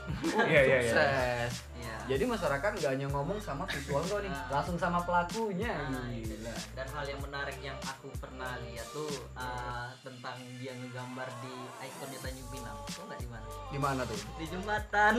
Iya, 0.46 0.60
iya, 0.62 0.62
iya. 0.62 0.78
sukses. 0.84 1.52
Iya. 1.74 1.94
Jadi 2.06 2.24
masyarakat 2.24 2.70
nggak 2.72 2.90
hanya 2.92 3.08
ngomong 3.08 3.38
sama 3.38 3.64
visual 3.66 3.98
kok 4.00 4.20
nih 4.20 4.30
Ah. 4.30 4.46
langsung 4.52 4.76
sama 4.76 4.98
pelakunya 5.00 5.74
Nah, 5.86 6.06
gila. 6.08 6.54
dan 6.72 6.86
hal 6.88 7.04
yang 7.04 7.20
menarik 7.20 7.58
yang 7.60 7.78
aku 7.80 8.08
pernah 8.16 8.54
lihat 8.60 8.86
tuh 8.88 9.10
ah, 9.32 9.90
tentang 10.00 10.38
dia 10.56 10.70
ngegambar 10.72 11.26
di 11.40 11.54
ikonnya 11.82 12.18
Tanjung 12.20 12.48
Pinang. 12.48 12.78
Tuh 12.86 13.02
nggak 13.04 13.18
di 13.18 13.28
mana? 13.28 13.46
Di 13.66 13.78
mana 13.78 14.00
tuh? 14.04 14.18
Di 14.36 14.46
jembatan. 14.46 15.14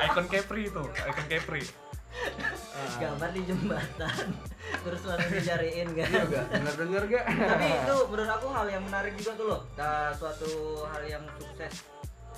Icon 0.00 0.26
Capri 0.28 0.62
itu 0.64 0.82
icon 0.84 1.26
Capri 1.28 1.62
Ah. 2.78 2.94
gambar 2.98 3.30
di 3.34 3.42
jembatan. 3.42 4.26
Terus 4.58 5.00
langsung 5.02 5.32
dicariin 5.34 5.88
kan? 5.92 6.08
Iya 6.08 6.22
gak 6.26 6.46
denger 6.54 6.74
denger 6.78 7.02
gak 7.10 7.24
tapi 7.26 7.66
itu 7.74 7.96
menurut 8.10 8.30
aku 8.30 8.46
hal 8.54 8.66
yang 8.70 8.82
menarik 8.86 9.12
juga 9.18 9.32
tuh 9.34 9.46
loh. 9.50 9.60
Nah, 9.74 10.10
suatu 10.14 10.50
hal 10.86 11.02
yang 11.04 11.24
sukses. 11.38 11.74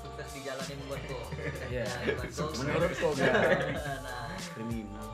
Sukses 0.01 0.29
dijalanin 0.33 0.81
buatku 0.89 1.18
Iya. 1.68 1.85
Ya, 1.85 2.16
buatku. 2.16 2.45
menurut 2.64 2.93
kok 2.97 3.11
gak 3.21 3.33
nah, 4.01 4.33
kriminal. 4.57 5.07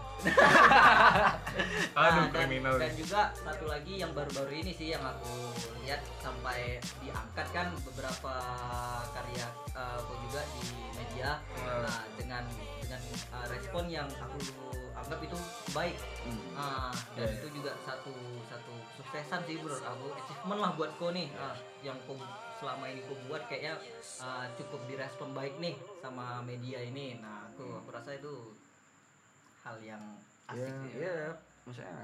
Aduh 1.96 2.26
Nah, 2.26 2.30
dan, 2.30 2.46
kriminal. 2.46 2.74
dan 2.78 2.92
juga 2.94 3.20
satu 3.34 3.64
lagi 3.66 3.98
yang 3.98 4.11
baru-baru 4.14 4.62
ini 4.62 4.72
sih 4.74 4.94
yang 4.94 5.02
aku 5.02 5.34
lihat 5.82 6.02
sampai 6.22 6.78
diangkat 7.02 7.46
kan 7.50 7.70
beberapa 7.82 8.34
karya 9.11 9.46
uh, 9.74 9.98
aku 9.98 10.14
juga 10.26 10.42
di 10.54 10.64
media. 10.94 11.38
Hmm. 11.59 11.82
nah 11.86 12.02
dengan 12.14 12.44
dengan 12.87 13.03
uh, 13.34 13.47
respon 13.51 13.84
yang 13.91 14.07
aku 14.22 14.39
anggap 14.95 15.18
itu 15.26 15.39
baik. 15.74 15.99
Hmm. 16.22 16.41
Ah, 16.55 16.95
dan 17.18 17.28
Iya, 17.28 17.43
itu 17.43 17.49
juga 17.59 17.74
satu 17.82 18.14
satu 18.47 18.74
suksesan 19.03 19.43
sih 19.45 19.59
menurut 19.59 19.82
aku. 19.82 20.07
Achievement 20.14 20.61
lah 20.62 20.70
buat 20.78 20.91
kau 20.97 21.11
nih. 21.11 21.28
Ah, 21.34 21.59
yang 21.82 21.99
kau 22.07 22.14
selama 22.62 22.89
ini 22.89 23.03
kau 23.05 23.18
buat 23.26 23.43
kayaknya 23.51 23.74
ah, 24.22 24.47
cukup 24.55 24.80
direspon 24.87 25.34
baik 25.34 25.59
nih 25.59 25.74
sama 25.99 26.41
media 26.47 26.78
ini. 26.80 27.18
Nah 27.18 27.51
aku 27.51 27.82
aku 27.82 27.89
rasa 27.91 28.14
itu 28.14 28.55
hal 29.66 29.76
yang 29.82 30.03
ya, 30.55 30.62
asik 30.62 30.74
sih 30.87 30.93
ya. 31.03 31.34
maksudnya 31.66 31.99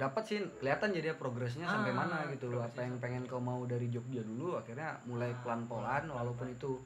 dapat 0.00 0.22
sih 0.24 0.38
kelihatan 0.56 0.88
jadi 0.96 1.12
progresnya 1.20 1.68
sampai 1.68 1.92
Ah, 1.92 1.96
mana 2.00 2.16
gitu 2.32 2.48
apa 2.56 2.80
yang 2.80 2.96
pengen 2.96 3.28
kau 3.28 3.44
mau 3.44 3.60
dari 3.68 3.92
Jogja 3.92 4.24
dulu 4.24 4.56
akhirnya 4.56 4.96
mulai 5.04 5.36
pelan-pelan 5.44 6.08
walaupun 6.08 6.48
itu 6.56 6.80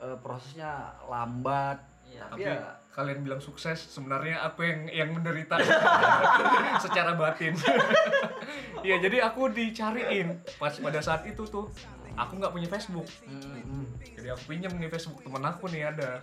eh, 0.00 0.16
prosesnya 0.24 0.96
lambat 1.04 1.93
Iya. 2.08 2.22
tapi 2.28 2.42
Tapi 2.44 2.50
ya 2.50 2.56
kalian 2.94 3.26
bilang 3.26 3.42
sukses, 3.42 3.90
sebenarnya 3.90 4.38
aku 4.46 4.62
yang 4.62 4.80
yang 4.86 5.10
menderita 5.10 5.58
secara 6.84 7.18
batin. 7.18 7.54
Iya, 8.84 9.00
jadi 9.00 9.24
aku 9.24 9.48
dicariin 9.48 10.44
pas 10.60 10.76
pada 10.76 11.00
saat 11.00 11.24
itu 11.24 11.40
tuh. 11.48 11.72
Aku 12.14 12.36
nggak 12.36 12.52
punya 12.52 12.68
Facebook. 12.68 13.08
mm, 13.24 14.04
Jadi 14.12 14.28
aku 14.28 14.42
pinjam 14.44 14.76
nih 14.76 14.92
Facebook 14.92 15.24
temen 15.24 15.40
aku 15.40 15.72
nih 15.72 15.88
ada. 15.88 16.20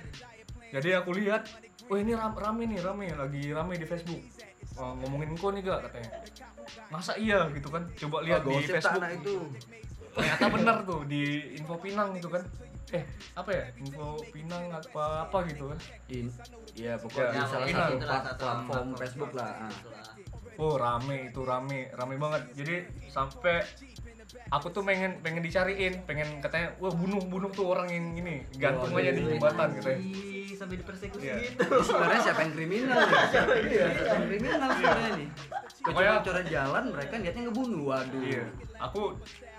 Jadi 0.74 0.96
aku 0.96 1.12
lihat, 1.12 1.44
wah 1.92 1.98
ini 2.00 2.16
ram- 2.16 2.34
rame 2.34 2.64
nih, 2.66 2.80
rame 2.80 3.12
lagi 3.12 3.52
rame 3.52 3.76
di 3.76 3.84
Facebook. 3.84 4.22
Oh, 4.80 4.96
ngomongin 4.96 5.36
kok 5.36 5.52
nih 5.52 5.60
gak 5.60 5.80
katanya. 5.92 6.10
Masa 6.88 7.12
iya 7.20 7.44
gitu 7.52 7.68
kan? 7.68 7.84
Coba 7.92 8.24
lihat 8.24 8.48
oh, 8.48 8.56
di 8.56 8.64
Facebook. 8.64 9.04
itu 9.12 9.34
Ternyata 10.10 10.46
bener 10.50 10.76
tuh 10.88 11.00
di 11.06 11.22
Info 11.60 11.76
Pinang 11.78 12.16
gitu 12.16 12.32
kan. 12.32 12.42
Eh, 12.90 13.04
apa 13.32 13.50
ya? 13.50 13.64
Info 13.76 14.18
Pinang 14.28 14.64
apa 14.68 15.04
apa 15.24 15.38
gitu 15.46 15.70
kan. 15.70 15.78
in 16.08 16.26
ya 16.72 16.94
pokoknya 16.96 17.30
Ya, 17.32 17.44
salah 17.44 17.66
satu 17.66 17.94
plat- 17.96 17.98
platform 18.00 18.36
platform 18.36 18.88
Facebook 18.96 19.32
lah 19.32 19.50
ah. 19.60 19.72
Oh, 20.56 20.76
rame 20.76 21.30
itu 21.30 21.40
rame, 21.40 21.88
rame 21.90 22.14
banget. 22.14 22.42
Jadi 22.52 22.74
sampai 23.06 23.64
aku 24.48 24.68
tuh 24.68 24.82
pengen 24.82 25.16
pengen 25.20 25.40
dicariin, 25.40 26.04
pengen 26.04 26.38
katanya, 26.38 26.76
wah 26.76 26.90
bunuh 26.90 27.16
bunuh 27.22 27.48
tuh 27.48 27.64
orang 27.66 27.88
yang 27.88 28.12
ini, 28.14 28.44
gantung 28.54 28.92
aja 28.92 29.10
di 29.10 29.20
iya. 29.20 29.30
jembatan 29.30 29.68
katanya. 29.72 30.00
Sampai 30.52 30.76
dipersekusi 30.76 31.24
Iya. 31.24 31.34
gitu 31.40 31.64
sebenarnya 31.80 32.20
siapa 32.20 32.40
yang 32.44 32.52
kriminal 32.52 32.98
ya? 33.00 33.08
Iya, 33.56 33.86
siapa 33.88 34.12
yang 34.12 34.26
kriminal 34.28 34.68
sebenarnya 34.70 35.10
nih? 35.16 35.28
Kecuali 35.80 36.42
jalan 36.44 36.84
mereka 36.92 37.14
niatnya 37.16 37.42
ngebunuh, 37.48 37.82
waduh. 37.86 38.20
Iya, 38.20 38.44
aku 38.76 39.02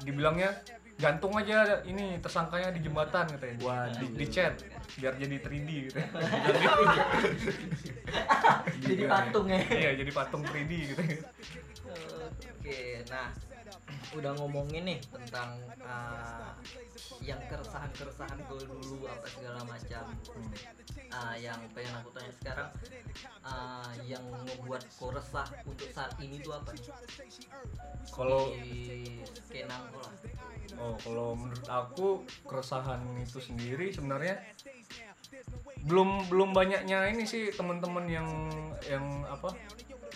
dibilangnya 0.01 0.49
gantung 1.01 1.33
aja 1.33 1.81
ini 1.89 2.21
tersangkanya 2.21 2.69
di 2.69 2.85
jembatan 2.85 3.25
katanya. 3.25 3.57
Waduh. 3.65 3.97
Di, 3.97 4.05
di 4.21 4.25
chat 4.29 4.53
biar 5.01 5.17
jadi 5.17 5.37
3D 5.41 5.69
gitu. 5.89 5.97
jadi 8.85 9.03
patung 9.09 9.49
ya 9.49 9.59
iya, 9.73 9.91
jadi 9.97 10.11
patung 10.13 10.45
3D 10.45 10.71
gitu. 10.93 11.01
Oke, 12.61 13.01
nah 13.09 13.33
udah 14.17 14.31
ngomongin 14.37 14.83
nih 14.83 14.99
tentang 15.07 15.55
uh, 15.83 16.51
yang 17.21 17.39
keresahan-keresahan 17.47 18.39
gue 18.49 18.61
dulu 18.67 19.07
apa 19.07 19.25
segala 19.29 19.61
macam. 19.65 20.05
Uh, 21.11 21.35
yang 21.35 21.59
pengen 21.75 21.91
aku 21.99 22.09
tanya 22.15 22.31
sekarang, 22.39 22.69
uh, 23.43 23.91
yang 24.07 24.23
membuat 24.23 24.83
kau 24.95 25.11
resah 25.11 25.43
untuk 25.67 25.91
saat 25.91 26.15
ini 26.23 26.39
tuh 26.39 26.55
apa 26.55 26.71
nih? 26.71 26.87
Kalau 28.07 28.51
skena 29.43 29.75
kau 29.91 29.99
lah. 29.99 30.15
oh, 30.79 30.95
kalau 31.03 31.27
menurut 31.35 31.67
aku 31.67 32.07
keresahan 32.47 33.03
itu 33.19 33.43
sendiri 33.43 33.91
sebenarnya 33.91 34.39
belum 35.83 36.29
belum 36.29 36.53
banyaknya 36.53 37.09
ini 37.09 37.25
sih 37.25 37.49
teman-teman 37.51 38.05
yang 38.07 38.27
yang 38.85 39.05
apa 39.25 39.51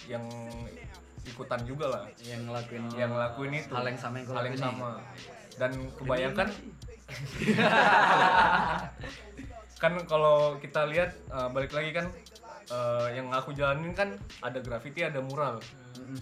yang 0.05 0.23
ikutan 1.26 1.59
juga 1.65 1.86
lah. 1.89 2.03
Yang 2.21 2.41
ngelakuin 2.47 2.84
yang 2.95 3.11
ngelakuin 3.11 3.51
itu. 3.57 3.73
hal 3.73 3.86
yang 3.89 3.99
sama 3.99 4.15
yang 4.21 4.28
hal 4.32 4.45
yang 4.45 4.59
sama. 4.59 4.89
dan 5.55 5.71
kebanyakan 5.95 6.47
kan 9.82 9.93
kalau 10.09 10.57
kita 10.59 10.89
lihat 10.89 11.15
eh, 11.32 11.49
balik 11.53 11.71
lagi 11.71 11.91
kan 11.93 12.09
eh, 12.71 13.07
yang 13.15 13.32
aku 13.32 13.53
jalanin 13.53 13.93
kan 13.93 14.17
ada 14.41 14.59
graffiti 14.59 15.05
ada 15.05 15.21
mural. 15.21 15.61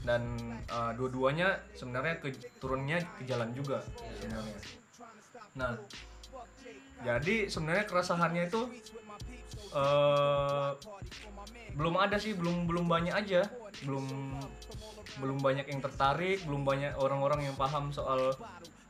Dan 0.03 0.37
eh, 0.67 0.91
dua-duanya 0.99 1.59
sebenarnya 1.73 2.19
ke 2.21 2.35
turunnya 2.59 2.99
ke 3.17 3.23
jalan 3.25 3.55
juga 3.55 3.81
sebenarnya. 4.19 4.57
Nah 5.57 5.71
jadi 7.03 7.51
sebenarnya 7.51 7.85
keresahannya 7.87 8.43
itu 8.47 8.61
eh 9.73 10.71
belum 11.73 11.95
ada 11.97 12.21
sih 12.21 12.37
belum 12.37 12.69
belum 12.69 12.85
banyak 12.85 13.13
aja. 13.13 13.41
Belum 13.83 14.05
belum 15.17 15.37
banyak 15.37 15.65
yang 15.67 15.79
tertarik 15.79 16.41
belum 16.43 16.63
banyak 16.63 16.93
orang-orang 16.95 17.45
yang 17.45 17.55
paham 17.55 17.89
soal 17.89 18.33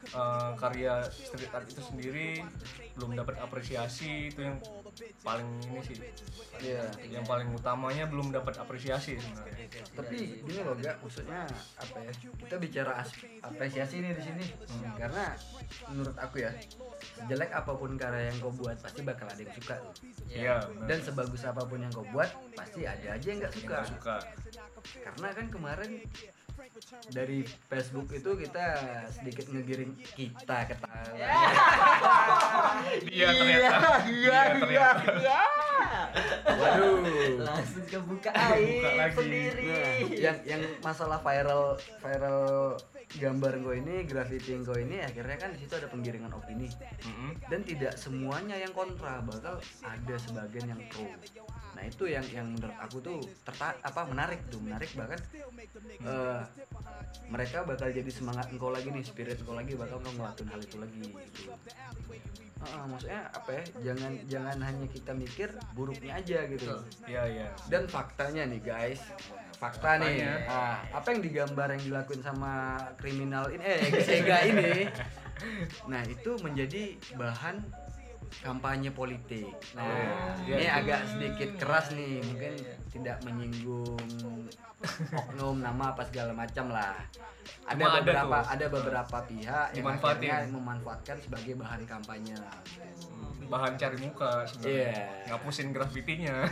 eh, 0.05 0.51
karya 0.55 0.99
street 1.07 1.49
art 1.49 1.65
itu 1.65 1.81
sendiri 1.81 2.43
belum 2.93 3.15
dapat 3.15 3.39
apresiasi 3.39 4.29
itu 4.29 4.39
yang 4.41 4.57
paling 5.19 5.47
ini 5.65 5.81
sih 5.81 5.97
Iya. 6.61 6.85
yang 7.09 7.25
paling 7.25 7.49
utamanya 7.49 8.05
belum 8.05 8.29
dapat 8.29 8.55
apresiasi 8.55 9.17
sebenarnya 9.17 9.65
Tapi 9.89 10.15
gini 10.39 10.61
loh 10.61 10.77
gak, 10.77 11.01
maksudnya 11.01 11.43
apa 11.75 11.97
ya? 11.99 12.13
Kita 12.13 12.55
bicara 12.55 13.01
as- 13.01 13.17
apresiasi 13.41 13.99
nih 13.99 14.13
di 14.13 14.21
sini, 14.21 14.45
karena 14.95 15.33
menurut 15.89 16.13
aku 16.15 16.39
ya, 16.39 16.53
jelek 17.25 17.51
apa 17.51 17.73
pun 17.73 17.97
karya 17.97 18.29
yang 18.29 18.37
kau 18.37 18.53
buat 18.53 18.77
pasti 18.79 19.01
bakal 19.01 19.25
ada 19.25 19.37
yang 19.37 19.49
suka. 19.51 19.75
iya 20.29 20.55
benar. 20.63 20.87
Dan 20.87 20.99
sebagus 21.01 21.41
apa 21.41 21.61
pun 21.63 21.79
yang 21.79 21.91
kau 21.91 22.05
buat 22.07 22.29
pasti 22.53 22.85
ada 22.85 23.07
aja 23.11 23.25
yang 23.25 23.39
nggak 23.41 23.53
suka. 23.53 23.65
Nggak 23.73 23.89
suka 23.91 24.15
Karena 24.83 25.27
kan 25.31 25.47
kemarin 25.49 25.91
dari 27.09 27.41
Facebook 27.71 28.13
itu 28.13 28.31
kita 28.37 28.65
sedikit 29.09 29.49
ngegiring 29.49 29.93
kita 30.13 30.57
ketawa. 30.69 31.17
iya 33.09 33.27
ternyata 33.33 33.89
iya 34.05 34.39
ternyata 34.53 35.03
iya. 35.17 35.41
Waduh. 36.63 36.95
Langsung 37.47 37.85
kebuka 37.85 38.31
Buka 38.31 38.49
air 38.55 38.93
lagi. 38.95 39.15
sendiri. 39.19 39.63
Nah, 39.67 39.93
yang 40.15 40.37
yang 40.47 40.61
masalah 40.79 41.19
viral 41.19 41.75
viral 41.99 42.43
gambar 43.13 43.53
gue 43.61 43.75
ini, 43.77 43.95
graffiti 44.09 44.57
gue 44.57 44.79
ini 44.81 44.97
akhirnya 44.97 45.37
kan 45.37 45.53
di 45.53 45.61
situ 45.61 45.77
ada 45.77 45.85
penggiringan 45.85 46.33
opini 46.33 46.65
Mm-mm. 47.05 47.37
dan 47.45 47.61
tidak 47.61 47.93
semuanya 47.93 48.57
yang 48.57 48.73
kontra, 48.73 49.21
bakal 49.21 49.61
ada 49.85 50.15
sebagian 50.17 50.73
yang 50.73 50.81
pro. 50.89 51.05
Nah, 51.77 51.83
itu 51.85 52.09
yang 52.09 52.25
yang 52.33 52.49
menurut 52.49 52.73
aku 52.81 53.05
tuh 53.05 53.21
terta 53.45 53.77
apa 53.85 54.01
menarik 54.09 54.41
tuh, 54.49 54.57
menarik 54.65 54.89
bahkan 54.97 55.21
eh, 56.01 56.41
mereka 57.29 57.61
bakal 57.65 57.93
jadi 57.93 58.09
semangat 58.09 58.49
engkau 58.49 58.73
lagi 58.73 58.89
nih, 58.89 59.05
spirit 59.05 59.37
engkau 59.45 59.53
lagi 59.53 59.77
bakal 59.77 60.01
ngelakuin 60.01 60.49
hal 60.49 60.61
itu 60.65 60.77
lagi 60.81 60.97
gitu. 60.97 61.41
Ah, 62.71 62.85
maksudnya 62.87 63.21
apa 63.29 63.49
ya? 63.51 63.63
Jangan 63.91 64.11
jangan 64.25 64.57
hanya 64.61 64.87
kita 64.87 65.11
mikir 65.11 65.49
buruknya 65.73 66.15
aja 66.15 66.39
gitu. 66.47 66.71
Iya 67.03 67.23
iya 67.27 67.47
Dan 67.67 67.85
faktanya 67.85 68.47
nih 68.47 68.61
guys, 68.61 69.01
fakta 69.57 69.99
nih. 69.99 70.23
Faktanya. 70.23 70.33
Ah, 70.47 70.77
apa 70.95 71.07
yang 71.11 71.21
digambar 71.21 71.67
yang 71.75 71.83
dilakuin 71.83 72.21
sama 72.21 72.75
kriminal 72.95 73.51
ini 73.51 73.63
eh 73.63 73.79
Sega 73.99 74.37
ini. 74.45 74.71
Nah, 75.91 75.99
itu 76.07 76.39
menjadi 76.39 76.95
bahan 77.19 77.59
kampanye 78.39 78.89
politik. 78.89 79.49
Nah, 79.75 79.83
Oh, 79.83 80.31
iya, 80.47 80.55
ini 80.55 80.65
iya. 80.65 80.79
agak 80.79 81.01
sedikit 81.09 81.49
keras 81.59 81.91
nih, 81.91 82.23
mungkin 82.23 82.53
tidak 82.89 83.17
menyinggung 83.27 83.99
oknum 85.13 85.57
nama 85.57 85.91
apa 85.91 86.03
segala 86.03 86.31
macam 86.31 86.69
lah. 86.69 86.95
Ada 87.63 87.75
Cuma 87.75 87.87
ada 87.89 87.99
beberapa 88.01 88.37
tuh. 88.37 88.51
ada 88.51 88.65
beberapa 88.67 89.17
pihak 89.25 89.67
yang 89.69 89.77
Dimanfaatin. 89.77 90.29
akhirnya 90.29 90.51
memanfaatkan 90.51 91.17
sebagai 91.19 91.53
bahan 91.55 91.81
kampanye. 91.83 92.35
bahan 93.43 93.73
cari 93.75 93.97
muka 93.99 94.43
sebenarnya 94.45 94.87
Iya. 94.89 95.03
ngapusin 95.27 95.67
grafitinya 95.69 96.35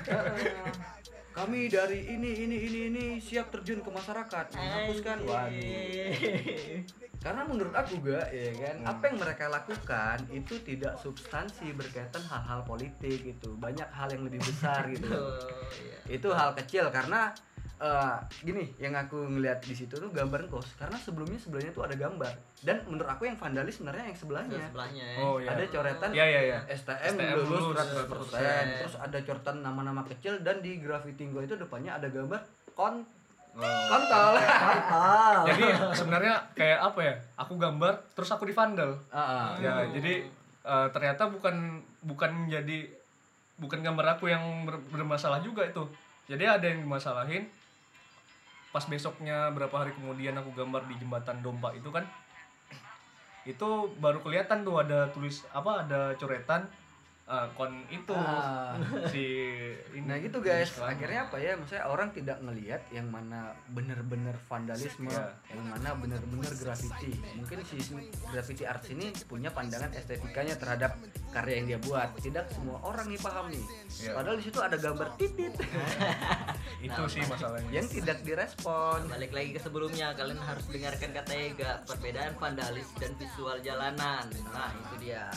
Kami 1.32 1.66
dari 1.66 2.12
ini 2.12 2.44
ini 2.44 2.58
ini 2.62 2.80
ini 2.90 3.06
siap 3.18 3.48
terjun 3.50 3.80
ke 3.80 3.88
masyarakat 3.88 4.52
menghapuskan 4.52 5.18
waduh. 5.24 6.12
Karena 7.18 7.42
menurut 7.42 7.72
aku 7.72 8.02
gak 8.02 8.28
ya 8.30 8.52
kan 8.54 8.76
Hmm. 8.78 8.92
apa 8.92 9.04
yang 9.06 9.18
mereka 9.18 9.46
lakukan 9.48 10.18
itu 10.30 10.60
tidak 10.60 10.98
substansi 10.98 11.72
berkaitan 11.72 12.20
hal-hal 12.22 12.62
politik 12.62 13.24
gitu. 13.24 13.56
Banyak 13.56 13.88
hal 13.88 14.10
yang 14.10 14.24
lebih 14.24 14.42
besar 14.42 14.84
gitu. 14.90 15.08
Oh, 15.08 15.40
iya. 15.72 15.98
itu 16.12 16.28
hal 16.30 16.52
kecil 16.54 16.90
karena 16.90 17.32
eh, 17.82 18.16
gini 18.40 18.70
yang 18.78 18.94
aku 18.94 19.26
ngeliat 19.28 19.58
di 19.60 19.74
situ 19.74 19.92
tuh 19.92 20.08
gambar 20.08 20.46
kos 20.48 20.78
karena 20.78 20.94
sebelumnya 20.96 21.36
sebelahnya 21.36 21.72
tuh 21.72 21.82
ada 21.82 21.96
gambar. 21.96 22.30
Dan 22.62 22.78
menurut 22.86 23.10
aku 23.10 23.26
yang 23.26 23.34
vandalis 23.34 23.76
sebenarnya 23.76 24.06
yang 24.06 24.16
sebelahnya. 24.16 24.62
Sebelahnya. 24.64 25.02
Ya. 25.04 25.18
oh 25.20 25.36
iya. 25.36 25.50
Ada 25.50 25.64
coretan 25.68 26.10
iya 26.12 26.26
iya 26.28 26.42
iya. 26.46 26.60
STM, 26.70 27.14
STM 27.18 27.34
lulus 27.42 27.74
lulus 27.74 27.82
100%, 27.82 28.80
terus 28.80 28.96
ada 28.96 29.18
coretan 29.20 29.56
nama-nama 29.60 30.02
kecil 30.06 30.38
dan 30.40 30.62
di 30.62 30.78
graffiti 30.78 31.26
gue 31.26 31.42
itu 31.42 31.58
depannya 31.58 31.98
ada 31.98 32.08
gambar 32.08 32.40
kon 32.72 33.02
Oh. 33.52 33.68
kontol 33.92 34.40
jadi 35.44 35.64
sebenarnya 35.92 36.40
kayak 36.56 36.80
apa 36.82 37.00
ya 37.04 37.14
aku 37.36 37.60
gambar 37.60 38.00
terus 38.16 38.32
aku 38.32 38.48
di 38.48 38.56
vandal 38.56 38.96
Ah, 39.12 39.20
ah. 39.20 39.48
ya 39.60 39.92
jadi 39.92 40.24
eh, 40.64 40.88
ternyata 40.96 41.28
bukan 41.28 41.84
bukan 42.00 42.32
menjadi 42.48 42.88
bukan 43.60 43.84
gambar 43.84 44.16
aku 44.16 44.26
yang 44.26 44.64
ber- 44.64 44.82
bermasalah 44.88 45.38
juga 45.38 45.62
itu. 45.62 45.84
Jadi 46.26 46.48
ada 46.48 46.64
yang 46.64 46.82
dimasalahin 46.82 47.44
pas 48.72 48.84
besoknya 48.88 49.52
berapa 49.52 49.76
hari 49.76 49.92
kemudian 49.94 50.36
aku 50.40 50.56
gambar 50.56 50.88
di 50.88 50.96
jembatan 51.00 51.44
domba 51.44 51.76
itu 51.76 51.92
kan 51.92 52.08
itu 53.52 53.70
baru 54.00 54.24
kelihatan 54.24 54.64
tuh 54.64 54.80
ada 54.80 55.12
tulis 55.12 55.44
apa 55.52 55.84
ada 55.84 56.16
coretan 56.16 56.72
eh, 57.32 57.48
kon 57.56 57.72
itu 57.88 58.12
Ah. 58.12 58.76
si 59.08 59.24
ini 59.92 60.04
Nah 60.04 60.20
gitu 60.20 60.38
guys, 60.38 60.68
Islam. 60.68 60.92
akhirnya 60.92 61.20
apa 61.26 61.38
ya? 61.38 61.56
Maksudnya 61.56 61.84
orang 61.86 62.10
tidak 62.12 62.38
ngelihat 62.40 62.82
yang 62.92 63.08
mana 63.08 63.56
bener-bener 63.70 64.36
vandalisme, 64.46 65.08
Iya. 65.08 65.32
yang 65.50 65.64
mana 65.66 65.90
bener-bener 65.96 66.52
graffiti. 66.54 67.16
Mungkin 67.34 67.64
si 67.64 67.80
graffiti 68.28 68.64
art 68.64 68.84
ini 68.86 69.16
punya 69.26 69.48
pandangan 69.50 69.92
estetikanya 69.92 70.56
terhadap 70.56 71.00
karya 71.32 71.54
yang 71.58 71.68
dia 71.68 71.80
buat. 71.80 72.12
Tidak 72.18 72.46
semua 72.52 72.78
orang 72.82 73.08
nih 73.08 73.20
paham 73.20 73.48
nih. 73.48 73.64
Iya. 73.88 74.12
Padahal 74.12 74.36
di 74.36 74.44
situ 74.44 74.60
ada 74.60 74.76
gambar 74.76 75.08
titit 75.16 75.54
itu 76.88 77.02
sih 77.08 77.24
masalahnya 77.26 77.72
yang 77.72 77.88
tidak 77.88 78.20
direspon. 78.22 79.08
Balik 79.08 79.32
lagi 79.32 79.56
ke 79.56 79.62
sebelumnya, 79.62 80.12
kalian 80.12 80.38
harus 80.38 80.66
dengarkan 80.68 81.10
kata 81.14 81.32
Ega, 81.32 81.72
perbedaan 81.86 82.34
vandalis 82.36 82.90
dan 83.00 83.16
visual 83.16 83.56
jalanan. 83.62 84.28
Nah, 84.50 84.70
itu 84.76 84.96
dia. 85.00 85.32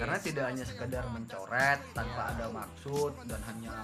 Karena 0.00 0.16
tidak 0.16 0.44
hanya 0.48 0.64
sekedar 0.64 1.04
mencoret 1.06 1.76
tanpa 1.92 2.32
ada 2.32 2.48
maksud 2.48 3.12
dan 3.24 3.40
hanya 3.44 3.76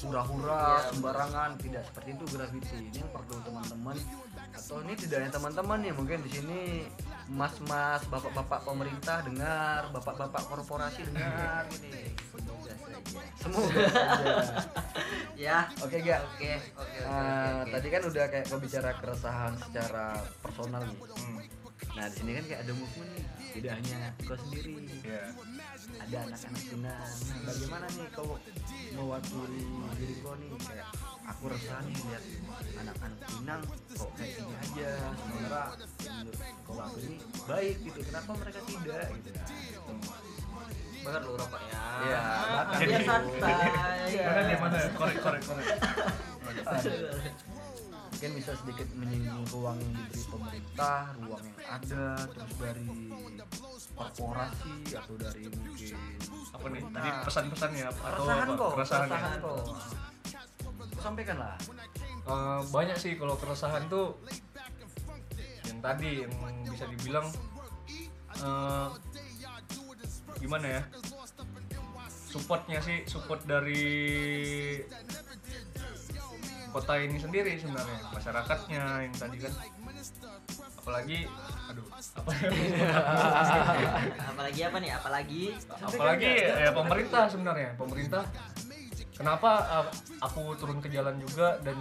hura-hura 0.00 0.64
Iya. 0.80 0.88
sembarangan, 0.90 1.50
tidak 1.58 1.82
seperti 1.84 2.08
itu 2.10 2.24
graffiti. 2.30 2.76
Ini 2.82 2.98
yang 2.98 3.10
perlu 3.10 3.36
teman-teman 3.42 3.96
atau 4.50 4.80
ini 4.80 4.94
tidak 4.96 5.16
hanya 5.20 5.32
teman-teman 5.32 5.78
ya 5.80 5.92
mungkin 5.92 6.18
di 6.20 6.30
sini 6.32 6.60
mas-mas, 7.28 8.00
bapak-bapak 8.06 8.64
pemerintah 8.64 9.20
dengar, 9.20 9.92
bapak-bapak 9.92 10.42
korporasi 10.46 11.04
dengar 11.04 11.68
ini. 11.78 12.16
Semoga. 13.36 13.84
Ya. 15.38 15.70
Oke, 15.78 16.02
Gak? 16.02 16.18
Oke, 16.26 16.50
oke, 16.74 16.82
oke, 16.82 16.98
Eh, 16.98 17.06
oke, 17.06 17.62
oke. 17.62 17.70
tadi 17.70 17.88
kan 17.88 18.02
udah 18.04 18.24
kayak 18.26 18.44
kau 18.44 18.58
bicara 18.58 18.90
keresahan 18.92 19.54
secara 19.56 20.06
personal 20.42 20.82
nih. 20.82 20.98
Hmm, 20.98 21.38
Nah, 21.96 22.04
di 22.10 22.14
sini 22.20 22.30
kan 22.36 22.44
kayak 22.48 22.60
ada 22.66 22.72
movement 22.76 23.10
nih. 23.16 23.24
Tidak 23.48 23.72
hanya 23.74 23.98
kau 24.28 24.36
sendiri, 24.38 24.72
ya 25.02 25.22
ada 25.98 26.16
anak-anak 26.28 26.62
Pinang. 26.68 27.00
Nah, 27.00 27.40
bagaimana 27.48 27.86
nih 27.96 28.06
kau 28.12 28.32
mewakili 28.92 29.64
diri 29.98 30.14
kau 30.20 30.34
nih 30.36 30.48
kayak 30.62 30.88
aku 31.26 31.44
resah 31.48 31.80
nih 31.84 31.96
lihat 31.96 32.24
anak-anak 32.84 33.20
Pinang 33.24 33.60
kok 33.96 34.10
kayak 34.14 34.32
gini 34.36 34.54
aja 34.56 34.90
sementara 35.16 35.62
kau 36.62 36.76
aku 36.76 36.98
ini 37.02 37.16
baik 37.48 37.76
gitu 37.82 38.00
kenapa 38.04 38.30
mereka 38.36 38.60
tidak 38.68 39.06
gitu 39.16 39.32
Bakar 40.98 41.22
lu 41.22 41.38
rokok 41.38 41.62
ya. 41.62 41.82
Iya, 42.02 42.20
bakar. 42.58 42.80
Biar 42.84 43.02
santai. 43.06 43.54
mana 44.18 44.40
dia 44.44 44.58
mana 44.58 44.78
korek 44.98 45.18
korek 45.22 45.42
korek 45.46 45.66
mungkin 48.18 48.34
bisa 48.34 48.50
sedikit 48.58 48.88
menyinggung 48.98 49.46
ruang 49.54 49.78
yang 49.78 49.94
diberi 49.94 50.22
pemerintah 50.26 51.14
ruang 51.22 51.38
yang 51.38 51.58
ada 51.70 52.06
terus 52.26 52.54
dari 52.58 52.90
korporasi 53.94 54.74
atau 54.90 55.14
dari 55.14 55.42
mungkin 55.46 55.94
apa 56.50 56.66
nih? 56.66 56.82
Jadi 56.82 57.10
pesan-pesannya 57.22 57.84
atau 57.86 58.02
keresahan 58.02 58.48
apa? 58.50 58.66
keresahan 58.74 59.38
kok. 59.38 59.62
Sampaikan 60.98 61.36
lah. 61.38 61.54
Eh, 62.26 62.60
banyak 62.74 62.98
sih 62.98 63.14
kalau 63.14 63.38
keresahan 63.38 63.86
tuh 63.86 64.18
yang 65.70 65.78
tadi 65.78 66.26
yang 66.26 66.34
bisa 66.66 66.90
dibilang 66.90 67.26
eh, 68.34 68.86
gimana 70.42 70.66
ya? 70.66 70.82
Supportnya 72.34 72.82
sih 72.82 73.06
support 73.06 73.46
dari 73.46 73.86
kota 76.72 76.94
ini 77.00 77.16
sendiri 77.16 77.56
sebenarnya 77.56 77.98
masyarakatnya 78.12 78.82
yang 79.08 79.14
tadi 79.16 79.36
kan. 79.40 79.52
Apalagi 80.78 81.18
aduh 81.68 81.86
apa 81.92 82.30
Apalagi 84.32 84.60
apa 84.64 84.76
nih? 84.80 84.90
Apalagi? 84.96 85.42
Apalagi 85.80 86.32
ya 86.44 86.70
pemerintah 86.72 87.24
sebenarnya. 87.28 87.70
Pemerintah 87.76 88.22
kenapa 89.16 89.50
uh, 89.68 89.86
aku 90.24 90.54
turun 90.56 90.78
ke 90.80 90.88
jalan 90.88 91.18
juga 91.20 91.60
dan 91.60 91.76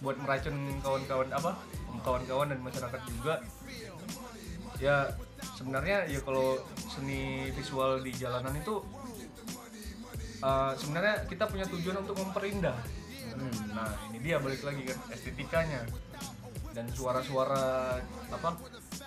buat 0.00 0.16
meracun 0.16 0.56
kawan-kawan 0.80 1.28
apa 1.32 1.58
kawan-kawan 2.02 2.48
dan 2.54 2.60
masyarakat 2.62 3.00
juga. 3.08 3.34
Ya 4.80 5.12
sebenarnya 5.58 6.08
ya 6.08 6.20
kalau 6.24 6.56
seni 6.88 7.52
visual 7.52 8.00
di 8.00 8.12
jalanan 8.16 8.56
itu 8.56 8.80
uh, 10.40 10.72
sebenarnya 10.76 11.28
kita 11.28 11.44
punya 11.48 11.68
tujuan 11.68 12.00
untuk 12.00 12.16
memperindah 12.16 12.99
Hmm. 13.32 13.70
nah 13.70 13.90
ini 14.06 14.18
dia 14.20 14.36
balik 14.36 14.60
lagi 14.60 14.82
kan 14.84 14.98
estetikanya 15.08 15.82
dan 16.70 16.86
suara-suara 16.88 17.98
apa 18.28 18.50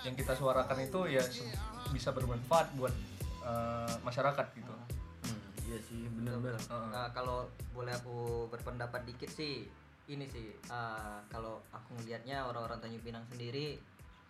yang 0.01 0.13
kita 0.13 0.33
suarakan 0.33 0.77
itu 0.79 0.99
ya 1.09 1.23
bisa 1.89 2.09
bermanfaat 2.09 2.73
buat 2.73 2.91
uh, 3.41 3.95
masyarakat 4.01 4.47
gitu 4.53 4.73
Hmm, 5.23 5.39
iya 5.63 5.79
sih 5.79 6.03
bener-bener 6.09 6.59
Heeh. 6.59 6.87
Nah, 6.89 7.07
kalau 7.11 7.47
boleh 7.71 7.93
aku 7.93 8.17
berpendapat 8.47 9.05
dikit 9.05 9.31
sih, 9.31 9.63
ini 10.05 10.27
sih 10.27 10.51
uh, 10.67 11.23
kalau 11.25 11.63
aku 11.69 11.95
ngelihatnya 11.95 12.43
orang-orang 12.43 12.75
Tanjung 12.77 12.99
Pinang 13.01 13.23
sendiri 13.25 13.79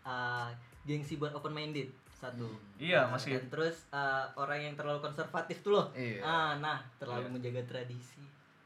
uh, 0.03 0.53
gengsi 0.83 1.17
buat 1.17 1.33
open 1.33 1.49
minded 1.51 1.89
satu. 2.13 2.45
Iya, 2.77 3.09
Nah, 3.09 3.17
masih- 3.17 3.33
Dan 3.33 3.49
terus 3.49 3.89
uh, 3.89 4.29
orang 4.35 4.61
yang 4.61 4.75
terlalu 4.77 5.01
konservatif 5.01 5.59
tuh 5.59 5.73
loh. 5.73 5.87
Iya. 5.91 6.21
Ah, 6.21 6.51
nah 6.55 6.77
terlalu 6.95 7.25
Iya. 7.25 7.33
menjaga 7.33 7.61
tradisi. 7.67 8.21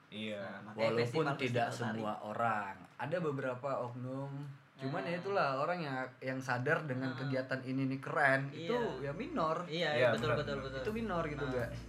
Iya 0.10 0.44
Nah, 0.62 0.74
walaupun 0.74 1.26
tidak 1.36 1.68
semua 1.70 2.16
orang 2.22 2.76
ada 2.96 3.18
beberapa 3.18 3.70
oknum 3.84 4.32
cuman 4.78 5.02
ya 5.04 5.18
itulah 5.18 5.58
orang 5.58 5.80
yang 5.80 5.98
yang 6.20 6.38
sadar 6.38 6.86
dengan 6.86 7.10
Ah. 7.10 7.18
kegiatan 7.18 7.60
ini 7.62 7.88
nih 7.88 8.00
keren 8.00 8.46
Iya. 8.48 8.70
itu 8.70 8.78
ya 9.02 9.12
minor 9.12 9.58
Iya, 9.66 9.74
Iya, 9.74 9.90
iya 9.92 10.08
betul, 10.14 10.30
betul 10.32 10.46
benar. 10.54 10.64
betul 10.64 10.80
itu 10.80 10.92
minor 10.94 11.24
gitu 11.26 11.44
Ah. 11.44 11.52
guys 11.52 11.80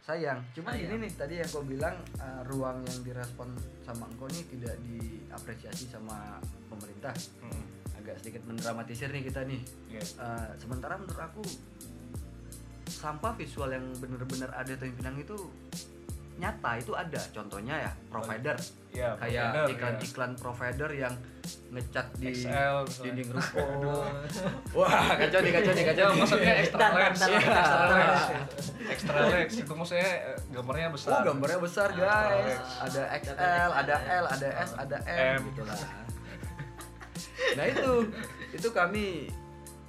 sayang 0.00 0.38
cuman 0.54 0.70
Sayang. 0.70 0.86
ini 0.88 0.94
nih 1.02 1.12
tadi 1.12 1.34
yang 1.36 1.50
kau 1.50 1.66
bilang 1.66 1.96
uh, 2.16 2.40
ruang 2.46 2.78
yang 2.80 2.98
direspon 3.02 3.50
sama 3.82 4.06
engkau 4.06 4.30
nih 4.30 4.46
tidak 4.48 4.78
diapresiasi 4.80 5.84
sama 5.86 6.38
pemerintah 6.70 7.10
Mm, 7.42 7.64
agak 7.98 8.14
sedikit 8.16 8.46
mendramatisir 8.46 9.10
nih 9.10 9.26
kita 9.26 9.42
nih 9.42 9.58
iya. 9.88 10.02
Uh, 10.14 10.46
sementara 10.56 10.94
menurut 10.94 11.18
aku 11.18 11.42
sampah 12.86 13.34
visual 13.34 13.68
yang 13.68 13.82
bener-bener 13.96 14.46
ada 14.48 14.72
di 14.72 14.90
Pinang 14.92 15.18
itu 15.18 15.34
nyata 16.36 16.70
itu 16.76 16.92
ada. 16.92 17.20
Contohnya 17.32 17.74
ya 17.88 17.92
provider. 18.12 18.56
Iya, 18.92 19.12
kayak 19.20 19.44
provider, 19.52 19.66
iklan-iklan 19.72 20.32
provider 20.40 20.90
yang 20.92 21.14
ngecat 21.70 22.06
di 22.16 22.32
XL 22.32 22.82
dinding 23.06 23.28
ruko 23.30 23.62
wah 24.78 25.14
kacau 25.14 25.38
nih 25.44 25.52
kacau 25.52 25.72
nih 25.76 25.84
kacau. 25.84 26.04
Ya, 26.04 26.10
nih. 26.10 26.18
maksudnya 26.18 26.54
extra 26.58 26.78
Dan, 26.80 26.90
dan, 26.90 27.02
lens, 27.06 27.20
ya, 27.22 27.38
extra 27.38 27.84
lens, 27.92 28.24
extra 28.88 29.18
lens 29.30 29.54
itu 29.54 29.72
maksudnya 29.76 30.10
eh, 30.32 30.38
gambarnya 30.50 30.88
besar. 30.90 31.10
oh 31.12 31.20
gambarnya 31.28 31.58
besar 31.60 31.88
guys. 31.92 32.60
ada 32.82 33.02
XL 33.20 33.70
ada 33.70 33.96
L. 34.00 34.24
ada 34.32 34.48
S 34.64 34.70
ada 34.74 34.96
M, 35.06 35.38
M. 35.38 35.40
gitu 35.52 35.62
lah. 35.68 35.78
Nah 37.56 37.64
itu. 37.68 37.92
Itu 38.56 38.68
kami 38.72 39.28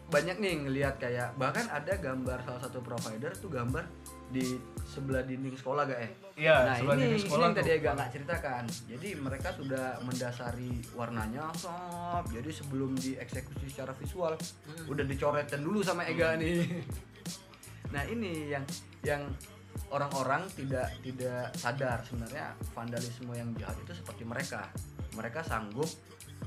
banyak 0.08 0.39
nih 0.39 0.53
ngelihat 0.64 0.95
kayak 1.03 1.36
bahkan 1.36 1.68
ada 1.68 1.91
gambar 1.99 2.39
salah 2.47 2.62
satu 2.64 2.80
provider 2.80 3.28
tuh 3.36 3.51
gambar 3.51 3.84
di 4.32 4.55
sebelah 4.88 5.24
dinding 5.24 5.55
sekolah 5.55 5.84
gak 5.88 5.99
eh. 5.99 6.12
Iya, 6.39 6.55
nah 6.64 6.76
sebelah 6.80 6.95
ini, 6.95 7.03
dinding 7.03 7.20
ini 7.20 7.26
sekolah 7.28 7.45
yang 7.47 7.55
tadi 7.60 7.72
agak 7.76 7.91
nggak 7.95 8.12
ceritakan. 8.16 8.64
Jadi 8.88 9.10
mereka 9.20 9.49
sudah 9.51 9.86
mendasari 10.08 10.72
warnanya 10.95 11.43
sob 11.60 12.24
jadi 12.32 12.49
sebelum 12.51 12.95
dieksekusi 12.95 13.68
secara 13.68 13.91
visual 13.95 14.34
Hmm. 14.38 14.91
udah 14.91 15.03
dicoretin 15.08 15.62
dulu 15.64 15.80
sama 15.84 16.08
Ega 16.08 16.39
nih. 16.39 16.64
Nah 17.91 18.03
ini 18.08 18.51
yang 18.51 18.64
yang 19.03 19.24
orang-orang 19.91 20.43
tidak 20.55 20.91
tidak 21.03 21.51
sadar. 21.55 21.99
Sebenarnya 22.03 22.55
vandalisme 22.76 23.32
yang 23.36 23.51
jahat 23.60 23.76
itu 23.84 23.91
seperti 23.95 24.24
mereka. 24.24 24.72
Mereka 25.16 25.43
sanggup 25.43 25.88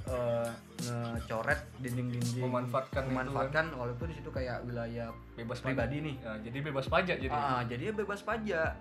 eh, 0.07 0.51
ngecoret 0.81 1.61
dinding-dinding 1.79 2.43
Memanfaatkan 2.43 3.03
itu 3.03 3.05
kan. 3.05 3.13
memanfaatkan 3.13 3.65
walaupun 3.75 4.07
di 4.07 4.17
situ 4.17 4.31
kayak 4.31 4.65
wilayah 4.65 5.11
Bebas 5.35 5.61
pribadi 5.61 5.97
nih 6.01 6.15
Ya, 6.19 6.33
jadi 6.41 6.59
bebas 6.63 6.87
pajak 6.87 7.17
jadi. 7.19 7.31
Ah, 7.31 7.63
jadi 7.63 7.93
bebas 7.93 8.21
pajak 8.21 8.73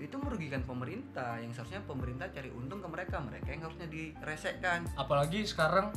itu 0.00 0.16
merugikan 0.16 0.64
pemerintah 0.64 1.36
yang 1.36 1.52
seharusnya 1.52 1.84
pemerintah 1.84 2.24
cari 2.26 2.48
untung 2.50 2.80
ke 2.80 2.88
mereka 2.88 3.20
mereka 3.20 3.52
yang 3.52 3.62
harusnya 3.62 3.84
diresekkan 3.86 4.88
Apalagi 4.96 5.44
sekarang 5.44 5.92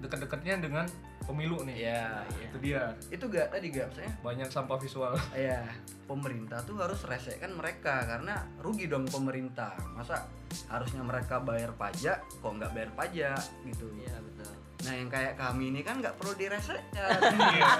dekat-dekatnya 0.00 0.58
dengan 0.58 0.84
pemilu 1.22 1.62
nih. 1.62 1.76
ya 1.86 2.24
Itu 2.42 2.56
dia. 2.58 2.90
itu 3.06 3.22
gak 3.22 3.48
tadi 3.50 3.68
gak 3.68 3.86
maksudnya 3.86 4.12
Banyak 4.18 4.48
sampah 4.48 4.76
visual. 4.76 5.12
ya 5.38 5.62
pemerintah 6.04 6.58
tuh 6.60 6.74
harus 6.76 6.98
resekkan 7.02 7.52
mereka 7.52 8.02
karena 8.04 8.34
rugi 8.58 8.84
dong 8.84 9.06
pemerintah 9.06 9.70
masa 9.92 10.26
harusnya 10.66 11.00
mereka 11.00 11.38
bayar 11.38 11.70
pajak 11.72 12.18
kok 12.18 12.50
nggak 12.50 12.72
bayar 12.72 12.90
pajak 12.92 13.38
gitu 13.62 13.86
Iya 13.94 14.18
betul. 14.18 14.50
nah 14.80 14.92
yang 14.92 15.06
kayak 15.06 15.36
kami 15.36 15.70
ini 15.70 15.80
kan 15.80 16.00
nggak 16.00 16.16
perlu 16.16 16.34
diresekkan 16.34 17.20
Iya, 17.54 17.70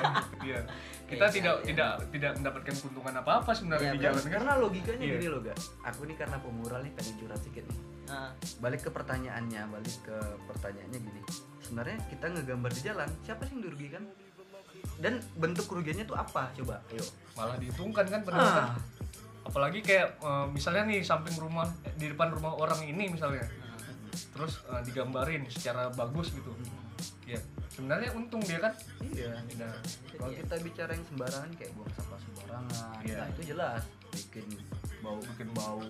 iya. 0.44 0.60
Kita 1.04 1.26
Iya, 1.26 1.32
tidak 1.32 1.54
iya. 1.56 1.66
tidak 1.66 1.90
tidak 2.12 2.32
mendapatkan 2.36 2.74
keuntungan 2.76 3.14
apa-apa 3.16 3.50
sebenarnya 3.50 3.88
Iya, 3.88 3.96
di 3.96 4.00
jalan 4.00 4.22
kan. 4.22 4.30
karena 4.32 4.52
logikanya 4.56 5.02
Iya. 5.02 5.14
gini 5.16 5.26
loh 5.26 5.40
gak 5.42 5.58
aku 5.82 6.00
nih 6.04 6.16
karena 6.16 6.36
pemural 6.38 6.80
nih 6.80 6.92
pengen 6.94 7.14
curhat 7.18 7.40
sedikit 7.40 7.64
nih 7.66 7.78
Nah, 8.10 8.34
balik 8.58 8.80
ke 8.82 8.90
pertanyaannya 8.90 9.62
balik 9.70 9.96
ke 10.02 10.16
pertanyaannya 10.50 10.98
gini. 10.98 11.22
Sebenarnya 11.62 11.98
kita 12.10 12.26
ngegambar 12.26 12.70
di 12.74 12.80
jalan 12.82 13.08
siapa 13.22 13.46
sih 13.46 13.54
yang 13.54 13.62
dirugikan? 13.70 14.02
Dan 15.00 15.22
bentuk 15.38 15.70
kerugiannya 15.70 16.04
tuh 16.04 16.18
apa 16.18 16.50
coba? 16.58 16.82
Ayo 16.90 17.04
Malah 17.38 17.56
diuntungkan 17.56 18.04
kan 18.10 18.20
pada 18.26 18.36
ah, 18.36 18.68
apalagi 19.46 19.80
kayak 19.80 20.18
eh, 20.20 20.46
misalnya 20.50 20.84
nih 20.90 21.00
samping 21.06 21.38
rumah 21.38 21.70
eh, 21.86 21.94
di 21.96 22.10
depan 22.10 22.34
rumah 22.34 22.58
orang 22.58 22.82
ini 22.84 23.14
misalnya. 23.14 23.46
Terus 24.34 24.60
eh, 24.68 24.82
digambarin 24.84 25.46
secara 25.46 25.88
bagus 25.94 26.34
gitu. 26.34 26.50
Ya 27.24 27.38
sebenarnya 27.70 28.10
untung 28.12 28.42
dia 28.44 28.58
kan? 28.60 28.74
Iya. 29.00 29.38
Nah, 29.56 29.72
Kalau 30.18 30.34
kita 30.34 30.54
bicara 30.60 30.90
yang 30.92 31.04
sembarangan 31.08 31.50
kayak 31.56 31.72
buang 31.72 31.92
sampah 31.96 32.20
sembarangan, 32.20 33.00
Iya. 33.06 33.16
nah 33.24 33.26
itu 33.32 33.42
jelas. 33.54 33.82
Bikin 34.10 34.46
bau 35.00 35.18
bikin 35.18 35.48
bau 35.52 35.80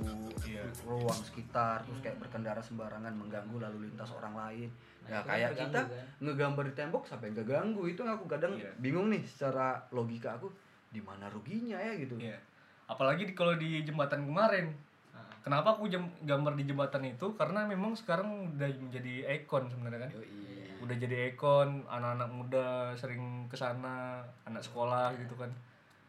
iya 0.42 0.62
ruang 0.82 1.20
sekitar 1.20 1.82
terus 1.82 2.00
kayak 2.00 2.16
berkendara 2.18 2.58
sembarangan 2.58 3.12
mengganggu 3.12 3.58
lalu 3.58 3.90
lintas 3.90 4.10
orang 4.10 4.34
lain. 4.34 4.68
Nah, 5.06 5.10
ya 5.10 5.18
kan 5.20 5.28
kayak 5.28 5.50
kita 5.58 5.80
kan? 5.82 5.86
ngegambar 6.22 6.64
di 6.66 6.74
tembok 6.74 7.02
sampai 7.04 7.30
nggak 7.30 7.46
ganggu 7.46 7.82
itu 7.84 8.00
aku 8.02 8.24
kadang 8.26 8.54
Iya. 8.54 8.70
bingung 8.78 9.10
nih 9.10 9.22
secara 9.26 9.78
logika 9.90 10.38
aku 10.38 10.50
di 10.90 11.02
mana 11.02 11.26
ruginya 11.30 11.78
ya 11.78 11.94
gitu. 11.98 12.18
Iya. 12.18 12.38
Apalagi 12.86 13.26
di, 13.26 13.32
kalau 13.34 13.54
di 13.54 13.82
jembatan 13.82 14.26
kemarin. 14.26 14.70
Nah, 15.14 15.22
Kenapa 15.40 15.78
aku 15.78 15.86
jem- 15.86 16.14
gambar 16.26 16.58
di 16.58 16.64
jembatan 16.66 17.02
itu? 17.06 17.26
Karena 17.38 17.62
memang 17.62 17.94
sekarang 17.94 18.54
udah 18.54 18.68
menjadi 18.78 19.26
ikon 19.42 19.70
sebenarnya 19.70 20.06
kan. 20.06 20.10
Yoi. 20.18 20.82
Udah 20.82 20.96
jadi 20.96 21.30
ikon, 21.30 21.86
anak-anak 21.86 22.30
muda 22.30 22.68
sering 22.98 23.46
ke 23.46 23.54
sana, 23.54 24.24
anak 24.42 24.64
sekolah 24.64 25.14
gitu 25.16 25.38
kan. 25.38 25.50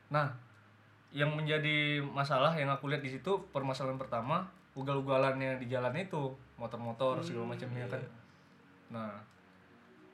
Nah, 0.10 0.32
yang 1.12 1.36
menjadi 1.36 1.99
masalah 2.01 2.55
yang 2.55 2.72
aku 2.72 2.88
lihat 2.88 3.03
di 3.03 3.12
situ 3.12 3.36
permasalahan 3.51 3.99
pertama 3.99 4.47
ugal-ugalannya 4.72 5.59
di 5.59 5.68
jalan 5.68 5.91
itu, 5.99 6.32
motor-motor 6.55 7.20
segala 7.20 7.51
macamnya 7.51 7.84
kan. 7.91 7.99
Nah, 8.88 9.12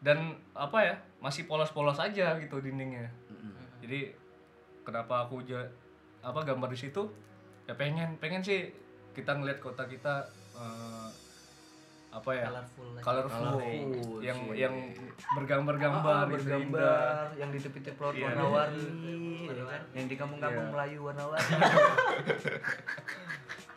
dan 0.01 0.33
apa 0.57 0.77
ya? 0.81 0.95
Masih 1.17 1.49
polos-polos 1.49 1.97
aja 1.97 2.37
gitu 2.37 2.61
dindingnya 2.61 3.09
Mm-mm. 3.25 3.81
jadi 3.81 4.13
kenapa 4.85 5.25
aku 5.25 5.41
ja- 5.49 5.65
apa 6.21 6.45
gambar 6.45 6.69
di 6.69 6.77
situ 6.77 7.09
ya 7.65 7.73
pengen 7.73 8.21
pengen 8.21 8.45
sih 8.45 8.69
kita 9.17 9.33
ngelihat 9.33 9.57
kota 9.57 9.89
kita 9.89 10.29
eh, 10.53 11.09
apa 12.07 12.29
ya 12.31 12.47
colorful 12.47 12.87
colorful, 12.97 13.43
Colorful, 13.59 14.19
yang 14.19 14.39
sih. 14.41 14.57
yang 14.57 14.73
bergambar-gambar 15.35 16.01
Ah, 16.07 16.23
gitu, 16.25 16.33
indah. 16.33 16.39
bergambar 16.39 17.25
yang 17.35 17.49
di 17.51 17.59
tepi-tepi 17.59 17.99
laut 17.99 18.13
Iya. 18.13 18.25
warna-warni 18.25 18.85
kan? 19.59 19.81
yang 19.91 20.07
di 20.07 20.15
kampung-kampung 20.15 20.65
Iya. 20.65 20.73
Melayu 20.73 20.99
warna-warni 21.03 21.51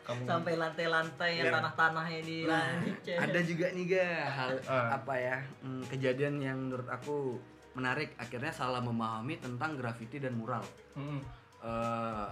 kamu 0.01 0.21
sampai 0.25 0.53
lantai-lantai 0.57 1.31
yang 1.35 1.47
Iya. 1.47 1.53
tanah-tanahnya 1.53 2.21
di 2.21 2.37
lantai. 2.43 3.15
ada 3.15 3.39
juga 3.41 3.65
nih 3.69 3.85
ga 3.85 4.07
hal 4.27 4.49
Ah. 4.65 4.97
apa 4.97 5.13
ya 5.13 5.37
hmm, 5.61 5.83
kejadian 5.87 6.35
yang 6.37 6.57
menurut 6.59 6.87
aku 6.87 7.37
menarik 7.71 8.11
akhirnya 8.17 8.51
salah 8.51 8.81
memahami 8.81 9.37
tentang 9.37 9.75
graffiti 9.75 10.17
dan 10.17 10.33
mural 10.33 10.63
Mm-mm. 10.93 11.21
Eh, 11.61 12.29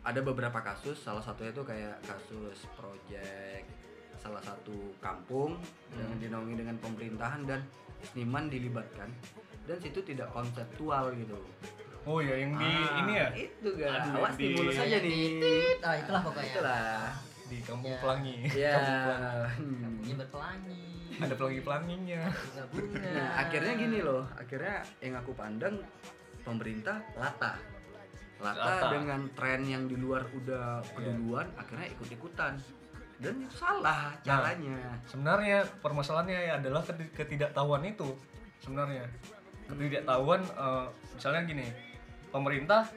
ada 0.00 0.20
beberapa 0.20 0.58
kasus 0.58 0.94
salah 0.96 1.18
satunya 1.18 1.50
itu 1.50 1.60
kayak 1.60 1.98
kasus 2.00 2.70
project 2.72 3.66
salah 4.22 4.38
satu 4.40 4.72
kampung 4.98 5.58
yang 5.92 6.10
dinaungi 6.16 6.54
dengan 6.56 6.78
pemerintahan 6.78 7.42
dan 7.42 7.60
seniman 8.04 8.46
dilibatkan 8.46 9.10
dan 9.62 9.76
situ 9.78 9.98
tidak 10.00 10.30
konseptual 10.30 11.10
gitu 11.12 11.38
oh 12.02 12.18
ya 12.18 12.34
yang 12.36 12.54
di 12.54 12.66
Ah, 12.66 12.98
ini 13.00 13.12
ya 13.12 13.26
itu 13.32 13.68
ga 13.72 13.88
Aduh, 14.00 14.18
awas 14.20 14.34
di- 14.34 14.54
mulus 14.54 14.74
aja 14.76 14.98
nih 14.98 15.22
Nah, 15.78 15.94
itulah 15.96 16.20
pokoknya. 16.20 16.46
itulah 16.48 16.86
di 17.44 17.56
kampung 17.60 17.90
Ya. 17.90 17.98
pelangi 17.98 18.34
ya 18.64 18.72
Kampungnya 18.78 20.16
berpelangi. 20.16 20.82
ada 21.14 21.34
pelangi 21.36 21.60
pelanginya 21.60 22.20
Bunga-bunga. 22.24 22.98
Nah, 23.04 23.30
akhirnya 23.38 23.72
gini 23.76 23.98
loh, 24.00 24.22
akhirnya 24.32 24.76
yang 24.98 25.14
aku 25.16 25.30
pandang 25.32 25.76
pemerintah 26.40 26.98
lata. 27.14 27.54
Lata, 28.40 28.58
Lata. 28.58 28.86
dengan 28.90 29.20
tren 29.30 29.62
yang 29.62 29.86
di 29.86 29.94
luar 29.94 30.26
udah 30.26 30.82
keduluan, 30.88 31.46
akhirnya 31.54 31.86
ikut-ikutan. 31.92 32.58
Dan 33.22 33.46
itu 33.46 33.54
salah 33.54 34.10
caranya. 34.26 34.98
sebenarnya 35.06 35.62
permasalahannya 35.78 36.38
ya 36.42 36.52
adalah 36.58 36.82
keti- 36.82 37.14
ketidaktahuan 37.14 37.86
itu 37.86 38.18
sebenarnya. 38.58 39.06
Ketidaktahuan 39.70 40.42
eh, 40.42 40.86
misalnya 41.14 41.42
gini 41.46 41.66
pemerintah 42.34 42.90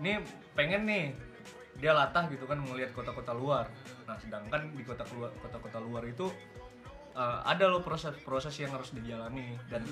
ini 0.00 0.24
pengen 0.56 0.88
nih 0.88 1.04
dia 1.78 1.92
latah 1.92 2.24
gitu 2.32 2.48
kan 2.48 2.56
melihat 2.64 2.96
kota-kota 2.96 3.36
luar. 3.36 3.68
Nah 4.08 4.16
sedangkan 4.16 4.72
di 4.72 4.82
kota 4.82 5.04
keluar 5.04 5.28
kota-kota 5.44 5.78
luar 5.84 6.08
itu 6.08 6.32
eh, 7.12 7.38
ada 7.44 7.68
loh 7.68 7.84
proses-proses 7.84 8.56
yang 8.64 8.72
harus 8.72 8.96
dijalani. 8.96 9.60
Dan 9.68 9.84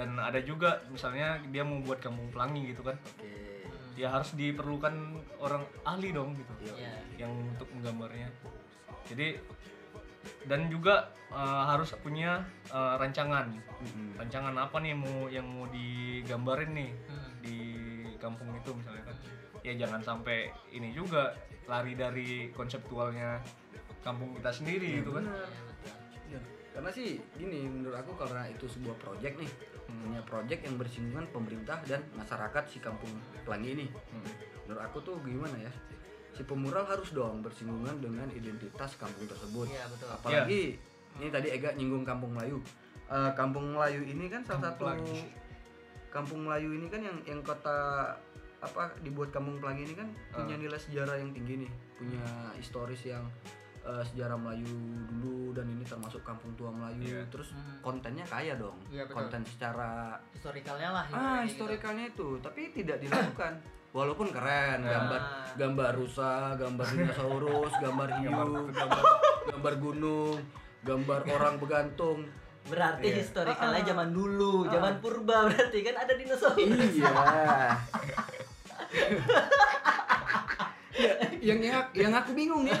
dan 0.00 0.16
ada 0.16 0.40
juga 0.40 0.80
misalnya 0.88 1.44
dia 1.52 1.60
mau 1.60 1.76
buat 1.84 2.00
kampung 2.00 2.32
pelangi 2.32 2.72
gitu 2.72 2.80
kan. 2.80 2.96
Oke. 2.96 3.44
ya 3.94 4.10
harus 4.10 4.34
diperlukan 4.34 4.90
orang 5.38 5.62
ahli 5.86 6.10
dong 6.10 6.34
gitu. 6.34 6.50
Iya. 6.66 6.98
yang 7.14 7.30
untuk 7.30 7.70
menggambarnya 7.78 8.26
jadi 9.04 9.36
dan 10.44 10.68
juga 10.68 11.08
eh, 11.28 11.62
harus 11.68 11.92
punya 12.00 12.40
eh, 12.68 12.94
rancangan 12.96 13.52
Mm-mm. 13.52 14.16
rancangan 14.16 14.54
apa 14.56 14.76
nih 14.80 14.94
mau 14.96 15.28
yang 15.28 15.44
mau 15.44 15.66
digambarin 15.68 16.72
nih 16.72 16.90
Hmm. 17.04 17.30
di 17.44 17.58
kampung 18.16 18.48
itu 18.56 18.72
misalnya 18.72 19.04
kan 19.04 19.16
ya 19.60 19.72
jangan 19.76 20.00
sampai 20.00 20.48
ini 20.72 20.96
juga 20.96 21.36
lari 21.68 21.92
dari 21.92 22.48
konseptualnya 22.52 23.40
kampung 24.00 24.36
kita 24.36 24.48
sendiri 24.52 25.00
gitu 25.00 25.12
kan. 25.16 25.24
Iya. 25.24 25.44
Iya. 26.28 26.40
Karena 26.72 26.90
sih 26.92 27.16
gini 27.36 27.64
menurut 27.64 27.96
aku 27.96 28.12
karena 28.16 28.48
itu 28.48 28.64
sebuah 28.64 28.96
project 28.96 29.40
nih, 29.40 29.52
Hmm. 29.84 30.00
punya 30.08 30.20
project 30.24 30.60
yang 30.64 30.76
bersinggungan 30.76 31.28
pemerintah 31.32 31.80
dan 31.84 32.00
masyarakat 32.12 32.64
si 32.68 32.80
kampung 32.80 33.12
Pelangi 33.44 33.70
ini. 33.72 33.86
Hmm. 33.88 34.24
Menurut 34.64 34.82
aku 34.84 34.98
tuh 35.00 35.16
gimana 35.20 35.56
ya? 35.60 35.72
Si 36.34 36.42
pemural 36.42 36.82
harus 36.84 37.10
dong 37.10 37.40
bersinggungan 37.40 37.96
dengan 37.96 38.26
identitas 38.28 38.94
kampung 38.94 39.24
tersebut. 39.24 39.66
Iya, 39.66 39.86
betul. 39.86 40.08
apalagi 40.10 40.62
ini 41.14 41.28
tadi 41.28 41.48
Ega 41.48 41.70
nyinggung 41.72 42.02
kampung 42.02 42.30
Melayu 42.30 42.58
Eh, 43.04 43.32
kampung 43.32 43.70
Melayu 43.70 44.02
ini 44.02 44.26
kan 44.26 44.40
salah 44.40 44.58
Kampung 44.66 44.66
satu 44.66 44.82
Pelangi. 45.04 45.20
kampung 46.08 46.40
Melayu 46.42 46.70
ini 46.72 46.86
kan 46.86 47.00
yang 47.00 47.16
yang 47.24 47.40
kota 47.40 48.10
apa 48.58 48.82
dibuat 48.98 49.28
kampung 49.28 49.58
Pelangi 49.58 49.84
ini 49.84 49.94
kan 49.94 50.08
punya 50.30 50.54
Ah. 50.54 50.60
nilai 50.60 50.80
sejarah 50.80 51.14
yang 51.14 51.30
tinggi 51.30 51.54
nih 51.60 51.70
punya 51.94 52.24
historis 52.54 53.04
yang 53.04 53.22
eh, 53.82 54.00
sejarah 54.02 54.34
Melayu 54.34 54.72
dulu 55.06 55.52
dan 55.52 55.68
ini 55.68 55.84
termasuk 55.84 56.24
kampung 56.24 56.48
tua 56.54 56.72
Melayu 56.72 57.04
Iya. 57.04 57.28
terus 57.28 57.52
Hmm. 57.52 57.76
kontennya 57.84 58.24
kaya 58.24 58.56
dong 58.56 58.80
Iya, 58.88 59.04
betul. 59.04 59.16
konten 59.20 59.42
secara 59.44 60.16
Historikalnya 60.32 60.90
lah. 60.90 61.04
ah 61.06 61.44
gitu. 61.44 61.68
historikalnya 61.68 62.06
itu 62.08 62.28
tapi 62.40 62.72
tidak 62.72 62.96
dilakukan 62.98 63.52
walaupun 63.94 64.28
keren 64.28 64.82
Nah. 64.82 64.90
gambar 64.90 65.20
gambar 65.54 65.90
rusa 65.94 66.32
gambar 66.54 66.86
dinosaurus 66.90 67.72
gambar 67.78 68.08
hiu 68.18 68.34
gambar 68.68 69.02
gambar 69.48 69.74
gunung 69.78 70.36
gambar 70.82 71.20
orang 71.36 71.54
begantung 71.56 72.26
Berarti 72.64 73.06
Iya. 73.06 73.20
historikalnya 73.20 73.76
Ah. 73.78 73.86
zaman 73.86 74.08
dulu, 74.10 74.64
zaman 74.66 74.96
purba 74.98 75.44
berarti 75.46 75.84
kan 75.84 76.00
ada 76.00 76.16
dinosaurus. 76.16 76.96
iya 76.96 77.12
ya, 77.12 77.76
yang 81.44 81.60
yang 81.60 81.84
yang 81.92 82.12
aku 82.14 82.32
bingung 82.32 82.64
nih 82.64 82.72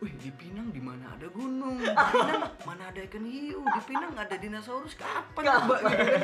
wih 0.00 0.10
di 0.16 0.30
Pinang 0.32 0.72
di 0.72 0.80
mana 0.80 1.06
ada 1.12 1.28
gunung 1.28 1.78
di 1.78 1.86
Pinang 1.86 2.50
mana 2.58 2.82
ada 2.88 3.00
ikan 3.04 3.22
hiu 3.22 3.62
di 3.62 3.80
Pinang 3.84 4.10
ada 4.16 4.34
dinosaurus 4.34 4.96
kapan 4.96 5.44
coba 5.44 5.76
gitu 5.76 5.86
kan 5.86 5.94
ya 5.94 6.18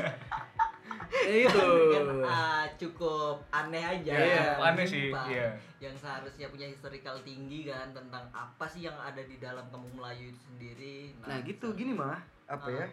itu 1.12 1.61
kan 1.90 2.07
ah, 2.22 2.64
cukup 2.74 3.36
aneh 3.48 3.80
aja. 3.80 4.12
Iya, 4.12 4.42
cukup 4.50 4.64
aneh 4.66 4.84
sih, 4.84 5.09
Sumpah. 5.09 5.26
iya. 5.26 5.48
Yang 5.78 5.94
seharusnya 6.00 6.46
punya 6.48 6.66
historical 6.66 7.16
tinggi 7.20 7.61
kan 7.64 7.90
tentang 7.90 8.24
apa 8.30 8.64
sih 8.64 8.82
yang 8.82 8.96
ada 8.96 9.20
di 9.20 9.36
dalam 9.36 9.64
kampung 9.68 9.92
Melayu 9.94 10.28
itu 10.28 10.40
sendiri. 10.42 11.12
nah 11.20 11.38
gitu 11.40 11.72
gini 11.72 11.92
mah 11.92 12.16
apa 12.44 12.68
ya 12.68 12.86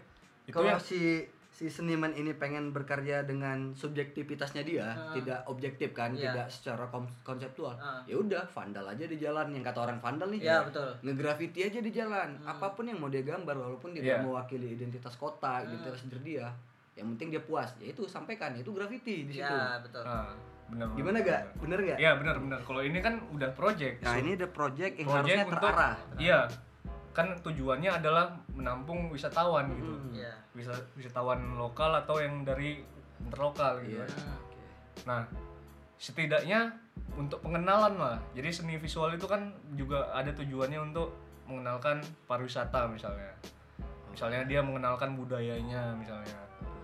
Itu 0.43 0.53
kalau 0.53 0.69
yang- 0.69 0.81
si 0.81 1.23
si 1.51 1.67
seniman 1.67 2.09
ini 2.11 2.31
pengen 2.33 2.71
berkarya 2.71 3.21
dengan 3.21 3.75
subjektivitasnya 3.75 4.63
dia 4.63 4.87
Ah. 4.87 5.11
tidak 5.11 5.43
objektif 5.45 5.91
kan 5.91 6.09
Iya. 6.09 6.31
tidak 6.31 6.47
secara 6.47 6.87
konseptual 7.21 7.75
Ah. 7.75 7.99
ya 8.03 8.15
udah 8.15 8.43
vandal 8.45 8.85
aja 8.85 9.03
di 9.03 9.15
jalan 9.15 9.51
yang 9.51 9.61
kata 9.61 9.83
orang 9.83 9.99
vandal 9.99 10.27
nih 10.29 10.39
Ya 10.41 10.63
betul. 10.63 10.87
ngegrafiti 11.01 11.59
aja 11.61 11.77
di 11.77 11.91
jalan 11.91 12.33
Hmm. 12.35 12.47
apa 12.49 12.71
pun 12.71 12.83
yang 12.85 12.97
mau 12.97 13.07
dia 13.07 13.21
gambar 13.21 13.51
walaupun 13.53 13.91
tidak 13.91 14.17
Iya. 14.17 14.23
mewakili 14.23 14.73
identitas 14.73 15.13
kota 15.13 15.61
identitas 15.61 16.01
diri 16.05 16.33
dia 16.33 16.47
yang 16.93 17.07
penting 17.15 17.31
dia 17.31 17.41
puas 17.41 17.71
ya 17.77 17.89
itu 17.89 18.03
sampaikan 18.05 18.51
itu 18.53 18.69
grafiti 18.69 19.23
di 19.23 19.33
situ 19.33 19.47
Ya 19.47 19.79
betul. 19.79 20.03
Ah, 20.03 20.35
benar 20.67 20.87
gimana 20.93 21.17
gak 21.19 21.41
bener 21.57 21.79
gak 21.83 21.97
ya 21.97 22.11
benar 22.15 22.35
benar 22.37 22.59
kalau 22.61 22.79
ini 22.79 22.99
kan 22.99 23.19
udah 23.29 23.51
project 23.51 23.99
nah 24.01 24.15
So, 24.15 24.19
ini 24.19 24.29
ada 24.35 24.47
project 24.47 24.93
yang 24.95 25.07
project 25.07 25.27
harusnya 25.27 25.43
untuk 25.45 25.59
terarah 25.59 25.95
iya 26.17 26.39
kan 27.11 27.27
tujuannya 27.37 27.91
adalah 27.91 28.25
menampung 28.51 29.11
wisatawan 29.11 29.67
gitu 29.73 29.91
Hmm. 29.91 30.15
Ya. 30.15 30.31
bisa 30.51 30.71
wisatawan 30.95 31.55
lokal 31.55 31.91
atau 31.97 32.19
yang 32.19 32.43
dari 32.43 32.79
interlokal 33.19 33.83
gitu 33.83 33.99
Iya. 33.99 34.07
kan. 34.07 34.11
Hmm. 34.17 34.39
Nah, 35.03 35.21
setidaknya 35.95 36.71
untuk 37.13 37.39
pengenalan 37.41 37.95
lah. 37.95 38.17
Jadi 38.31 38.49
seni 38.49 38.75
visual 38.75 39.13
itu 39.13 39.23
kan 39.25 39.47
juga 39.73 40.09
ada 40.09 40.31
tujuannya 40.31 40.79
untuk 40.81 41.13
mengenalkan 41.45 41.99
pariwisata 42.25 42.87
misalnya. 42.87 43.31
Misalnya 44.09 44.43
dia 44.43 44.59
mengenalkan 44.59 45.13
budayanya 45.13 45.93
misalnya. 45.93 46.35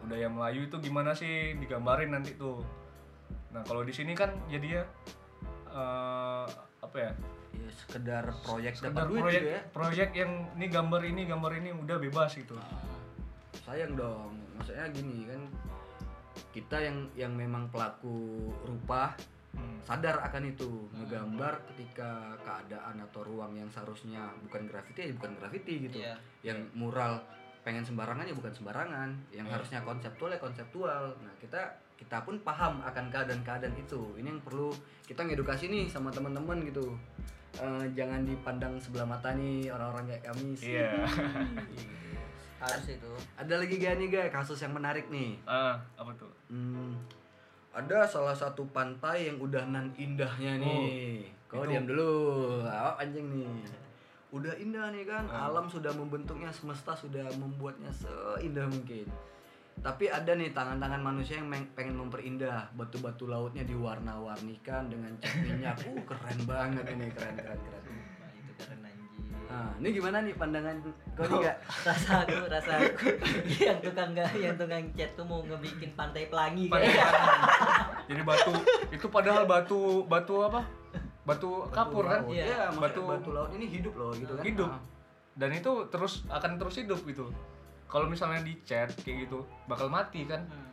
Budaya 0.07 0.31
Melayu 0.31 0.71
itu 0.71 0.77
gimana 0.79 1.11
sih 1.11 1.59
digambarin 1.59 2.15
nanti 2.15 2.39
tuh. 2.39 2.63
Nah, 3.51 3.59
kalau 3.67 3.83
di 3.83 3.91
sini 3.91 4.15
kan 4.15 4.31
jadinya 4.47 4.87
eh, 5.67 6.47
apa 6.79 6.95
ya? 6.97 7.11
Ya 7.57 7.69
sekedar 7.73 8.23
proyek 8.45 8.73
sekedar 8.79 9.09
proyek 9.09 9.41
gitu 9.43 9.49
ya. 9.51 9.61
proyek 9.75 10.09
yang 10.15 10.31
ini 10.55 10.65
gambar 10.71 11.01
ini 11.03 11.21
gambar 11.27 11.51
ini 11.59 11.69
udah 11.75 11.97
bebas 11.99 12.39
gitu. 12.39 12.55
Sayang 13.67 13.99
dong. 13.99 14.31
Maksudnya 14.55 14.87
gini 14.95 15.27
kan 15.27 15.41
kita 16.55 16.77
yang 16.79 16.97
yang 17.13 17.33
memang 17.35 17.67
pelaku 17.67 18.49
rupa 18.63 19.13
Hmm. 19.57 19.81
sadar 19.81 20.21
akan 20.21 20.53
itu. 20.53 20.85
Ngegambar 20.93 21.65
ketika 21.73 22.37
keadaan 22.45 23.01
atau 23.01 23.25
ruang 23.25 23.57
yang 23.57 23.65
seharusnya 23.73 24.29
bukan 24.45 24.69
grafiti 24.69 25.09
ya 25.09 25.09
bukan 25.17 25.33
grafiti 25.33 25.73
gitu. 25.89 25.97
Iya. 25.97 26.15
yang 26.45 26.61
mural 26.77 27.25
pengen 27.67 27.83
sembarangan 27.83 28.23
ya 28.23 28.31
bukan 28.31 28.53
sembarangan. 28.55 29.09
Yang 29.27 29.47
harusnya 29.51 29.83
konseptual 29.83 30.31
ya 30.31 30.39
konseptual. 30.39 31.03
Nah 31.19 31.35
kita 31.35 31.59
kita 31.99 32.23
pun 32.23 32.39
paham 32.39 32.79
akan 32.79 33.11
keadaan-keadaan 33.11 33.75
itu. 33.75 34.15
Ini 34.15 34.31
yang 34.31 34.39
perlu 34.39 34.71
kita 35.03 35.27
ngedukasi 35.27 35.67
nih 35.67 35.91
sama 35.91 36.07
teman-teman 36.07 36.63
gitu. 36.63 36.95
Eh, 37.59 37.85
jangan 37.91 38.23
dipandang 38.23 38.79
sebelah 38.79 39.03
mata 39.03 39.35
nih 39.35 39.67
orang-orang 39.67 40.15
kayak 40.15 40.23
kami 40.31 40.55
sih. 40.55 40.79
iya. 40.79 41.03
Harus 42.63 42.87
itu. 42.87 43.11
Ada 43.35 43.59
lagi 43.59 43.75
gak 43.75 43.99
nih 43.99 44.07
gak 44.15 44.31
kasus 44.31 44.63
yang 44.63 44.71
menarik 44.71 45.11
nih. 45.11 45.35
Ah 45.43 45.75
apa 45.99 46.15
tuh? 46.15 46.31
Hmm, 46.47 46.95
ada 47.75 48.07
salah 48.07 48.33
satu 48.33 48.63
pantai 48.71 49.27
yang 49.27 49.43
udah 49.43 49.67
nan 49.67 49.91
indahnya 49.99 50.55
nih. 50.55 51.27
Kau 51.51 51.67
itu- 51.67 51.75
diam 51.75 51.83
dulu. 51.83 52.15
Awak 52.63 52.95
anjing 53.03 53.27
nih. 53.27 53.51
Udah 54.27 54.53
indah 54.59 54.91
nih 54.91 55.07
kan, 55.07 55.23
alam 55.31 55.71
sudah 55.71 55.95
membentuknya, 55.95 56.51
semesta 56.51 56.91
sudah 56.91 57.23
membuatnya 57.39 57.87
seindah 57.95 58.67
mungkin. 58.67 59.07
Tapi 59.77 60.09
ada 60.09 60.33
nih 60.33 60.51
tangan-tangan 60.57 60.99
manusia 60.99 61.37
yang 61.37 61.53
pengen 61.77 62.01
memperindah 62.01 62.73
batu-batu 62.73 63.29
lautnya 63.29 63.61
diwarna-warnikan 63.61 64.89
dengan 64.89 65.13
cat 65.21 65.37
minyak. 65.45 65.77
Uh, 65.85 66.01
keren 66.01 66.39
banget 66.49 66.85
ini, 66.97 67.07
keren 67.13 67.35
keren 67.37 67.59
keren. 67.61 67.83
nah 68.17 68.29
itu 68.33 68.51
keren 68.57 68.79
anjing 68.81 69.07
Nah, 69.47 69.71
ini 69.79 69.87
gimana 69.95 70.17
nih 70.27 70.35
pandangan 70.35 70.75
kau 71.15 71.23
nih 71.23 71.37
gak? 71.39 71.57
rasa 71.87 72.11
aku 72.27 72.51
rasa 72.51 72.71
aku 72.83 73.15
yang 73.69 73.79
tukang 73.79 74.11
nggak 74.11 74.27
yang 74.35 74.55
tukang 74.59 74.83
cat 74.91 75.11
tuh 75.15 75.23
mau 75.23 75.39
ngebikin 75.39 75.95
pantai 75.95 76.27
pelangi 76.27 76.67
Pantai 76.67 76.91
kayak 76.91 77.11
jadi 78.11 78.21
batu 78.27 78.51
itu 78.91 79.07
padahal 79.07 79.47
batu 79.47 80.03
batu 80.03 80.43
apa 80.43 80.67
batu 81.27 81.67
kapur 81.69 82.03
kan 82.03 82.23
laut. 82.23 82.31
Iya. 82.31 82.43
Iya, 82.45 82.61
batu 82.71 82.79
Batu- 82.97 83.05
batu 83.05 83.29
laut 83.29 83.51
ini 83.51 83.67
hidup 83.67 83.93
loh 83.93 84.11
gitu 84.13 84.31
kan. 84.31 84.43
hidup 84.43 84.71
Ah. 84.71 84.79
dan 85.35 85.49
itu 85.51 85.71
terus 85.87 86.23
akan 86.27 86.55
terus 86.55 86.75
hidup 86.77 87.03
gitu 87.03 87.27
kalau 87.85 88.07
misalnya 88.07 88.41
dicat 88.41 88.95
kayak 88.97 89.27
gitu 89.27 89.43
bakal 89.65 89.87
mati 89.87 90.23
kan 90.23 90.43
Hmm. 90.43 90.71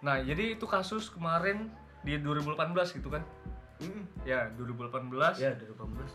nah 0.00 0.16
jadi 0.18 0.54
itu 0.54 0.64
kasus 0.64 1.06
kemarin 1.08 1.66
di 2.00 2.14
2018 2.16 2.54
gitu 2.92 3.08
kan 3.08 3.26
Mm. 3.76 4.02
ya 4.24 4.48
2018 4.54 5.36
Ya, 5.36 5.52
2018. 5.52 6.10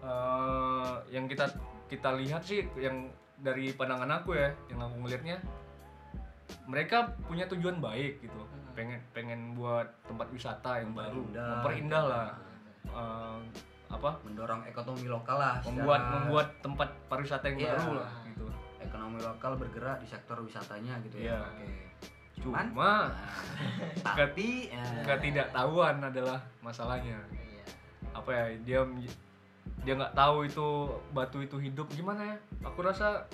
eh, 0.00 0.94
yang 1.10 1.26
kita 1.26 1.50
kita 1.86 2.14
lihat 2.14 2.42
sih 2.42 2.64
yang 2.76 3.10
dari 3.36 3.70
pandangan 3.70 4.08
aku 4.16 4.32
ya 4.32 4.48
yang 4.66 4.80
aku 4.80 4.96
ngelihatnya 4.98 5.36
mereka 6.64 6.96
punya 7.22 7.44
tujuan 7.46 7.78
baik 7.78 8.18
gitu 8.20 8.38
Hmm. 8.38 8.65
Pengen 8.76 9.00
pengen 9.10 9.40
buat 9.52 9.88
tempat 10.04 10.28
wisata 10.28 10.78
yang 10.78 10.92
baru 10.92 11.24
Memperindah. 11.24 11.50
memperindah 11.56 12.04
lah 12.04 12.28
Eh, 12.86 13.38
apa 13.88 14.14
mendorong 14.22 14.62
ekonomi 14.64 15.06
lokal 15.06 15.36
lah 15.36 15.58
membuat 15.60 16.00
secara- 16.00 16.14
membuat 16.16 16.48
tempat 16.60 16.88
pariwisata 17.06 17.44
yang 17.48 17.58
Iya. 17.58 17.70
baru 17.74 17.92
lah 17.98 18.12
gitu 18.24 18.46
ekonomi 18.78 19.18
lokal 19.18 19.52
bergerak 19.56 19.98
di 19.98 20.06
sektor 20.06 20.38
wisatanya 20.38 20.94
gitu 21.02 21.18
Iya. 21.18 21.34
ya 21.34 21.38
oke 21.42 21.68
Cuman, 22.36 22.64
cuma 22.68 22.92
tapi 24.18 24.68
eh, 24.68 25.02
ketidaktahuan 25.02 25.98
adalah 26.00 26.38
masalahnya 26.60 27.18
Iya. 27.28 27.64
apa 28.12 28.30
ya 28.30 28.44
dia 28.60 28.80
dia 29.82 29.94
nggak 29.94 30.14
tahu 30.14 30.36
itu 30.44 30.66
batu 31.10 31.38
itu 31.40 31.56
hidup 31.58 31.90
gimana 31.90 32.22
ya 32.24 32.36
aku 32.62 32.80
rasa 32.80 33.26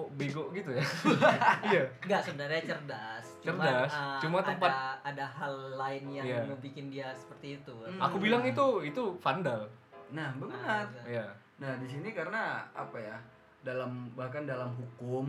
kok 0.00 0.08
bego 0.14 0.42
gitu 0.50 0.70
ya 0.70 0.84
iya 1.68 1.82
Enggak 2.00 2.20
sebenarnya 2.22 2.62
cerdas. 2.66 3.24
Cerdas, 3.40 3.88
eh, 3.90 4.18
cuma 4.18 4.38
tempat- 4.40 4.68
ada, 4.68 4.96
ada 5.06 5.26
hal 5.26 5.54
lain 5.76 6.04
yang 6.10 6.24
Iya. 6.24 6.40
membuat 6.42 6.60
dia 6.86 7.08
seperti 7.12 7.46
itu. 7.56 7.74
Hmm. 7.78 8.00
aku 8.00 8.16
bilang 8.16 8.40
itu 8.42 8.66
itu 8.82 9.02
vandal 9.18 9.68
nah 10.10 10.32
benar 10.34 10.84
Nah, 10.86 11.04
ya 11.06 11.26
nah 11.56 11.76
di 11.76 11.86
sini 11.86 12.10
karena 12.10 12.64
apa 12.72 12.96
ya 12.96 13.16
dalam 13.60 14.08
bahkan 14.12 14.42
dalam 14.42 14.72
hukum 14.72 15.28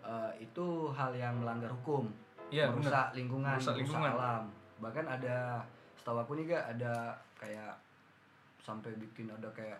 eh, 0.00 0.32
itu 0.38 0.66
hal 0.90 1.10
yang 1.12 1.34
melanggar 1.36 1.68
hukum 1.72 2.06
iya 2.48 2.68
benar 2.68 2.78
merusak 2.80 3.06
lingkungan 3.12 3.52
Merusak 3.52 3.74
merusak 3.74 3.82
lingkungan. 3.84 4.12
alam 4.14 4.42
bahkan 4.78 5.04
ada 5.04 5.36
setahu 5.94 6.18
aku 6.18 6.32
nih 6.34 6.44
gak 6.48 6.64
ada 6.72 6.94
kayak 7.34 7.74
sampai 8.58 8.94
bikin 8.94 9.26
ada 9.26 9.50
kayak 9.50 9.78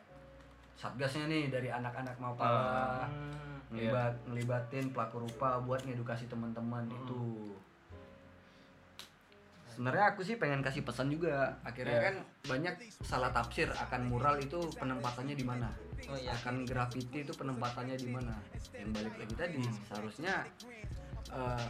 satgasnya 0.79 1.27
nih 1.27 1.51
dari 1.51 1.69
anak-anak 1.69 2.15
mau 2.17 2.33
Ah. 2.39 3.03
Hmm. 3.05 3.37
ngelibat 3.69 4.15
ngelibatin 4.25 4.89
pelaku 4.89 5.21
rupa 5.21 5.61
buat 5.61 5.83
ngedukasi 5.83 6.25
teman-teman 6.25 6.87
Hmm. 6.87 6.97
itu 6.97 7.21
sebenarnya 9.69 10.05
aku 10.09 10.25
sih 10.25 10.35
pengen 10.35 10.59
kasih 10.59 10.83
pesan 10.83 11.07
juga 11.07 11.55
akhirnya 11.63 11.95
Iya. 11.95 12.03
kan 12.03 12.15
banyak 12.49 12.75
salah 12.99 13.29
tafsir 13.29 13.69
akan 13.69 14.09
mural 14.09 14.35
itu 14.37 14.59
penempatannya 14.73 15.35
di 15.35 15.45
mana 15.45 15.69
Oh 16.05 16.17
iya. 16.17 16.33
akan 16.33 16.65
graffiti 16.65 17.23
itu 17.23 17.33
penempatannya 17.33 17.95
di 17.95 18.09
mana 18.09 18.35
yang 18.73 18.91
balik 18.91 19.15
lagi 19.17 19.35
tadi 19.37 19.61
seharusnya 19.85 20.43
eh, 21.29 21.69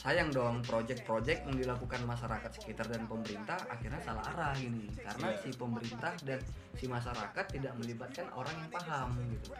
sayang 0.00 0.30
dong 0.30 0.60
project-project 0.62 1.46
yang 1.48 1.56
dilakukan 1.56 2.02
masyarakat 2.04 2.50
sekitar 2.54 2.86
dan 2.90 3.06
pemerintah 3.08 3.56
akhirnya 3.70 4.00
salah 4.02 4.24
arah 4.34 4.52
gini 4.56 4.90
karena 4.94 5.28
Iya. 5.32 5.40
si 5.40 5.50
pemerintah 5.56 6.12
dan 6.22 6.40
si 6.76 6.84
masyarakat 6.86 7.44
tidak 7.50 7.72
melibatkan 7.80 8.26
orang 8.34 8.54
yang 8.58 8.70
paham 8.70 9.08
gitu 9.32 9.50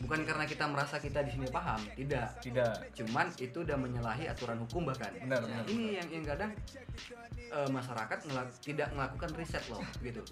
bukan 0.00 0.20
karena 0.22 0.44
kita 0.44 0.64
merasa 0.66 0.96
kita 0.96 1.20
di 1.20 1.30
sini 1.30 1.46
paham 1.48 1.80
tidak. 1.94 2.36
Tidak. 2.38 2.74
Cuman 2.94 3.30
itu 3.36 3.60
udah 3.60 3.74
menyalahi 3.74 4.26
aturan 4.26 4.60
hukum 4.60 4.84
bahkan. 4.84 5.12
Benar, 5.16 5.40
Nah, 5.40 5.62
benar. 5.62 5.64
ini 5.66 5.84
yang 5.96 6.08
yang 6.10 6.24
kadang 6.26 6.50
eh, 7.44 7.68
masyarakat 7.68 8.18
ngelak- 8.24 8.58
tidak 8.60 8.88
melakukan 8.90 9.30
riset 9.34 9.62
loh 9.68 9.78
gitu. 10.00 10.22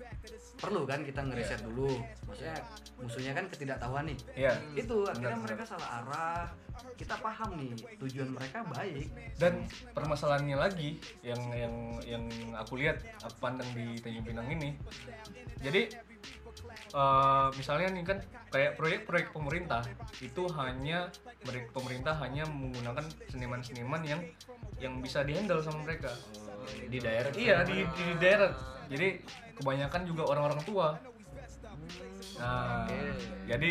Perlu 0.56 0.82
kan 0.82 1.02
kita 1.02 1.22
ngeriset 1.22 1.60
Iya. 1.60 1.66
dulu. 1.66 1.90
Maksudnya 2.26 2.56
musuhnya 2.98 3.32
kan 3.32 3.44
ketidaktahuan 3.48 4.04
nih. 4.06 4.18
Ya 4.34 4.52
itu 4.74 4.96
akhirnya 5.04 5.34
benar. 5.34 5.44
mereka 5.46 5.62
salah 5.64 5.88
arah. 6.02 6.44
Kita 6.96 7.14
paham 7.18 7.50
nih 7.56 7.72
tujuan 7.98 8.30
mereka 8.30 8.64
baik. 8.64 9.06
Dan 9.36 9.62
permasalahannya 9.92 10.56
lagi 10.56 10.98
yang 11.22 11.38
yang 11.52 11.74
yang 12.02 12.24
aku 12.56 12.80
lihat 12.80 12.98
aku 13.20 13.36
pandang 13.38 13.68
di 13.70 13.98
Tanjung 13.98 14.24
Pinang 14.24 14.48
ini. 14.48 14.74
Jadi 15.62 15.82
eh, 16.92 17.48
misalnya 17.56 17.88
nih 17.92 18.04
kan 18.04 18.18
kayak 18.52 18.76
proyek-proyek 18.76 19.32
pemerintah 19.32 19.82
itu 20.20 20.44
hanya 20.60 21.08
mereka 21.42 21.68
pemerintah 21.72 22.14
hanya 22.20 22.44
menggunakan 22.46 23.04
seniman-seniman 23.32 24.02
yang 24.04 24.20
yang 24.78 25.00
bisa 25.00 25.24
dihandle 25.24 25.64
sama 25.64 25.82
mereka. 25.88 26.12
Di 26.86 26.98
daerah 27.00 27.32
iya 27.34 27.64
di, 27.64 27.82
di 27.82 28.04
daerah. 28.20 28.52
Jadi 28.92 29.24
kebanyakan 29.56 30.02
juga 30.04 30.22
orang-orang 30.28 30.60
tua. 30.68 30.88
Nah 32.38 32.86
Oke. 32.86 33.00
jadi 33.48 33.70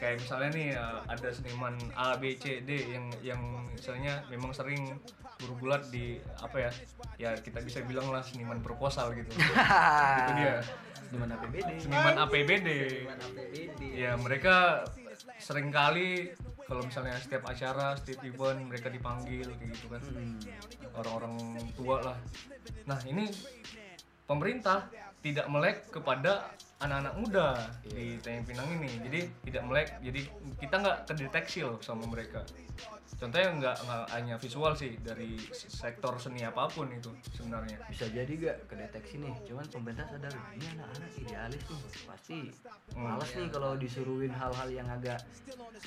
kayak 0.00 0.16
misalnya 0.24 0.50
nih 0.56 0.68
uh, 0.76 1.00
ada 1.08 1.28
seniman 1.28 1.76
A 1.92 2.16
B 2.16 2.32
C 2.36 2.64
D 2.64 2.96
yang 2.96 3.06
yang 3.20 3.40
misalnya 3.72 4.24
memang 4.32 4.56
sering 4.56 4.96
bergulat 5.40 5.88
di 5.88 6.20
apa 6.40 6.68
ya 6.68 6.70
ya 7.16 7.30
kita 7.36 7.60
bisa 7.64 7.80
bilang 7.84 8.08
lah 8.12 8.24
seniman 8.24 8.60
proposal 8.64 9.12
gitu. 9.16 9.28
Itu 10.20 10.32
dia 10.36 10.60
di 11.10 11.16
mana 11.18 11.34
PBD 11.42 11.70
seniman 11.82 12.16
APBD 12.22 12.68
Mana 13.02 13.26
PBD. 13.34 13.80
ya 13.98 14.14
mereka 14.14 14.86
sering 15.42 15.74
kali 15.74 16.30
kalau 16.70 16.86
misalnya 16.86 17.18
setiap 17.18 17.50
acara 17.50 17.98
setiap 17.98 18.22
event 18.22 18.62
mereka 18.70 18.86
dipanggil 18.86 19.42
kayak 19.58 19.74
gitu 19.74 19.86
kan. 19.90 20.02
Hmm. 20.06 20.38
orang-orang 20.94 21.34
tua 21.74 21.96
lah. 21.98 22.18
Nah 22.86 22.98
ini 23.10 23.26
pemerintah 24.22 24.86
tidak 25.18 25.50
melek 25.50 25.90
kepada 25.90 26.54
anak-anak 26.78 27.14
muda 27.18 27.48
di 27.84 28.16
Tanjung 28.22 28.46
Pinang 28.46 28.68
ini. 28.78 28.90
Jadi 29.02 29.20
tidak 29.50 29.62
melek. 29.66 29.88
Jadi 29.98 30.20
kita 30.62 30.74
nggak 30.78 30.98
kedeteksi 31.10 31.66
loh 31.66 31.82
sama 31.82 32.06
mereka 32.06 32.46
contohnya 33.20 33.48
nggak 33.52 33.76
nggak 33.78 34.04
hanya 34.10 34.34
visual 34.34 34.72
sih 34.72 34.96
dari 34.98 35.36
sektor 35.52 36.16
seni 36.16 36.40
apa 36.40 36.64
pun 36.66 36.88
itu 36.88 37.12
sebenarnya 37.30 37.76
bisa 37.84 38.08
jadi 38.08 38.32
gak 38.32 38.58
kedeteksi 38.66 39.20
nih 39.20 39.34
cuman 39.44 39.64
pemerintah 39.68 40.08
sadar 40.08 40.32
ini 40.50 40.64
anak-anak 40.70 41.10
idealis 41.14 41.62
nih 41.62 41.80
pasti 42.08 42.38
Hmm. 42.90 43.06
males 43.06 43.30
nih 43.30 43.48
kalau 43.48 43.76
disuruhin 43.76 44.32
hal-hal 44.32 44.68
yang 44.68 44.88
agak 44.88 45.20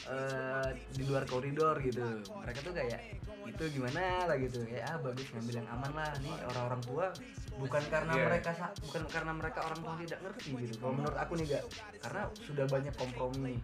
eh, 0.05 0.69
di 0.89 1.03
luar 1.03 1.25
koridor 1.25 1.75
gitu 1.79 2.05
mereka 2.35 2.59
tuh 2.61 2.71
kayak 2.71 3.01
itu 3.43 3.63
gimana 3.71 4.23
lah 4.23 4.37
gitu 4.37 4.63
kayak 4.63 4.85
ah 4.85 4.97
bagus 4.99 5.27
ngambil 5.29 5.55
yang 5.57 5.69
aman 5.69 5.91
lah 5.91 6.11
nih 6.19 6.35
orang-orang 6.47 6.81
tua 6.81 7.07
bukan 7.53 7.83
karena 7.87 8.13
Iya. 8.13 8.23
mereka 8.25 8.51
bukan 8.79 9.03
karena 9.07 9.31
mereka 9.31 9.59
orang 9.63 9.79
tua 9.81 9.95
tidak 9.99 10.19
ngerti 10.21 10.49
gitu 10.59 10.73
kalau 10.77 10.93
menurut 10.95 11.17
aku 11.17 11.33
nih 11.35 11.45
gak 11.49 11.63
karena 11.99 12.21
sudah 12.39 12.65
banyak 12.67 12.93
kompromi 12.93 13.55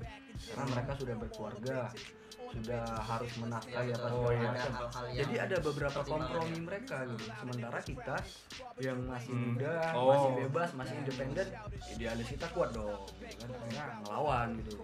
karena 0.41 0.65
mereka 0.67 0.91
sudah 0.95 1.15
berkeluarga 1.15 1.77
sudah 2.49 2.83
harus 2.97 3.31
menafkahi 3.37 3.87
Ya, 3.87 3.95
apa 3.95 4.03
betul. 4.03 4.19
segala 4.19 4.33
iya. 4.33 4.49
macam. 4.49 4.57
Ada 4.69 4.79
hal-hal 4.79 5.05
yang 5.05 5.17
Jadi 5.19 5.35
ada 5.39 5.57
beberapa 5.59 5.99
kompromi 6.03 6.49
ya. 6.51 6.61
mereka 6.61 6.97
gitu. 7.05 7.23
Sementara 7.31 7.79
kita 7.81 8.15
yang 8.79 8.97
masih 9.03 9.31
Hmm. 9.31 9.45
muda, 9.49 9.73
Oh. 9.93 10.07
masih 10.09 10.31
bebas, 10.39 10.69
masih 10.73 10.95
independen, 10.97 11.47
idealis 11.89 12.27
kita 12.27 12.47
kuat 12.49 12.69
dong. 12.71 12.89
Gitu 13.19 13.35
kan 13.37 13.49
akhirnya 13.51 13.83
ngelawan 14.01 14.47
gitu. 14.59 14.75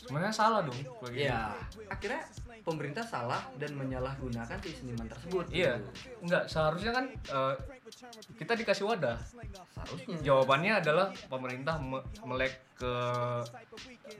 sebenarnya 0.00 0.32
salah 0.32 0.60
dong 0.60 0.74
kayak 0.74 1.12
gitu. 1.12 1.22
Iya, 1.22 1.40
akhirnya 1.86 2.22
pemerintah 2.60 3.04
salah 3.04 3.40
dan 3.54 3.70
menyalahgunakan 3.72 4.58
si 4.58 4.70
seniman 4.74 5.06
tersebut. 5.06 5.44
Iya, 5.48 5.78
gitu. 5.78 5.90
enggak 6.20 6.44
seharusnya 6.46 6.90
kan 6.90 7.04
eh, 7.06 7.54
kita 8.34 8.52
dikasih 8.56 8.84
wadah. 8.86 9.16
Seharusnya. 9.70 10.16
Jawabannya 10.20 10.72
adalah 10.76 11.06
pemerintah 11.26 11.78
me- 11.78 12.02
melek 12.24 12.58
ke 12.74 12.92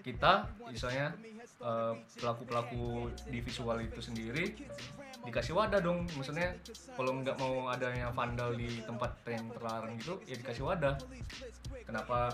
kita, 0.02 0.32
misalnya 0.64 1.16
eh, 1.60 1.94
pelaku-pelaku 2.20 3.12
di 3.28 3.38
visual 3.44 3.78
itu 3.84 4.00
sendiri 4.00 4.56
dikasih 5.20 5.52
wadah 5.52 5.80
dong. 5.84 6.08
Maksudnya 6.16 6.56
kalau 6.96 7.20
nggak 7.20 7.36
mau 7.36 7.68
adanya 7.68 8.08
vandal 8.12 8.56
di 8.56 8.80
tempat 8.84 9.20
yang 9.28 9.52
terlarang 9.52 9.92
gitu, 10.00 10.16
ya 10.24 10.36
dikasih 10.40 10.64
wadah. 10.64 10.96
Kenapa? 11.84 12.32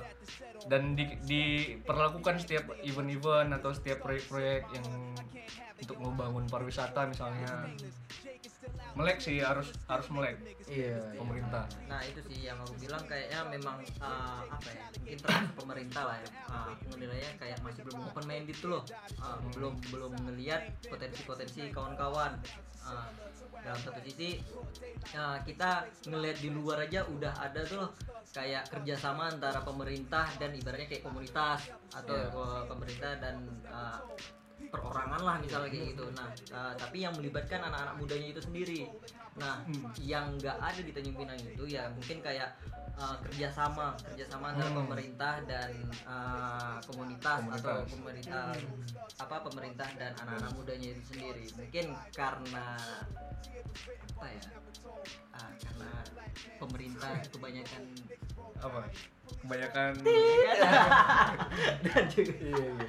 Dan 0.70 0.94
di, 0.94 1.18
diperlakukan 1.26 2.38
setiap 2.42 2.70
event-event 2.86 3.50
atau 3.58 3.74
setiap 3.74 4.04
proyek-proyek 4.06 4.62
yang 4.70 4.86
untuk 5.76 5.98
membangun 6.00 6.44
pariwisata 6.48 7.04
misalnya 7.04 7.68
melek 8.96 9.18
sih 9.20 9.38
harus 9.44 9.68
harus 9.86 10.06
melek. 10.08 10.36
Iya. 10.66 10.98
pemerintah. 11.14 11.62
Nah 11.86 12.02
itu 12.02 12.18
sih 12.26 12.48
yang 12.50 12.58
aku 12.58 12.74
bilang 12.82 13.04
kayaknya 13.06 13.40
memang 13.54 13.78
uh, 14.02 14.42
apa 14.50 14.68
ya 14.74 14.84
mungkin 14.98 15.18
termasuk 15.22 15.54
pemerintah 15.62 16.02
lah 16.10 16.16
ya. 16.18 16.28
Uh, 16.50 16.66
aku 16.74 16.84
menilainya 16.98 17.30
kayak 17.38 17.58
masih 17.62 17.86
belum 17.86 18.00
open 18.10 18.24
minded 18.26 18.56
tuh 18.58 18.68
loh. 18.74 18.82
Uh, 19.22 19.38
belum 19.54 19.78
belum 19.94 20.12
ngelihat 20.26 20.66
potensi-potensi 20.90 21.70
kawan-kawan. 21.70 22.34
Uh, 22.82 23.06
dalam 23.66 23.82
satu 23.82 23.98
sisi 24.06 24.38
uh, 25.18 25.38
kita 25.42 25.90
ngelihat 26.06 26.38
di 26.38 26.54
luar 26.54 26.86
aja 26.86 27.02
udah 27.10 27.34
ada 27.42 27.66
tuh 27.66 27.82
loh 27.82 27.90
kayak 28.30 28.70
kerjasama 28.70 29.26
antara 29.26 29.58
pemerintah 29.66 30.30
dan 30.38 30.54
ibaratnya 30.54 30.86
kayak 30.86 31.02
komunitas 31.02 31.66
atau 31.90 32.14
Iya. 32.14 32.30
uh, 32.30 32.62
pemerintah 32.70 33.12
dan 33.18 33.42
uh, 33.66 33.98
perorangan 34.72 35.20
lah 35.22 35.36
misalnya 35.40 35.68
kayak 35.72 35.86
gitu. 35.94 36.04
Nah, 36.12 36.28
uh, 36.52 36.72
tapi 36.76 37.02
yang 37.04 37.14
melibatkan 37.16 37.60
anak-anak 37.66 37.94
mudanya 37.98 38.28
itu 38.34 38.42
sendiri. 38.42 38.80
Nah, 39.36 39.60
Hmm. 39.68 39.92
yang 40.00 40.32
nggak 40.40 40.56
ada 40.56 40.80
di 40.80 40.92
Tanjung 40.96 41.16
Pinang 41.16 41.36
itu 41.36 41.64
ya 41.68 41.92
mungkin 41.92 42.24
kayak 42.24 42.56
uh, 42.96 43.16
kerjasama, 43.20 43.92
kerjasama 44.00 44.56
antara 44.56 44.72
Hmm. 44.72 44.80
pemerintah 44.84 45.34
dan 45.44 45.70
uh, 46.08 46.80
komunitas, 46.88 47.40
atau 47.44 47.84
Komunitas. 47.84 47.92
pemerintah 47.92 48.44
apa 49.20 49.36
pemerintah 49.44 49.88
dan 50.00 50.12
anak-anak 50.24 50.52
mudanya 50.56 50.88
itu 50.96 51.02
sendiri. 51.12 51.44
Mungkin 51.56 51.86
karena 52.16 52.66
apa 54.16 54.26
ya? 54.32 54.42
Ah, 55.36 55.52
karena 55.60 55.90
pemerintah 56.56 57.12
kebanyakan 57.28 57.84
apa 58.56 58.88
kebanyakan 59.42 59.92
dan 61.84 62.04
juga 62.08 62.32
Iya, 62.36 62.56
iya. 62.56 62.88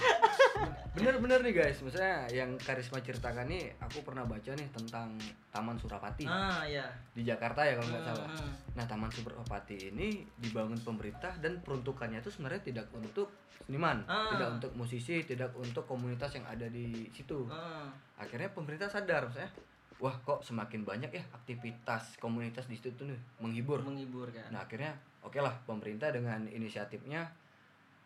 Bener-bener 0.98 1.46
nih 1.46 1.54
guys, 1.54 1.78
maksudnya 1.80 2.26
yang 2.34 2.58
Karisma 2.58 2.98
ceritakan 2.98 3.46
nih, 3.46 3.70
aku 3.78 4.02
pernah 4.02 4.26
baca 4.26 4.50
nih 4.50 4.66
tentang 4.74 5.14
Taman 5.54 5.78
Surapati 5.78 6.26
ah 6.26 6.66
ya 6.66 6.90
di 7.14 7.22
Jakarta 7.22 7.62
ya 7.62 7.78
kalau 7.78 7.90
nggak 7.94 8.02
salah. 8.04 8.30
Hmm. 8.34 8.52
Nah, 8.74 8.86
Taman 8.90 9.12
Surapati 9.14 9.94
ini 9.94 10.26
dibangun 10.34 10.82
pemerintah 10.82 11.38
dan 11.38 11.62
peruntukannya 11.62 12.18
itu 12.18 12.34
sebenarnya 12.34 12.66
tidak 12.66 12.90
untuk 12.92 13.30
seniman, 13.62 14.02
Ah. 14.10 14.34
tidak 14.34 14.58
untuk 14.58 14.72
musisi, 14.74 15.22
tidak 15.22 15.54
untuk 15.54 15.86
komunitas 15.86 16.34
yang 16.34 16.50
ada 16.50 16.66
di 16.66 17.06
situ. 17.14 17.46
Ah. 17.46 17.94
Akhirnya 18.18 18.50
pemerintah 18.50 18.90
sadar, 18.90 19.30
maksudnya, 19.30 19.54
wah 19.98 20.14
kok 20.20 20.40
semakin 20.40 20.84
banyak 20.84 21.10
ya 21.10 21.24
aktivitas 21.32 22.18
komunitas 22.18 22.66
di 22.66 22.76
situ 22.76 22.94
tuh 22.94 23.06
nih 23.06 23.18
menghibur. 23.40 23.82
menghibur 23.82 24.30
kan. 24.30 24.46
Nah 24.50 24.62
akhirnya 24.62 24.94
oke 25.20 25.38
lah 25.38 25.54
pemerintah 25.64 26.10
dengan 26.10 26.46
inisiatifnya 26.46 27.26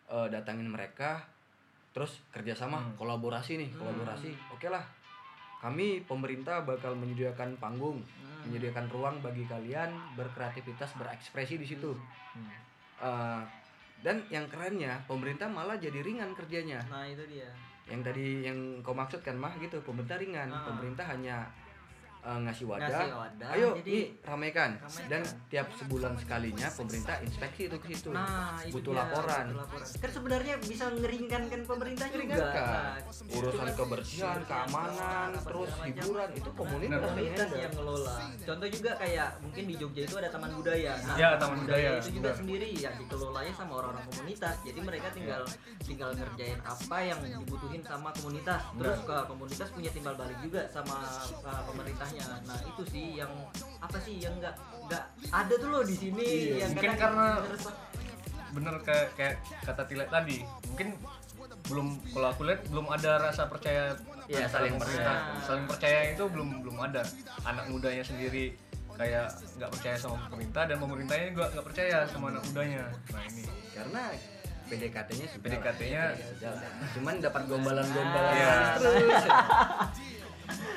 eh, 0.08 0.28
datangin 0.28 0.66
mereka 0.66 1.24
terus 1.90 2.24
kerjasama 2.30 2.80
Hmm. 2.80 2.96
kolaborasi 2.96 3.56
nih 3.56 3.70
Hmm. 3.70 3.78
kolaborasi 3.78 4.32
oke 4.50 4.66
lah 4.66 4.80
kami 5.58 6.02
pemerintah 6.02 6.60
bakal 6.62 6.92
menyediakan 6.92 7.54
panggung 7.56 8.00
Hmm. 8.00 8.40
menyediakan 8.44 8.88
ruang 8.88 9.20
bagi 9.20 9.44
kalian 9.44 9.88
berkreativitas 10.14 10.96
berekspresi 10.96 11.54
di 11.54 11.66
situ 11.66 11.92
Hmm. 12.32 12.48
Eh, 12.98 13.42
dan 14.00 14.18
yang 14.28 14.46
kerennya 14.46 14.96
pemerintah 15.04 15.46
malah 15.46 15.76
jadi 15.76 15.98
ringan 15.98 16.32
kerjanya 16.32 16.80
Nah 16.86 17.04
itu 17.04 17.22
dia. 17.26 17.46
yang 17.84 18.00
tadi 18.00 18.42
yang 18.42 18.56
kau 18.80 18.92
maksud 18.92 19.20
kan 19.20 19.34
mah 19.34 19.52
gitu 19.56 19.76
pemerintah 19.80 20.16
ringan 20.16 20.48
Ah. 20.48 20.64
pemerintah 20.64 21.06
hanya 21.06 21.44
eh, 22.22 22.38
ngasih 22.40 22.64
wadah 22.64 22.86
Ngasih 22.88 23.14
wadah, 23.16 23.48
ayo 23.50 23.68
jadi- 23.76 23.90
nih 23.92 24.04
ramaikan. 24.22 24.70
Ramaikan. 24.76 25.08
dan 25.08 25.22
tiap 25.48 25.66
sebulan 25.74 26.12
sekalinya 26.16 26.68
pemerintah 26.70 27.16
inspeksi 27.20 27.62
itu 27.66 27.76
ke 27.76 27.86
situ 27.90 28.08
Nah 28.08 28.62
itu 28.62 28.72
butuh 28.72 28.92
dia, 28.92 29.00
laporan 29.02 29.44
butuh 29.48 29.60
laporan. 29.60 29.86
Kan 29.98 30.10
sebenarnya 30.12 30.54
bisa 30.60 30.84
ngeringankan 30.88 31.60
pemerintah 31.64 32.06
juga. 32.06 32.20
Ringankan. 32.22 32.62
Nah, 32.62 32.94
urusan 33.32 33.50
itu 33.52 33.58
kan 33.58 33.68
kebersihan 33.74 34.38
keamanan 34.44 35.28
terus 35.36 35.70
hiburan 35.82 36.30
itu 36.32 36.50
komunitas 36.52 36.92
yang 36.92 37.02
komunitas 37.04 37.38
handle. 37.42 37.58
yang 37.58 37.72
ngelola. 37.74 38.16
Contoh 38.42 38.68
juga 38.70 38.90
kayak 38.96 39.28
mungkin 39.40 39.62
di 39.64 39.74
Jogja 39.74 40.02
itu 40.04 40.16
ada 40.16 40.28
taman 40.28 40.50
budaya. 40.52 40.92
Nah, 41.02 41.16
Ya, 41.16 41.28
taman 41.36 41.58
budaya, 41.60 41.90
itu 41.96 42.10
juga 42.12 42.28
benar. 42.28 42.38
sendiri 42.38 42.68
ya 42.72 42.90
dikelolanya 42.94 43.52
sama 43.52 43.72
orang-orang 43.76 44.04
komunitas. 44.08 44.56
Jadi 44.62 44.78
mereka 44.80 45.06
tinggal 45.10 45.42
tinggal 45.80 46.10
ngerjain 46.12 46.58
apa 46.62 46.96
yang 47.00 47.18
dibutuhin 47.18 47.82
sama 47.82 48.08
komunitas. 48.12 48.62
Terus 48.72 48.98
ke 49.00 49.16
komunitas 49.26 49.68
punya 49.70 49.90
timbal 49.90 50.14
balik 50.14 50.38
juga 50.38 50.62
sama 50.68 50.96
uh, 51.02 51.62
pemerintahnya. 52.14 52.38
Nah, 52.44 52.58
itu 52.62 52.82
sih 52.86 53.04
yang 53.14 53.32
apa 53.78 53.96
sih 53.98 54.14
yang 54.18 54.34
nggak 54.36 54.54
nggak 54.84 55.04
ada 55.30 55.54
tuh 55.54 55.68
loh 55.68 55.82
di 55.82 55.94
sini 55.94 56.26
Iya, 56.52 56.54
yang 56.62 56.70
mungkin 56.72 56.92
karena- 56.94 57.40
bener 58.52 58.74
kayak 58.82 59.06
kayak 59.14 59.34
kata 59.62 59.82
Tilet 59.86 60.08
tadi 60.08 60.44
mungkin 60.68 60.88
belum 61.64 61.86
kalau 62.12 62.28
aku 62.28 62.42
lihat 62.44 62.60
belum 62.68 62.84
ada 62.86 63.16
rasa 63.18 63.48
percaya 63.48 63.96
antara 64.28 64.44
saling 64.50 64.76
percaya. 64.76 65.12
saling 65.40 65.64
percaya 65.64 65.98
itu 66.12 66.24
belum 66.26 66.60
belum 66.60 66.76
ada 66.78 67.00
anak 67.42 67.64
mudanya 67.66 68.04
sendiri 68.04 68.52
kayak 68.92 69.24
nggak 69.56 69.70
percaya 69.72 69.96
sama 69.96 70.20
pemerintah 70.28 70.62
dan 70.64 70.76
pemerintahnya 70.76 71.26
juga 71.32 71.46
nggak 71.48 71.64
percaya 71.64 71.96
sama 72.06 72.28
anak 72.28 72.44
mudanya 72.44 72.84
nah 73.08 73.22
ini 73.24 73.42
karena 73.72 74.02
PDKT-nya 74.62 75.26
PDKT-nya 75.38 76.02
lah. 76.42 76.60
cuman 76.92 77.14
dapat 77.18 77.42
gombalan-gombalan 77.46 78.32
Iya. 78.34 78.52
terus 78.78 79.24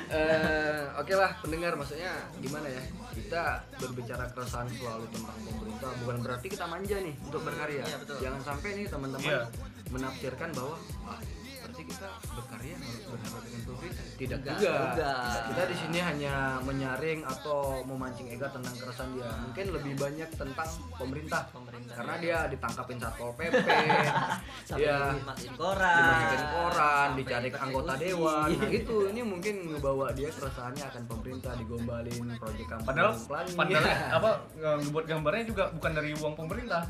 Eh, 0.06 0.82
oke 0.94 1.12
lah 1.12 1.34
pendengar 1.40 1.74
maksudnya 1.74 2.14
gimana 2.38 2.70
ya 2.70 2.82
kita 3.10 3.42
berbicara 3.76 4.30
keresahan 4.30 4.70
selalu 4.70 5.10
tentang 5.10 5.34
pemerintah 5.42 5.90
bukan 5.98 6.16
berarti 6.22 6.46
kita 6.46 6.64
manja 6.64 6.96
nih 6.96 7.14
untuk 7.20 7.42
berkarya 7.42 7.82
Iya, 7.82 7.98
betul. 7.98 8.16
jangan 8.22 8.40
sampai 8.44 8.70
nih 8.74 8.86
teman-teman 8.86 9.26
Iya. 9.26 9.42
menafsirkan 9.88 10.48
bahwa 10.52 10.76
ah 11.04 11.20
berarti 11.58 11.82
kita 11.84 12.08
berkarya 12.32 12.74
harus 12.78 13.04
berharap 13.04 13.42
dengan 13.42 13.62
pemerintah 13.66 14.04
tidak 14.16 14.40
juga 14.40 14.56
juga. 14.56 15.12
kita 15.52 15.62
di 15.68 15.76
sini 15.76 15.98
hanya 16.00 16.34
menyaring 16.64 17.20
atau 17.22 17.84
memancing 17.84 18.32
ega 18.32 18.48
tentang 18.48 18.74
keresahan 18.80 19.12
dia. 19.12 19.30
Mungkin 19.44 19.66
lebih 19.76 19.92
banyak 20.00 20.28
tentang 20.32 20.68
pemerintah. 20.96 21.42
Pemerintah. 21.52 21.94
karena 21.96 22.14
dia 22.20 22.38
ditangkapin 22.52 22.98
satpol 23.00 23.30
pp 23.36 23.66
sampai 24.68 24.80
dia 24.80 24.96
dimasukin 25.16 25.54
koran. 25.56 25.96
Dimasukin 25.96 26.44
koran 26.52 27.08
dicari 27.16 27.48
ke 27.52 27.58
anggota 27.60 27.92
dewan. 28.00 28.48
Nah 28.56 28.70
itu. 28.72 28.96
Ini 29.16 29.22
mungkin 29.22 29.54
ngebawa 29.76 30.06
dia 30.12 30.28
keresahannya 30.32 30.84
akan 30.92 31.02
pemerintah 31.08 31.52
digombalin 31.56 32.24
proyek 32.36 32.66
kampanye 32.68 32.84
padahal 32.86 33.12
padahal 33.56 33.84
apa 34.18 34.30
ngebuat 34.56 35.04
gambarnya 35.04 35.44
juga 35.44 35.64
bukan 35.76 35.92
dari 35.92 36.10
uang 36.16 36.34
pemerintah. 36.34 36.82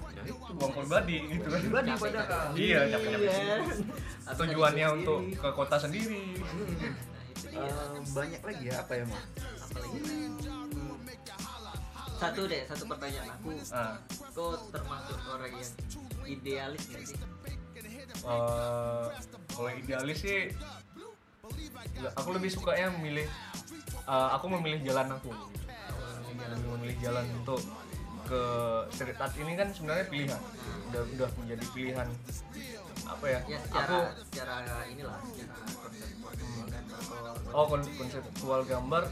Uang 0.54 0.72
pribadi 0.72 1.16
gitu. 1.34 1.46
Kan 1.50 1.60
pribadi 1.60 1.90
padahal. 1.98 2.46
Iya, 2.54 2.80
capek-capek. 2.94 3.30
Iya. 3.30 4.34
tujuannya 4.36 4.86
untuk 4.90 5.18
ke 5.38 5.48
kota 5.54 5.76
sendiri 5.78 6.36
Banyak 8.12 8.42
lagi 8.42 8.64
ya 8.68 8.74
apa 8.80 8.92
ya 8.96 9.04
mas 9.08 9.24
apalagi 9.66 9.98
Hmm. 10.76 10.96
satu 12.16 12.48
deh 12.48 12.64
satu 12.64 12.84
pertanyaan 12.88 13.28
aku. 13.28 13.48
Kau 14.32 14.56
termasuk 14.72 15.18
orang 15.28 15.52
yang 15.52 15.70
idealis 16.24 16.82
gak 16.88 17.04
sih? 17.04 17.18
Eh, 18.26 19.04
kalau 19.52 19.70
idealis 19.70 20.18
sih 20.24 20.48
nggak, 21.96 22.12
aku 22.16 22.28
lebih 22.36 22.50
sukanya 22.50 22.88
memilih 22.96 23.28
eh, 24.08 24.28
aku 24.32 24.46
memilih 24.48 24.80
jalan 24.88 25.12
aku. 25.12 25.30
Lebih 26.36 26.68
memilih 26.80 26.96
jalan 27.04 27.24
untuk 27.36 27.60
ke 28.26 28.42
street 28.90 29.20
art 29.20 29.34
ini 29.38 29.52
kan 29.54 29.68
sebenarnya 29.70 30.06
pilihan. 30.08 30.40
Udah 30.90 31.02
udah 31.14 31.28
menjadi 31.36 31.64
pilihan 31.76 32.08
apa 33.06 33.24
ya, 33.24 33.38
ya 33.46 33.58
aku 33.60 33.70
secara 33.70 33.98
secara 34.18 34.54
inilah 34.86 35.16
secara 35.22 35.54
konsep 35.56 36.84
atau- 36.90 37.54
oh 37.54 37.64
kon- 37.66 37.94
konseptual 37.96 38.60
gambar 38.62 39.02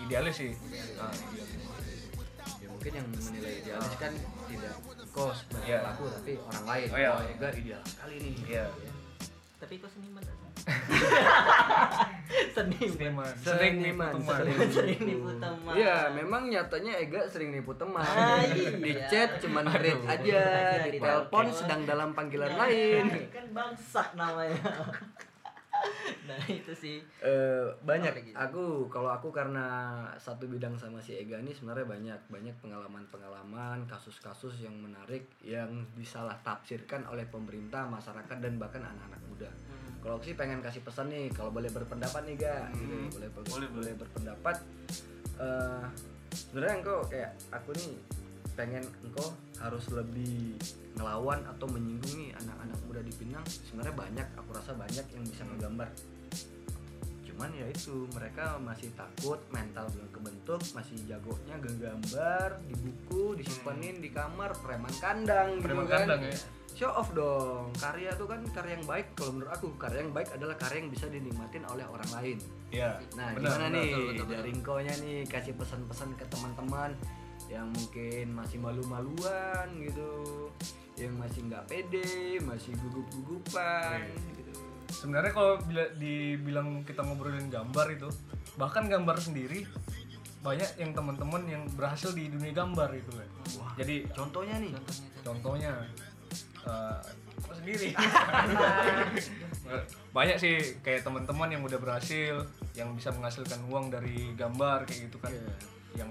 idealis 0.00 0.34
sih 0.34 0.52
nah, 0.96 1.12
idealis. 1.12 1.50
ya 2.58 2.68
mungkin 2.68 2.92
yang 2.94 3.06
menilai 3.08 3.54
idealis 3.60 3.94
kan 3.96 4.12
tidak 4.48 4.74
kos 5.10 5.36
sebagai 5.42 5.68
Iya. 5.68 5.78
pelaku 5.82 6.04
tapi 6.10 6.32
orang 6.40 6.64
lain 6.66 6.86
Oh, 6.88 6.98
iya. 6.98 7.10
Wah, 7.10 7.22
Ega 7.26 7.48
ideal 7.52 7.82
sekali 7.84 8.14
nih 8.18 8.34
Iya. 8.48 8.66
tapi 9.58 9.74
kau 9.76 9.88
seniman 9.88 10.22
seniman 12.54 12.92
Seniman. 12.92 13.32
Sering 13.36 13.74
Seniman, 13.80 14.12
teman. 14.14 14.38
sering. 14.40 14.58
sering 14.70 15.00
nipu 15.04 15.30
teman 15.36 15.72
Iya, 15.80 15.96
memang 16.12 16.42
nyatanya 16.48 16.92
Ega 16.98 17.22
sering 17.26 17.50
nipu 17.50 17.72
teman. 17.74 18.02
Ah, 18.02 18.40
iya. 18.44 18.70
Di 18.72 18.92
chat 19.08 19.30
cuman 19.40 19.64
read 19.72 20.00
aja, 20.04 20.16
Aja, 20.16 20.86
di 20.86 20.98
telepon 20.98 21.46
sedang 21.50 21.82
dalam 21.82 22.12
panggilan 22.12 22.52
Nah, 22.52 22.68
lain. 22.68 23.04
kan 23.28 23.46
bangsat 23.50 24.08
namanya 24.14 24.60
nah 26.28 26.38
itu 26.46 26.72
sih. 26.72 26.98
Eh, 27.22 27.66
banyak. 27.82 28.12
Lagi? 28.12 28.32
aku 28.32 28.86
kalau 28.86 29.10
aku 29.10 29.34
karena 29.34 30.04
satu 30.16 30.46
bidang 30.46 30.78
sama 30.78 31.02
si 31.02 31.18
Ega 31.18 31.38
ini 31.38 31.50
sebenarnya 31.52 31.86
banyak 31.86 32.20
banyak 32.30 32.54
pengalaman-pengalaman 32.62 33.84
kasus-kasus 33.90 34.62
yang 34.62 34.74
menarik 34.78 35.26
yang 35.42 35.84
disalah 35.98 36.38
tafsirkan 36.40 37.06
oleh 37.08 37.26
pemerintah 37.28 37.86
masyarakat 37.88 38.36
dan 38.38 38.56
bahkan 38.58 38.82
anak-anak 38.82 39.22
muda. 39.28 39.50
Kalau 40.02 40.18
aku 40.18 40.34
sih 40.34 40.36
pengen 40.38 40.58
kasih 40.58 40.82
pesan 40.82 41.14
nih 41.14 41.30
kalau 41.30 41.54
boleh 41.54 41.70
berpendapat 41.70 42.26
nih 42.26 42.36
ga 42.38 42.66
gitu. 42.74 42.90
Hmm. 42.90 43.10
boleh 43.14 43.28
boleh, 43.30 43.48
Boleh, 43.50 43.68
boleh 43.70 43.92
berpendapat. 43.98 44.56
Eh 45.38 45.86
sebenarnya 46.32 46.74
engkau 46.80 46.98
kayak 47.06 47.30
aku 47.52 47.70
nih 47.76 47.92
pengen 48.52 48.84
engkau 49.00 49.32
harus 49.58 49.84
lebih 49.88 50.56
ngelawan 50.94 51.40
atau 51.48 51.66
menyinggung 51.68 52.14
nih 52.20 52.30
anak-anak 52.36 52.78
muda 52.84 53.00
di 53.00 53.12
Pinang 53.16 53.44
sebenarnya 53.48 53.94
banyak 53.96 54.26
aku 54.36 54.50
rasa 54.52 54.72
banyak 54.76 55.06
yang 55.08 55.24
bisa 55.24 55.42
ngegambar 55.48 55.88
cuman 57.32 57.48
ya 57.56 57.64
itu 57.64 58.06
mereka 58.12 58.60
masih 58.60 58.92
takut 58.92 59.40
mental 59.48 59.88
belum 59.96 60.08
kebentuk 60.12 60.60
masih 60.76 61.00
jagonya 61.08 61.56
gambar 61.58 62.60
di 62.68 62.76
buku 62.76 63.40
disimpanin 63.40 64.04
di 64.04 64.12
kamar 64.12 64.52
preman 64.60 64.92
kandang 65.00 65.56
gitu 65.58 65.64
Preman 65.72 65.88
kan 65.88 66.04
kandang 66.04 66.28
ya. 66.28 66.34
show 66.76 66.92
off 66.92 67.08
dong 67.16 67.72
karya 67.80 68.12
tuh 68.20 68.28
kan 68.28 68.44
karya 68.52 68.76
yang 68.76 68.84
baik 68.84 69.16
kalau 69.16 69.32
menurut 69.32 69.48
aku 69.48 69.72
karya 69.80 70.04
yang 70.04 70.12
baik 70.12 70.28
adalah 70.28 70.54
karya 70.60 70.84
yang 70.84 70.90
bisa 70.92 71.08
dinikmatin 71.08 71.64
oleh 71.72 71.88
orang 71.88 72.10
lain 72.12 72.38
Iya. 72.68 73.00
nah 73.16 73.32
benar, 73.32 73.40
gimana 73.40 73.64
benar. 73.64 73.74
nih 73.74 73.88
betul, 73.88 74.04
betul, 74.04 74.24
betul. 74.28 74.36
dari 74.36 74.52
nih 75.00 75.18
kasih 75.24 75.54
pesan-pesan 75.56 76.08
ke 76.20 76.24
teman-teman 76.28 76.90
yang 77.52 77.68
mungkin 77.68 78.32
masih 78.32 78.56
malu-maluan 78.56 79.68
gitu 79.76 80.48
yang 80.96 81.12
masih 81.20 81.44
nggak 81.44 81.68
pede 81.68 82.40
masih 82.40 82.72
gugup-gugupan 82.80 84.00
Iya. 84.00 84.32
gitu 84.32 84.52
Sebenarnya 84.92 85.32
kalau 85.32 85.56
bila 85.64 85.84
dibilang 85.96 86.84
kita 86.84 87.00
ngobrolin 87.00 87.48
gambar 87.48 87.86
itu, 87.90 88.06
bahkan 88.54 88.86
gambar 88.86 89.16
sendiri 89.16 89.64
banyak 90.40 90.68
yang 90.76 90.92
teman-teman 90.92 91.42
yang 91.48 91.64
berhasil 91.72 92.12
di 92.12 92.28
dunia 92.28 92.52
gambar 92.52 92.92
itu 92.92 93.10
kan. 93.10 93.28
Jadi 93.74 94.04
contohnya 94.12 94.60
nih 94.60 94.72
contohnya 95.24 95.72
eh, 96.62 96.98
aku 97.40 97.52
sendiri 97.56 97.96
banyak 100.12 100.36
sih 100.36 100.56
kayak 100.84 101.02
teman-teman 101.02 101.48
yang 101.50 101.62
udah 101.64 101.80
berhasil 101.80 102.44
yang 102.76 102.92
bisa 102.92 103.10
menghasilkan 103.10 103.64
uang 103.72 103.88
dari 103.88 104.36
gambar 104.36 104.84
kayak 104.84 105.08
gitu 105.08 105.16
kan 105.18 105.32
Iya. 105.32 105.56
yang 106.04 106.10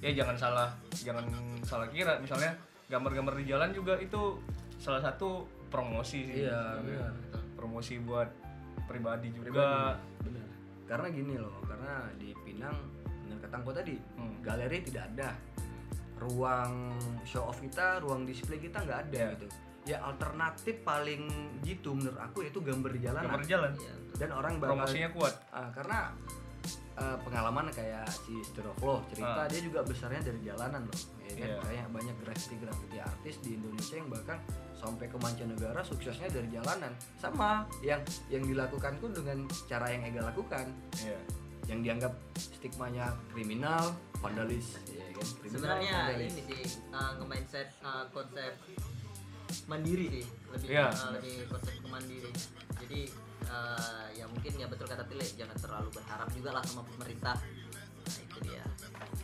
ya 0.00 0.10
jangan 0.16 0.36
salah 0.36 0.68
jangan 0.92 1.24
salah 1.62 1.88
kira. 1.88 2.16
Misalnya 2.18 2.56
gambar-gambar 2.88 3.38
di 3.38 3.44
jalan 3.46 3.70
juga 3.70 3.94
itu 3.96 4.40
salah 4.80 5.00
satu 5.00 5.44
promosi 5.70 6.26
sih. 6.26 6.42
Iya, 6.44 6.80
benar. 6.82 7.12
promosi 7.54 8.00
buat 8.00 8.26
pribadi 8.88 9.28
juga. 9.30 9.94
Benar. 10.24 10.48
Karena 10.88 11.06
gini 11.12 11.36
loh 11.36 11.60
karena 11.62 12.08
di 12.16 12.32
Pinang 12.42 12.72
benar 13.22 13.38
kata 13.44 13.54
Angko 13.60 13.70
tadi 13.70 13.94
Hmm. 14.16 14.40
galeri 14.42 14.80
tidak 14.82 15.12
ada. 15.14 15.30
Ruang 16.18 16.92
show 17.22 17.48
off 17.48 17.60
kita 17.60 18.00
ruang 18.00 18.24
display 18.24 18.58
kita 18.58 18.80
nggak 18.82 18.98
ada 19.08 19.14
Iya. 19.14 19.28
gitu. 19.36 19.46
Ya 19.88 19.96
alternatif 20.04 20.84
paling 20.84 21.24
gitu 21.64 21.96
menurut 21.96 22.20
aku 22.20 22.44
itu 22.44 22.60
gambar 22.60 22.90
di 22.92 23.00
jalanan. 23.00 23.24
Gambar 23.28 23.40
di 23.40 23.48
jalan. 23.48 23.72
Dan 24.16 24.30
orang 24.32 24.52
bakal 24.60 24.76
promosinya 24.76 25.08
kuat. 25.12 25.34
Ah, 25.48 25.68
karena 25.72 26.12
eh, 26.92 27.16
pengalaman 27.20 27.70
kayak 27.70 28.04
si 28.06 28.42
Steroflo 28.42 29.04
cerita 29.06 29.40
Ah. 29.40 29.46
dia 29.46 29.60
juga 29.60 29.80
besarnya 29.80 30.20
dari 30.22 30.40
jalanan 30.40 30.82
loh 30.82 30.98
ya 31.20 31.32
kan 31.32 31.48
Iya. 31.48 31.58
kayak 31.62 31.86
banyak 31.90 32.16
graffiti 32.20 32.56
graffiti 32.56 32.98
artis 32.98 33.34
di 33.38 33.50
Indonesia 33.54 33.94
yang 33.94 34.08
bahkan 34.08 34.38
sampai 34.72 35.06
ke 35.06 35.16
mancanegara 35.16 35.80
suksesnya 35.80 36.28
dari 36.28 36.48
jalanan 36.48 36.90
sama 37.16 37.62
yang 37.80 38.00
yang 38.26 38.42
dilakukanku 38.42 39.06
dengan 39.10 39.38
cara 39.66 39.86
yang 39.88 40.02
Ega 40.04 40.26
lakukan 40.26 40.66
Iya. 40.98 41.18
yang 41.66 41.80
dianggap 41.80 42.12
stigmanya 42.34 43.14
kriminal 43.28 43.94
vandalis 44.18 44.74
ya 44.86 45.06
kan 45.10 45.26
kriminal 45.38 45.60
sebenarnya 45.62 45.94
vandalis. 46.02 46.30
ini 46.32 46.42
sih 46.44 46.62
uh, 46.90 47.10
nge-mindset 47.16 47.68
uh, 47.80 48.04
konsep 48.10 48.52
mandiri 49.66 50.06
sih 50.12 50.26
lebih 50.50 50.66
Iya, 50.68 50.86
uh, 50.90 51.10
lebih 51.14 51.34
konsep 51.46 51.74
ke 51.74 51.88
mandiri 51.88 52.30
jadi 52.80 53.00
uh, 53.48 54.06
ya 54.12 54.28
mungkin 54.28 54.52
ya 54.58 54.66
betul 54.68 54.84
kata 54.84 55.06
Tile 55.08 55.24
jangan 55.38 55.56
terlalu 55.56 55.88
berharap 55.96 56.28
juga 56.36 56.50
lah 56.52 56.62
sama 56.66 56.82
pemerintah. 56.84 57.36
Nah 58.04 58.18
itu 58.20 58.38
dia. 58.44 58.64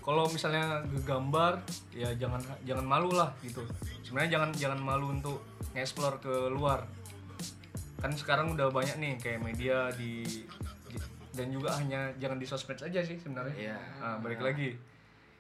Kalau 0.01 0.24
misalnya 0.30 0.86
gambar 1.02 1.60
ya 1.90 2.14
jangan 2.14 2.38
jangan 2.62 2.86
malu 2.86 3.10
lah 3.12 3.34
gitu. 3.43 3.66
Sebenarnya 4.06 4.38
jangan 4.38 4.51
jangan 4.55 4.78
malu 4.78 5.10
untuk 5.10 5.43
nge-explore 5.74 6.22
ke 6.22 6.34
luar. 6.48 6.86
Kan 7.98 8.14
sekarang 8.14 8.55
udah 8.55 8.70
banyak 8.70 8.97
nih 9.02 9.12
kayak 9.18 9.43
media 9.43 9.90
di 9.98 10.22
dan 11.36 11.52
juga 11.52 11.76
hanya 11.76 12.09
jangan 12.16 12.40
di 12.40 12.47
sosmed 12.48 12.80
aja 12.80 13.01
sih 13.05 13.20
sebenarnya. 13.20 13.52
Iya. 13.52 13.78
Nah, 14.01 14.16
balik 14.24 14.40
lagi. 14.40 14.72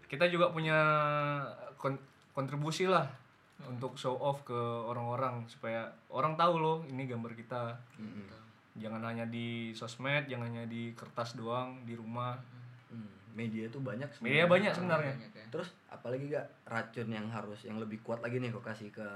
Kita 0.06 0.28
juga 0.28 0.52
punya 0.52 0.76
kon- 1.80 2.02
kontribusi 2.36 2.84
lah 2.84 3.08
untuk 3.64 3.96
show 3.96 4.12
off 4.20 4.44
ke 4.44 4.56
orang-orang 4.84 5.48
supaya 5.48 5.88
orang 6.12 6.36
tahu 6.36 6.60
loh 6.60 6.78
ini 6.84 7.08
gambar 7.08 7.32
kita. 7.32 7.80
Mm-mm. 7.96 8.45
Jangan 8.76 9.02
hanya 9.02 9.24
di 9.24 9.46
sosmed 9.72 10.26
jangan 10.26 10.48
hanya 10.48 10.64
di 10.64 10.92
kertas 10.92 11.32
doang 11.32 11.82
di 11.82 11.94
rumah 11.94 12.36
Hmm, 12.86 13.10
media 13.34 13.66
itu 13.66 13.78
banyak 13.78 14.06
media 14.14 14.14
sebenarnya. 14.14 14.46
banyak 14.46 14.72
sebenarnya 14.72 15.12
Banyak 15.16 15.32
ya. 15.34 15.46
Terus 15.50 15.68
apalagi 15.88 16.24
gak 16.28 16.46
racun 16.64 17.08
yang 17.08 17.26
harus 17.26 17.60
yang 17.60 17.76
lebih 17.76 17.98
kuat 18.00 18.20
lagi 18.20 18.36
nih 18.36 18.48
kok 18.48 18.62
kasih 18.62 18.88
ke 18.90 19.08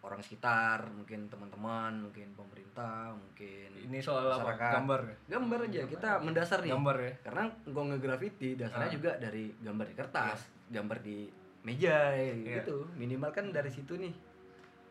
orang 0.00 0.18
sekitar, 0.18 0.86
mungkin 0.88 1.26
teman-teman, 1.26 1.98
mungkin 2.00 2.30
pemerintah, 2.32 3.10
mungkin 3.10 3.70
ini 3.76 3.98
soal 3.98 4.30
apa 4.32 4.54
gambar 4.54 5.00
ya 5.04 5.16
Gambar 5.28 5.58
aja 5.64 5.80
kita 5.84 6.10
mendasar 6.20 6.58
nih. 6.60 6.70
gambar 6.72 6.96
ya 7.00 7.12
Karena 7.22 7.42
gua 7.66 7.84
ngegrafiti 7.86 8.54
dasarnya 8.54 8.86
Ah. 8.86 8.94
juga 8.94 9.10
dari 9.16 9.50
gambar 9.56 9.86
di 9.86 9.94
kertas, 9.94 10.38
gambar 10.68 10.98
di 11.00 11.26
meja 11.62 12.10
ya, 12.12 12.22
Iya. 12.32 12.62
gitu. 12.62 12.86
Minimal 12.94 13.30
kan 13.30 13.50
dari 13.50 13.66
situ 13.66 13.94
nih. 13.94 14.14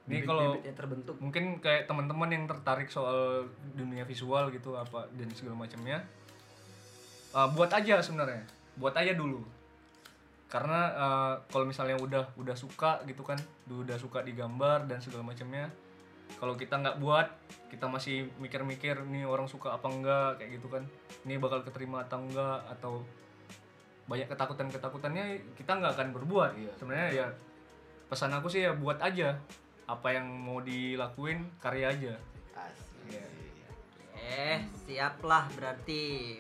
Ini 0.06 0.22
kalau- 0.22 0.62
terbentuk. 0.62 1.18
mungkin 1.18 1.58
kayak 1.58 1.90
teman-teman 1.90 2.30
yang 2.30 2.46
tertarik 2.46 2.86
soal 2.94 3.50
dunia 3.74 4.06
visual 4.06 4.54
gitu 4.54 4.78
apa 4.78 5.10
dan 5.18 5.34
segala 5.34 5.66
macamnya 5.66 6.06
uh, 7.34 7.50
buat 7.52 7.74
aja 7.74 7.98
sebenarnya. 8.00 8.46
Buat 8.78 8.96
aja 9.02 9.18
dulu. 9.18 9.42
Karena 10.46 10.94
uh, 10.94 11.34
kalau 11.50 11.66
misalnya 11.66 11.98
udah 11.98 12.24
udah 12.38 12.54
suka 12.54 13.02
gitu 13.10 13.26
kan 13.26 13.36
udah 13.66 13.98
suka 13.98 14.22
digambar 14.22 14.86
dan 14.86 15.02
segala 15.02 15.26
macamnya 15.26 15.68
kalau 16.38 16.58
kita 16.58 16.82
nggak 16.82 16.98
buat 17.02 17.28
kita 17.70 17.86
masih 17.86 18.30
mikir-mikir 18.42 18.98
nih 19.10 19.26
orang 19.26 19.50
suka 19.50 19.74
apa 19.74 19.90
enggak? 19.90 20.38
Kayak 20.38 20.62
gitu 20.62 20.68
kan. 20.70 20.84
Ini 21.26 21.42
bakal 21.42 21.66
keterima 21.66 22.06
atau 22.06 22.22
enggak? 22.22 22.62
Atau 22.78 22.94
banyak 24.06 24.30
ketakutan-ketakutannya 24.30 25.42
kita 25.58 25.72
nggak 25.82 25.98
akan 25.98 26.08
berbuat. 26.14 26.52
Iya. 26.62 26.72
sebenarnya 26.78 27.10
ya 27.10 27.28
pesan 28.06 28.30
aku 28.38 28.46
sih 28.46 28.62
ya 28.62 28.72
buat 28.78 29.02
aja 29.02 29.34
apa 29.86 30.08
yang 30.10 30.26
mau 30.28 30.60
dilakuin 30.60 31.46
karya 31.58 31.90
aja 31.90 32.14
Asik. 32.52 33.06
Iya. 33.08 33.26
eh 34.16 34.58
siaplah 34.80 35.46
berarti 35.52 36.40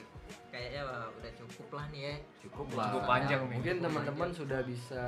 kayaknya 0.50 0.82
udah 1.12 1.32
cukup 1.38 1.68
lah 1.74 1.86
nih 1.88 2.02
ya 2.04 2.16
Cukup 2.42 2.68
lah. 2.72 2.88
Cukup 2.88 3.02
panjang 3.04 3.42
nih. 3.44 3.58
Mungkin 3.58 3.76
teman-teman 3.82 4.30
sudah 4.32 4.62
bisa 4.62 5.06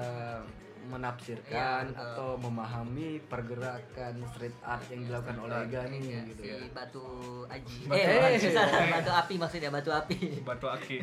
menafsirkan 0.88 1.84
Iya, 1.84 1.92
betul. 1.92 2.08
atau 2.08 2.30
memahami 2.40 3.08
pergerakan 3.26 4.14
street 4.28 4.56
art 4.62 4.84
yang 4.88 5.04
dilakukan 5.04 5.38
oleh 5.38 5.58
Ega 5.66 5.82
nih 5.86 6.00
Ya, 6.02 6.22
gitu. 6.26 6.42
si 6.42 6.50
batu 6.72 7.06
aji 7.46 7.78
Batu 7.86 8.00
eh 8.00 8.24
aji. 8.32 8.48
batu, 8.50 8.78
batu 8.90 9.12
api 9.14 9.34
maksudnya 9.36 9.70
batu 9.70 9.92
api 9.92 10.18
batu 10.42 10.66
aki 10.66 10.98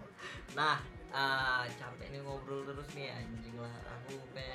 nah 0.58 0.78
ah, 1.10 1.66
capek 1.68 2.08
nih 2.10 2.20
ngobrol 2.20 2.62
terus 2.64 2.86
nih 2.94 3.10
anjing 3.10 3.56
lah 3.56 3.74
aku 3.84 4.14
pengen 4.30 4.53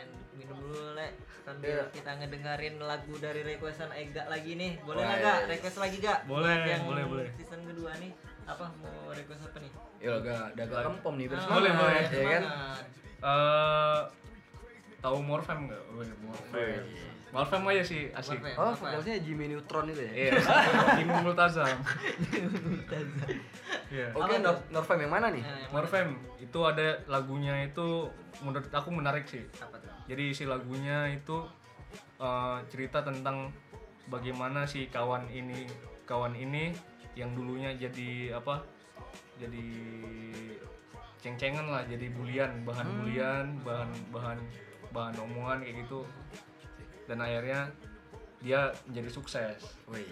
sambil 1.50 1.66
Iya. 1.72 1.86
kita 1.90 2.12
ngedengerin 2.16 2.76
lagu 2.80 3.14
dari 3.18 3.42
requestan 3.42 3.90
Ega 3.92 4.24
lagi 4.26 4.54
nih 4.54 4.78
boleh 4.80 5.02
nggak 5.02 5.18
iya, 5.18 5.26
gak 5.26 5.38
iya. 5.40 5.50
request 5.50 5.78
lagi 5.78 5.98
gak 5.98 6.20
Boleh, 6.24 6.56
yang 6.64 6.84
boleh, 6.86 7.04
boleh. 7.04 7.28
season 7.34 7.66
kedua 7.66 7.92
nih 7.98 8.12
apa 8.46 8.66
mau 8.76 9.10
request 9.10 9.42
apa 9.44 9.58
nih 9.58 9.72
Ya 10.00 10.12
agak 10.16 10.38
agak 10.56 10.82
kempom 10.86 11.14
nih 11.16 11.26
Ah, 11.26 11.30
bersemangat, 11.30 11.56
Boleh, 11.56 11.72
boleh. 11.76 12.04
ya 12.08 12.28
kan? 12.30 12.44
Eh, 13.20 14.00
tahu 15.00 15.18
Morfem 15.20 15.60
nggak? 15.66 15.82
Iya, 15.92 16.16
Morfem. 16.22 16.84
Morfem 17.30 17.62
aja 17.68 17.84
sih 17.84 18.04
asik. 18.10 18.40
Morfem. 18.40 18.56
Oh, 18.58 18.72
vokalisnya 18.74 19.20
Jimmy 19.20 19.46
Neutron 19.48 19.86
itu 19.88 20.00
ya? 20.00 20.12
Iya. 20.16 20.32
Tim 20.98 21.10
Multazam. 21.20 21.78
Iya. 23.90 24.08
Oke, 24.14 24.36
Nor? 24.40 24.56
Norfem 24.70 25.00
yang 25.00 25.12
mana 25.12 25.28
nih? 25.30 25.44
Mana? 25.44 25.68
Morfem 25.74 26.08
itu 26.40 26.60
ada 26.62 26.88
lagunya 27.06 27.60
itu 27.62 28.08
menurut 28.40 28.70
aku 28.70 28.90
menarik 28.90 29.26
sih. 29.26 29.44
apa 29.58 29.76
Jadi 30.10 30.34
isi 30.34 30.44
lagunya 30.50 31.06
itu 31.14 31.46
eh, 32.18 32.58
cerita 32.74 33.06
tentang 33.06 33.54
bagaimana 34.10 34.66
si 34.66 34.90
kawan 34.90 35.30
ini 35.30 35.70
kawan 36.10 36.34
ini 36.34 36.74
yang 37.14 37.38
dulunya 37.38 37.78
jadi 37.78 38.42
apa 38.42 38.66
jadi 39.38 39.68
ceng-cengan 41.22 41.68
lah 41.70 41.84
jadi 41.86 42.10
bulian 42.16 42.66
bahan 42.66 42.88
bulian 43.04 43.46
bahan 43.62 43.90
bahan 44.10 44.40
bahan 44.90 45.16
omongan 45.20 45.62
kayak 45.62 45.86
gitu 45.86 46.02
dan 47.06 47.22
akhirnya 47.22 47.70
dia 48.40 48.72
menjadi 48.88 49.10
sukses 49.12 49.60
Wih. 49.92 50.08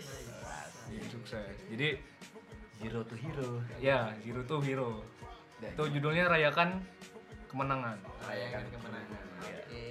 jadi 0.91 1.07
sukses 1.09 1.55
jadi 1.73 1.89
Zero 2.77 3.01
to 3.01 3.17
hero. 3.17 3.65
ya 3.81 4.13
Zero 4.21 4.45
to 4.45 4.61
Hero 4.61 5.01
Dan 5.57 5.73
itu 5.73 5.97
judulnya 5.97 6.29
rayakan 6.29 6.77
kemenangan 7.49 7.97
rayakan 8.29 8.63
kemenangan. 8.69 9.26
Oke. 9.41 9.85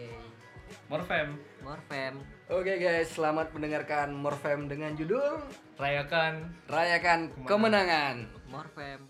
Morfem 0.86 1.28
Morfem. 1.66 2.14
Oke 2.46 2.78
guys, 2.78 3.10
selamat 3.10 3.50
mendengarkan 3.50 4.14
Morfem 4.14 4.70
dengan 4.70 4.94
judul 4.94 5.42
rayakan 5.82 6.54
Rayakan 6.70 7.34
Kemenangan. 7.42 8.30
Morfem. 8.46 9.02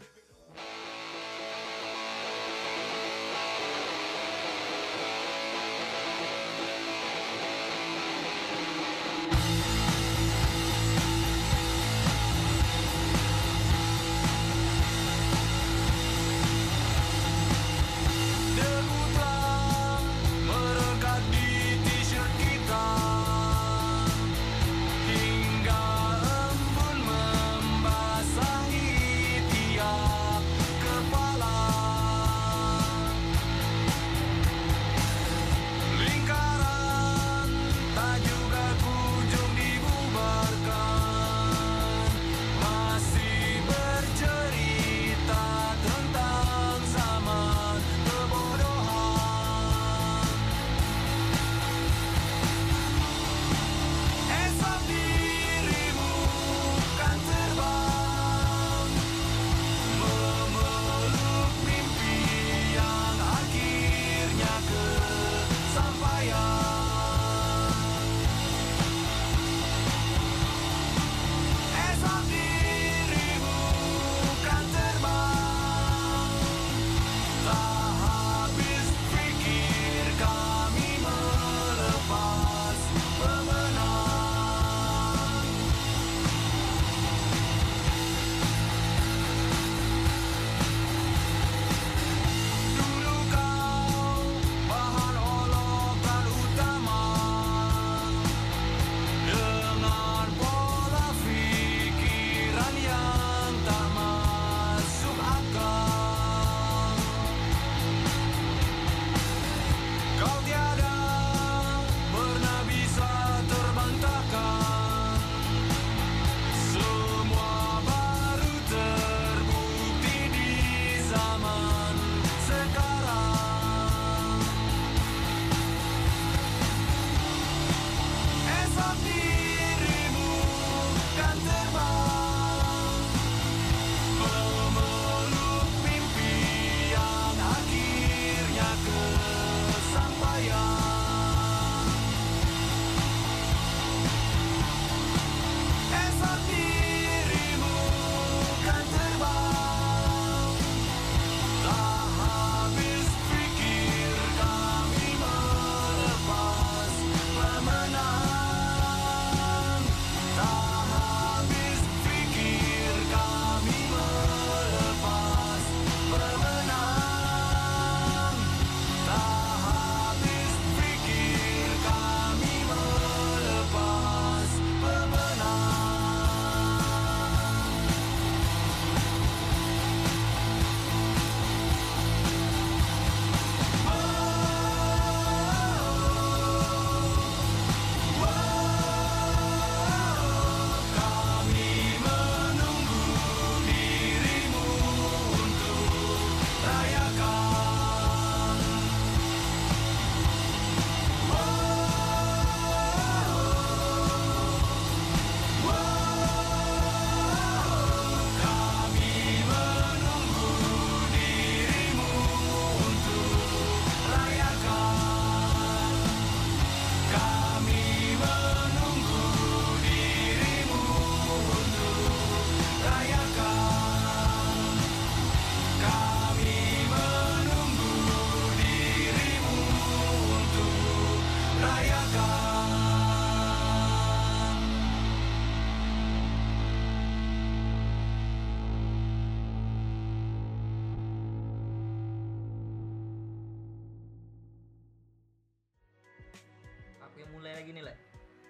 Aku 247.16 247.24
yang 247.24 247.32
mulai 247.32 247.56
lagi 247.56 247.72
nih, 247.72 247.80
Le. 247.80 247.94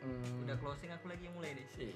Hmm, 0.02 0.42
Udah 0.42 0.58
closing 0.58 0.90
aku 0.90 1.06
lagi 1.06 1.22
yang 1.22 1.38
mulai 1.38 1.54
nih. 1.54 1.66
sih. 1.70 1.94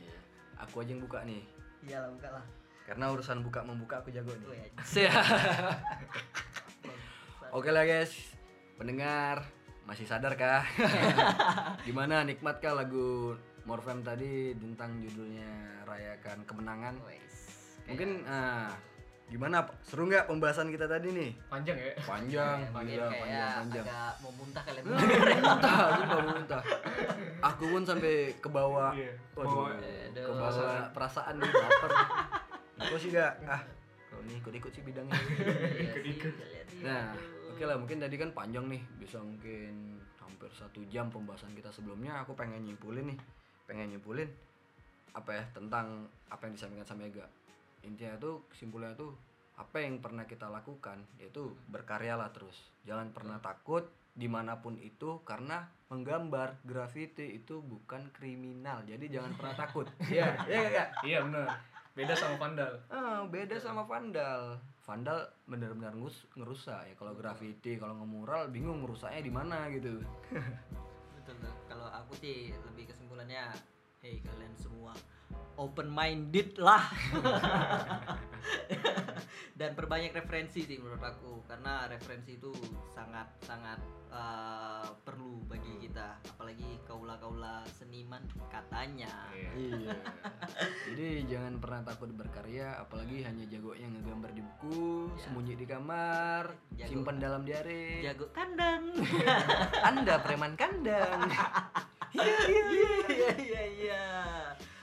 Aku 0.55 0.87
aja 0.87 0.95
yang 0.95 1.03
buka 1.03 1.27
nih. 1.27 1.43
Iyalah, 1.83 2.15
buka 2.15 2.29
lah. 2.31 2.45
Karena 2.87 3.11
urusan 3.11 3.43
buka 3.43 3.67
membuka 3.67 3.99
aku 3.99 4.15
jago 4.15 4.31
nih. 4.39 4.71
aja. 4.71 4.79
Siap. 4.87 5.11
Oke 7.59 7.75
lah 7.75 7.83
guys, 7.83 8.15
pendengar 8.79 9.51
masih 9.83 10.07
sadar 10.07 10.39
kah? 10.39 10.63
Gimana 11.91 12.23
nikmat 12.23 12.63
kah 12.63 12.79
lagu 12.79 13.35
Morfem 13.67 14.07
tadi 14.07 14.55
tentang 14.55 14.95
judulnya 15.03 15.51
rayakan 15.91 16.47
kemenangan? 16.47 17.03
Mungkin 17.91 18.31
ah, 18.31 18.71
gimana 19.31 19.62
Pak? 19.62 19.74
seru 19.86 20.11
nggak 20.11 20.27
pembahasan 20.27 20.74
kita 20.74 20.90
tadi 20.90 21.15
nih? 21.15 21.31
Panjang 21.47 21.78
ya. 21.78 21.94
Panjang, 22.02 22.59
gila, 22.66 22.74
kayak 22.74 23.15
panjang, 23.15 23.55
panjang. 23.62 23.86
agak 23.86 24.12
mau 24.19 24.32
muntah 24.35 24.62
kalian 24.66 24.85
muntah, 24.90 25.77
sumpah 25.94 26.20
muntah. 26.27 26.62
Aku 27.47 27.65
pun 27.70 27.82
sampai 27.86 28.15
ke 28.43 28.48
bawah, 28.51 28.90
Iya, 28.90 29.15
waduh, 29.39 29.70
ke 30.11 30.32
bawah 30.35 30.90
perasaan 30.90 31.35
nih, 31.39 31.47
lapar. 31.47 31.90
Aku 32.82 32.94
sih 32.98 33.15
gak, 33.15 33.39
ah, 33.47 33.62
kalau 34.11 34.23
nih 34.27 34.36
ikut-ikut 34.43 34.73
sih 34.74 34.82
bidangnya. 34.82 35.15
Ikut-ikut. 36.11 36.35
Nah, 36.82 37.15
oke 37.55 37.62
lah, 37.62 37.77
mungkin 37.78 38.02
tadi 38.02 38.19
kan 38.19 38.35
panjang 38.35 38.66
nih, 38.66 38.82
bisa 38.98 39.23
mungkin 39.23 40.02
hampir 40.19 40.51
satu 40.51 40.82
jam 40.90 41.07
pembahasan 41.07 41.55
kita 41.55 41.70
sebelumnya. 41.70 42.19
Aku 42.27 42.35
pengen 42.35 42.66
nyimpulin 42.66 43.15
nih, 43.15 43.19
pengen 43.70 43.94
nyimpulin 43.94 44.27
apa 45.11 45.31
ya 45.35 45.44
tentang 45.51 46.07
apa 46.31 46.43
yang 46.47 46.55
disampaikan 46.55 46.86
sama 46.86 47.07
Ega. 47.07 47.27
Intinya 47.86 48.16
tuh 48.20 48.47
kesimpulannya 48.52 48.97
tuh 48.97 49.12
apa 49.61 49.85
yang 49.85 50.01
pernah 50.01 50.24
kita 50.24 50.48
lakukan 50.48 51.05
yaitu 51.20 51.52
berkaryalah 51.69 52.32
terus. 52.32 52.57
Jangan 52.89 53.12
pernah 53.12 53.39
takut 53.39 53.85
di 54.11 54.27
mana 54.27 54.59
pun 54.59 54.77
itu 54.81 55.20
karena 55.23 55.69
menggambar 55.93 56.65
graffiti 56.65 57.36
itu 57.36 57.61
bukan 57.61 58.09
kriminal. 58.16 58.82
Jadi 58.89 59.09
jangan 59.12 59.32
pernah 59.36 59.55
takut. 59.57 59.86
Iya, 60.12 60.27
iya 60.48 60.61
iya. 60.69 60.85
Iya 61.05 61.19
benar. 61.28 61.48
Beda 61.93 62.15
sama 62.16 62.36
vandal. 62.39 62.73
Ah, 62.89 63.27
beda 63.28 63.57
sama 63.61 63.82
vandal. 63.85 64.57
Vandal 64.86 65.19
benar-benar 65.44 65.93
ngus 65.98 66.24
ngerusak 66.39 66.89
ya. 66.89 66.94
Kalau 66.97 67.12
graffiti, 67.12 67.77
kalau 67.77 67.98
ngemural 68.01 68.48
bingung 68.48 68.82
ngerusaknya 68.82 69.20
di 69.20 69.32
mana 69.32 69.69
gitu. 69.69 70.01
betul 71.31 71.52
kalau 71.70 71.86
aku 71.94 72.12
sih 72.19 72.51
lebih 72.66 72.90
kesimpulannya 72.90 73.55
hey 74.02 74.19
kalian 74.24 74.55
semua 74.59 74.97
open 75.61 75.93
minded 75.93 76.57
lah 76.57 76.89
dan 79.52 79.77
perbanyak 79.77 80.16
referensi 80.16 80.65
sih 80.65 80.81
menurut 80.81 81.05
aku 81.05 81.44
karena 81.44 81.85
referensi 81.85 82.40
itu 82.40 82.48
sangat 82.89 83.28
sangat 83.44 83.77
uh, 84.09 84.89
perlu 85.05 85.44
bagi 85.44 85.85
kita 85.85 86.16
apalagi 86.32 86.81
kaula 86.89 87.20
kaula 87.20 87.61
seniman 87.69 88.24
katanya 88.48 89.12
Iya. 89.51 89.93
Jadi 90.89 91.27
jangan 91.27 91.59
pernah 91.59 91.81
takut 91.82 92.09
berkarya, 92.15 92.78
apalagi 92.81 93.27
hanya 93.27 93.44
jagonya 93.51 93.90
ngegambar 93.90 94.31
di 94.31 94.43
buku, 94.47 95.11
Ya. 95.11 95.27
sembunyi 95.27 95.55
di 95.59 95.66
kamar, 95.66 96.44
Jago. 96.78 96.89
simpan 96.89 97.16
dalam 97.19 97.43
diare. 97.43 97.98
jago 98.01 98.27
kandang 98.31 98.94
Anda 99.82 100.23
preman 100.23 100.55
kandang. 100.55 101.28
iya 102.15 102.94
iya 103.36 103.62
iya 103.69 104.05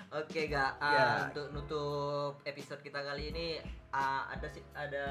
Oke 0.09 0.47
gak 0.47 0.71
Ah, 0.77 0.87
Ya. 0.89 1.07
untuk 1.27 1.51
nutup 1.51 2.39
episode 2.41 2.79
kita 2.79 2.99
kali 3.01 3.29
ini 3.29 3.59
ah, 3.89 4.23
ada 4.25 4.47
sih 4.47 4.63
ada 4.71 5.05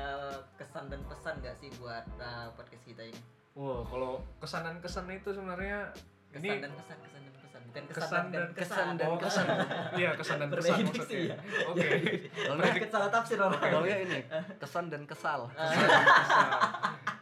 kesan 0.54 0.88
dan 0.88 1.04
pesan 1.04 1.36
gak 1.38 1.52
sih 1.54 1.68
buat 1.76 2.00
ah, 2.16 2.48
podcast 2.50 2.80
kita 2.82 3.04
ini 3.04 3.20
Wah, 3.52 3.80
kalau 3.82 4.20
kesanan-kesan 4.38 5.08
itu 5.10 5.28
sebenarnya 5.30 5.88
kesan 6.28 6.40
ini 6.42 6.48
dan 6.58 6.72
kesan 6.72 6.96
kesan 6.98 7.20
dan 7.20 7.32
pesan 7.34 7.60
bukan 7.62 7.84
kesan, 7.84 7.96
kesan 7.96 8.24
dan, 8.24 8.32
dan 8.32 8.48
kesan 8.52 8.86
dan 8.94 9.06
oh, 9.06 9.18
kesan. 9.18 9.44
Iya, 9.94 10.10
kesan 10.14 10.36
dan 10.38 10.48
kesan 10.54 10.76
Berbeda 10.76 10.84
maksudnya. 10.86 11.08
sih 11.08 11.20
ya. 11.26 11.36
Oke. 11.66 11.88
Kalau 12.34 12.56
Banyak 12.56 12.74
nggak- 12.78 12.88
salah 12.90 13.10
tafsir 13.10 13.38
orang 13.38 13.56
kalau 13.58 13.82
nggak 13.82 14.00
ini 14.02 14.18
kesan 14.56 14.84
dan 14.88 15.02
kesal. 15.04 15.40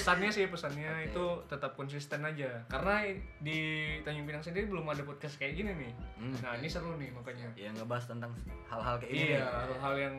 Pesannya 0.00 0.30
sih 0.32 0.44
pesannya 0.48 0.88
Oke. 0.88 1.06
itu 1.12 1.24
tetap 1.44 1.76
konsisten 1.76 2.24
aja. 2.24 2.64
Karena 2.72 3.04
di 3.44 3.60
Tanjung 4.00 4.24
Pinang 4.24 4.40
sendiri 4.40 4.64
belum 4.66 4.88
ada 4.88 5.04
podcast 5.04 5.36
kayak 5.36 5.60
gini 5.60 5.76
nih. 5.76 5.92
Hmm. 6.16 6.36
Nah, 6.40 6.56
ini 6.56 6.68
seru 6.72 6.96
nih 6.96 7.12
makanya. 7.12 7.52
Ya 7.52 7.68
ngebahas 7.76 8.08
tentang 8.08 8.32
hal-hal 8.72 8.96
kayak 8.96 9.12
ini. 9.12 9.36
Iya, 9.36 9.44
hal-hal 9.44 9.94
yang 10.00 10.16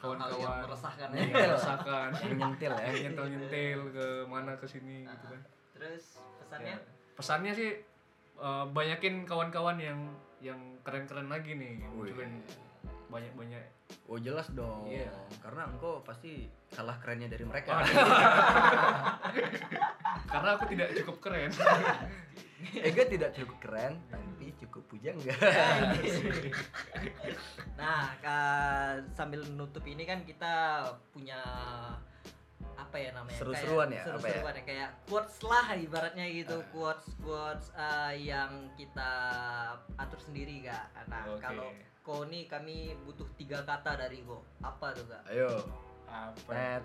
hal-hal 0.00 0.16
yang 0.16 0.36
kawan-kawan 0.40 0.64
meresahkan 0.64 1.08
iya, 1.12 1.24
ya 1.28 1.46
meresahkan. 1.52 2.08
Yang 2.16 2.34
nyentil 2.40 2.72
ya. 2.72 2.84
yang 2.88 3.02
nyentil-nyentil 3.04 3.80
ke 3.92 4.06
mana 4.24 4.52
ke 4.56 4.66
sini 4.66 5.04
gitu 5.04 5.26
kan. 5.28 5.40
terus 5.76 6.04
pesannya 6.40 6.72
Ya, 6.72 6.76
pesannya 7.16 7.52
sih 7.52 7.70
eh, 8.40 8.64
banyakin 8.72 9.28
kawan-kawan 9.28 9.76
yang 9.76 10.00
yang 10.40 10.60
keren-keren 10.80 11.28
lagi 11.28 11.52
nih. 11.52 11.84
Munculin 11.92 12.40
banyak-banyak. 13.12 13.60
Oh 14.10 14.18
jelas 14.18 14.50
dong. 14.50 14.90
Iya. 14.90 15.06
Karena 15.38 15.70
engkau 15.70 16.02
pasti 16.02 16.50
kalah 16.74 16.98
kerennya 16.98 17.30
dari 17.30 17.46
mereka. 17.46 17.78
Karena 20.34 20.48
aku 20.58 20.64
tidak 20.66 20.90
cukup 20.98 21.16
keren. 21.22 21.50
Ega 22.90 23.06
tidak 23.08 23.30
cukup 23.32 23.56
keren, 23.62 23.94
tapi 24.10 24.52
cukup 24.58 24.82
puja 24.90 25.14
enggak. 25.14 25.38
Nah, 27.80 28.12
ka- 28.20 29.00
sambil 29.16 29.40
nutup 29.56 29.80
ini 29.88 30.04
kan 30.04 30.20
kita 30.28 30.84
punya 31.16 31.40
apa 32.76 32.96
ya 33.00 33.16
namanya? 33.16 33.38
Seru-seruan 33.40 33.88
ya, 33.88 34.04
apa 34.04 34.20
ya? 34.20 34.20
Seru-seruan 34.20 34.54
ya? 34.58 34.62
Kayak 34.68 34.90
quotes 35.08 35.36
lah 35.40 35.66
ibaratnya 35.72 36.26
gitu, 36.28 36.60
Ah. 36.60 36.66
quotes 36.68 37.08
quotes 37.24 37.66
uh, 37.72 38.12
yang 38.12 38.68
kita 38.76 39.12
atur 39.96 40.20
sendiri 40.20 40.68
kak. 40.68 40.92
Nah, 41.08 41.24
Oke. 41.24 41.40
kalau 41.40 41.72
kau 42.10 42.26
nih 42.26 42.42
kami 42.44 42.76
butuh 43.06 43.30
tiga 43.38 43.62
kata 43.62 43.94
dari 43.96 44.26
kau. 44.26 44.42
Apa 44.58 44.90
tuh 44.90 45.06
kak? 45.06 45.22
Ayo. 45.30 45.46
Apa? 46.10 46.50
Tet, 46.50 46.82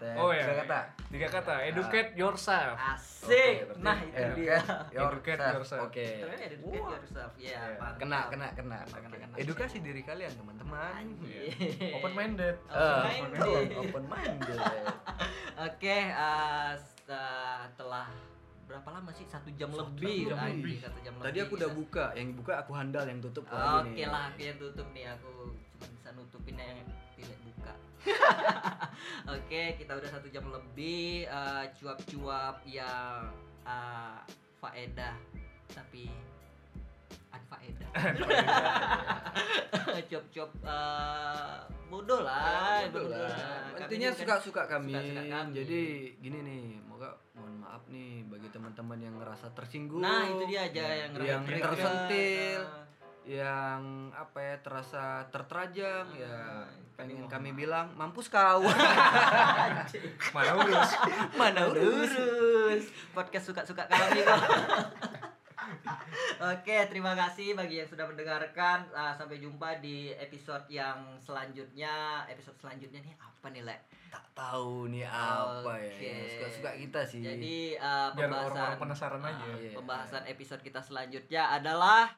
tet. 0.00 0.16
Oh 0.16 0.32
ya. 0.32 0.40
Tiga 0.42 0.56
kata. 0.64 0.78
Tiga 1.12 1.28
kata. 1.28 1.54
Educate 1.62 2.10
yourself. 2.16 2.72
asik. 2.80 3.68
Berarti 3.68 3.84
nah 3.84 3.96
itu 4.00 4.16
educate 4.16 4.40
dia. 4.40 4.58
Educate 4.96 5.40
yourself. 5.52 5.82
Oke. 5.84 6.06
Terus 6.24 6.40
educate 6.40 6.80
Wah. 6.80 6.96
yourself. 6.96 7.30
Ya, 7.36 7.44
Iya. 7.44 7.60
mantap. 7.76 8.00
Kena, 8.00 8.18
kena, 8.26 8.46
kena. 8.56 8.78
Kena, 8.88 8.98
kena, 9.04 9.16
kena. 9.20 9.34
Edukasi 9.36 9.76
diri 9.78 10.00
kalian, 10.00 10.32
teman-teman. 10.32 10.92
Anjir. 10.96 11.52
Open 11.92 12.12
minded. 12.18 12.56
Open 12.64 13.04
minded. 13.04 13.68
open 13.76 14.04
minded. 14.16 14.58
Oke, 15.60 15.98
eh, 16.08 16.72
setelah 16.80 18.08
berapa 18.72 18.88
lama 18.88 19.10
sih? 19.12 19.28
Satu 19.28 19.52
jam 19.52 19.68
lebih. 19.68 20.32
jam 20.32 20.40
lebih. 20.40 20.76
Satu 20.80 20.98
jam 21.04 21.12
Tadi 21.14 21.28
lebih. 21.28 21.44
aku 21.44 21.52
udah 21.60 21.68
Kita- 21.68 21.78
buka, 21.78 22.04
yang 22.16 22.28
buka 22.32 22.52
aku 22.56 22.72
handal, 22.72 23.04
yang 23.04 23.20
tutup 23.20 23.44
Oke 23.44 23.92
nih. 23.92 24.08
lah, 24.08 24.32
aku 24.32 24.40
yang 24.40 24.56
tutup 24.56 24.88
nih. 24.90 25.04
Aku 25.12 25.30
cuma 25.52 25.86
bisa 25.92 26.08
nutupin 26.12 26.54
yang 26.56 26.80
tidak 27.12 27.38
buka. 27.44 27.72
Oke, 29.36 29.62
kita 29.76 29.92
udah 29.94 30.10
satu 30.10 30.26
jam 30.28 30.44
lebih 30.48 31.24
eh, 31.24 31.64
cuap-cuap 31.76 32.64
yang 32.64 33.28
eh, 33.62 34.18
faedah 34.58 35.14
tapi 35.68 36.08
anfaedah. 37.30 37.81
Cuap-cuap 40.02 40.50
eh, 40.60 41.56
bodoh 41.88 42.20
lah, 42.24 42.82
Bodoh 42.88 43.08
bodoh 43.08 43.20
lah. 43.20 43.76
Intinya 43.78 44.08
juga- 44.10 44.40
suka-suka 44.40 44.62
kami. 44.66 44.94
Jadi 45.52 45.82
gini 46.18 46.38
nih, 46.42 46.64
moga 46.82 47.12
mohon 47.32 47.60
maaf 47.60 47.84
nih 47.88 48.24
bagi 48.28 48.48
teman-teman 48.48 48.98
yang 48.98 49.14
ngerasa 49.16 49.52
tersinggung. 49.52 50.00
Nah, 50.00 50.24
itu 50.26 50.44
dia 50.46 50.68
aja 50.68 50.84
yang 51.06 51.12
yang 51.16 51.42
tersentil, 51.44 52.60
Nah, 52.60 52.84
yang 53.22 54.10
apa 54.10 54.38
ya 54.42 54.56
terasa 54.60 55.22
terterajang 55.30 56.10
ya 56.10 56.26
Ah, 56.26 56.66
pengen 56.98 57.24
kami 57.30 57.54
kami 57.54 57.64
bilang 57.64 57.94
mampus 57.94 58.28
kau. 58.28 58.66
Mana 60.34 60.50
urus? 60.58 60.90
Mana 61.38 61.62
Lurus. 61.70 62.84
Podcast 63.14 63.46
suka-suka 63.48 63.86
kami 63.86 64.20
kok. 64.20 64.40
Oke, 66.52 66.76
terima 66.90 67.12
kasih 67.14 67.54
bagi 67.54 67.82
yang 67.82 67.88
sudah 67.88 68.06
mendengarkan. 68.08 68.86
Ah, 68.92 69.14
sampai 69.14 69.38
jumpa 69.38 69.78
di 69.78 70.10
episode 70.16 70.66
yang 70.68 71.16
selanjutnya. 71.22 72.26
Episode 72.28 72.58
selanjutnya 72.58 73.00
nih 73.02 73.14
apa 73.18 73.46
nih, 73.50 73.62
Le? 73.62 73.76
Tak 74.12 74.26
tahu 74.36 74.92
nih 74.92 75.06
apa 75.08 75.72
ya. 75.80 75.92
Oke. 75.94 76.06
yang 76.06 76.28
Suka-suka 76.36 76.70
kita 76.76 77.00
sih. 77.06 77.20
Jadi 77.24 77.56
ah, 77.78 78.12
Biar 78.12 78.28
pembahasan 78.28 78.50
orang-orang 78.52 78.80
penasaran 78.80 79.22
ah, 79.22 79.30
aja. 79.30 79.50
Iya. 79.56 79.72
Pembahasan 79.78 80.24
episode 80.28 80.62
kita 80.62 80.80
selanjutnya 80.82 81.42
adalah 81.54 82.12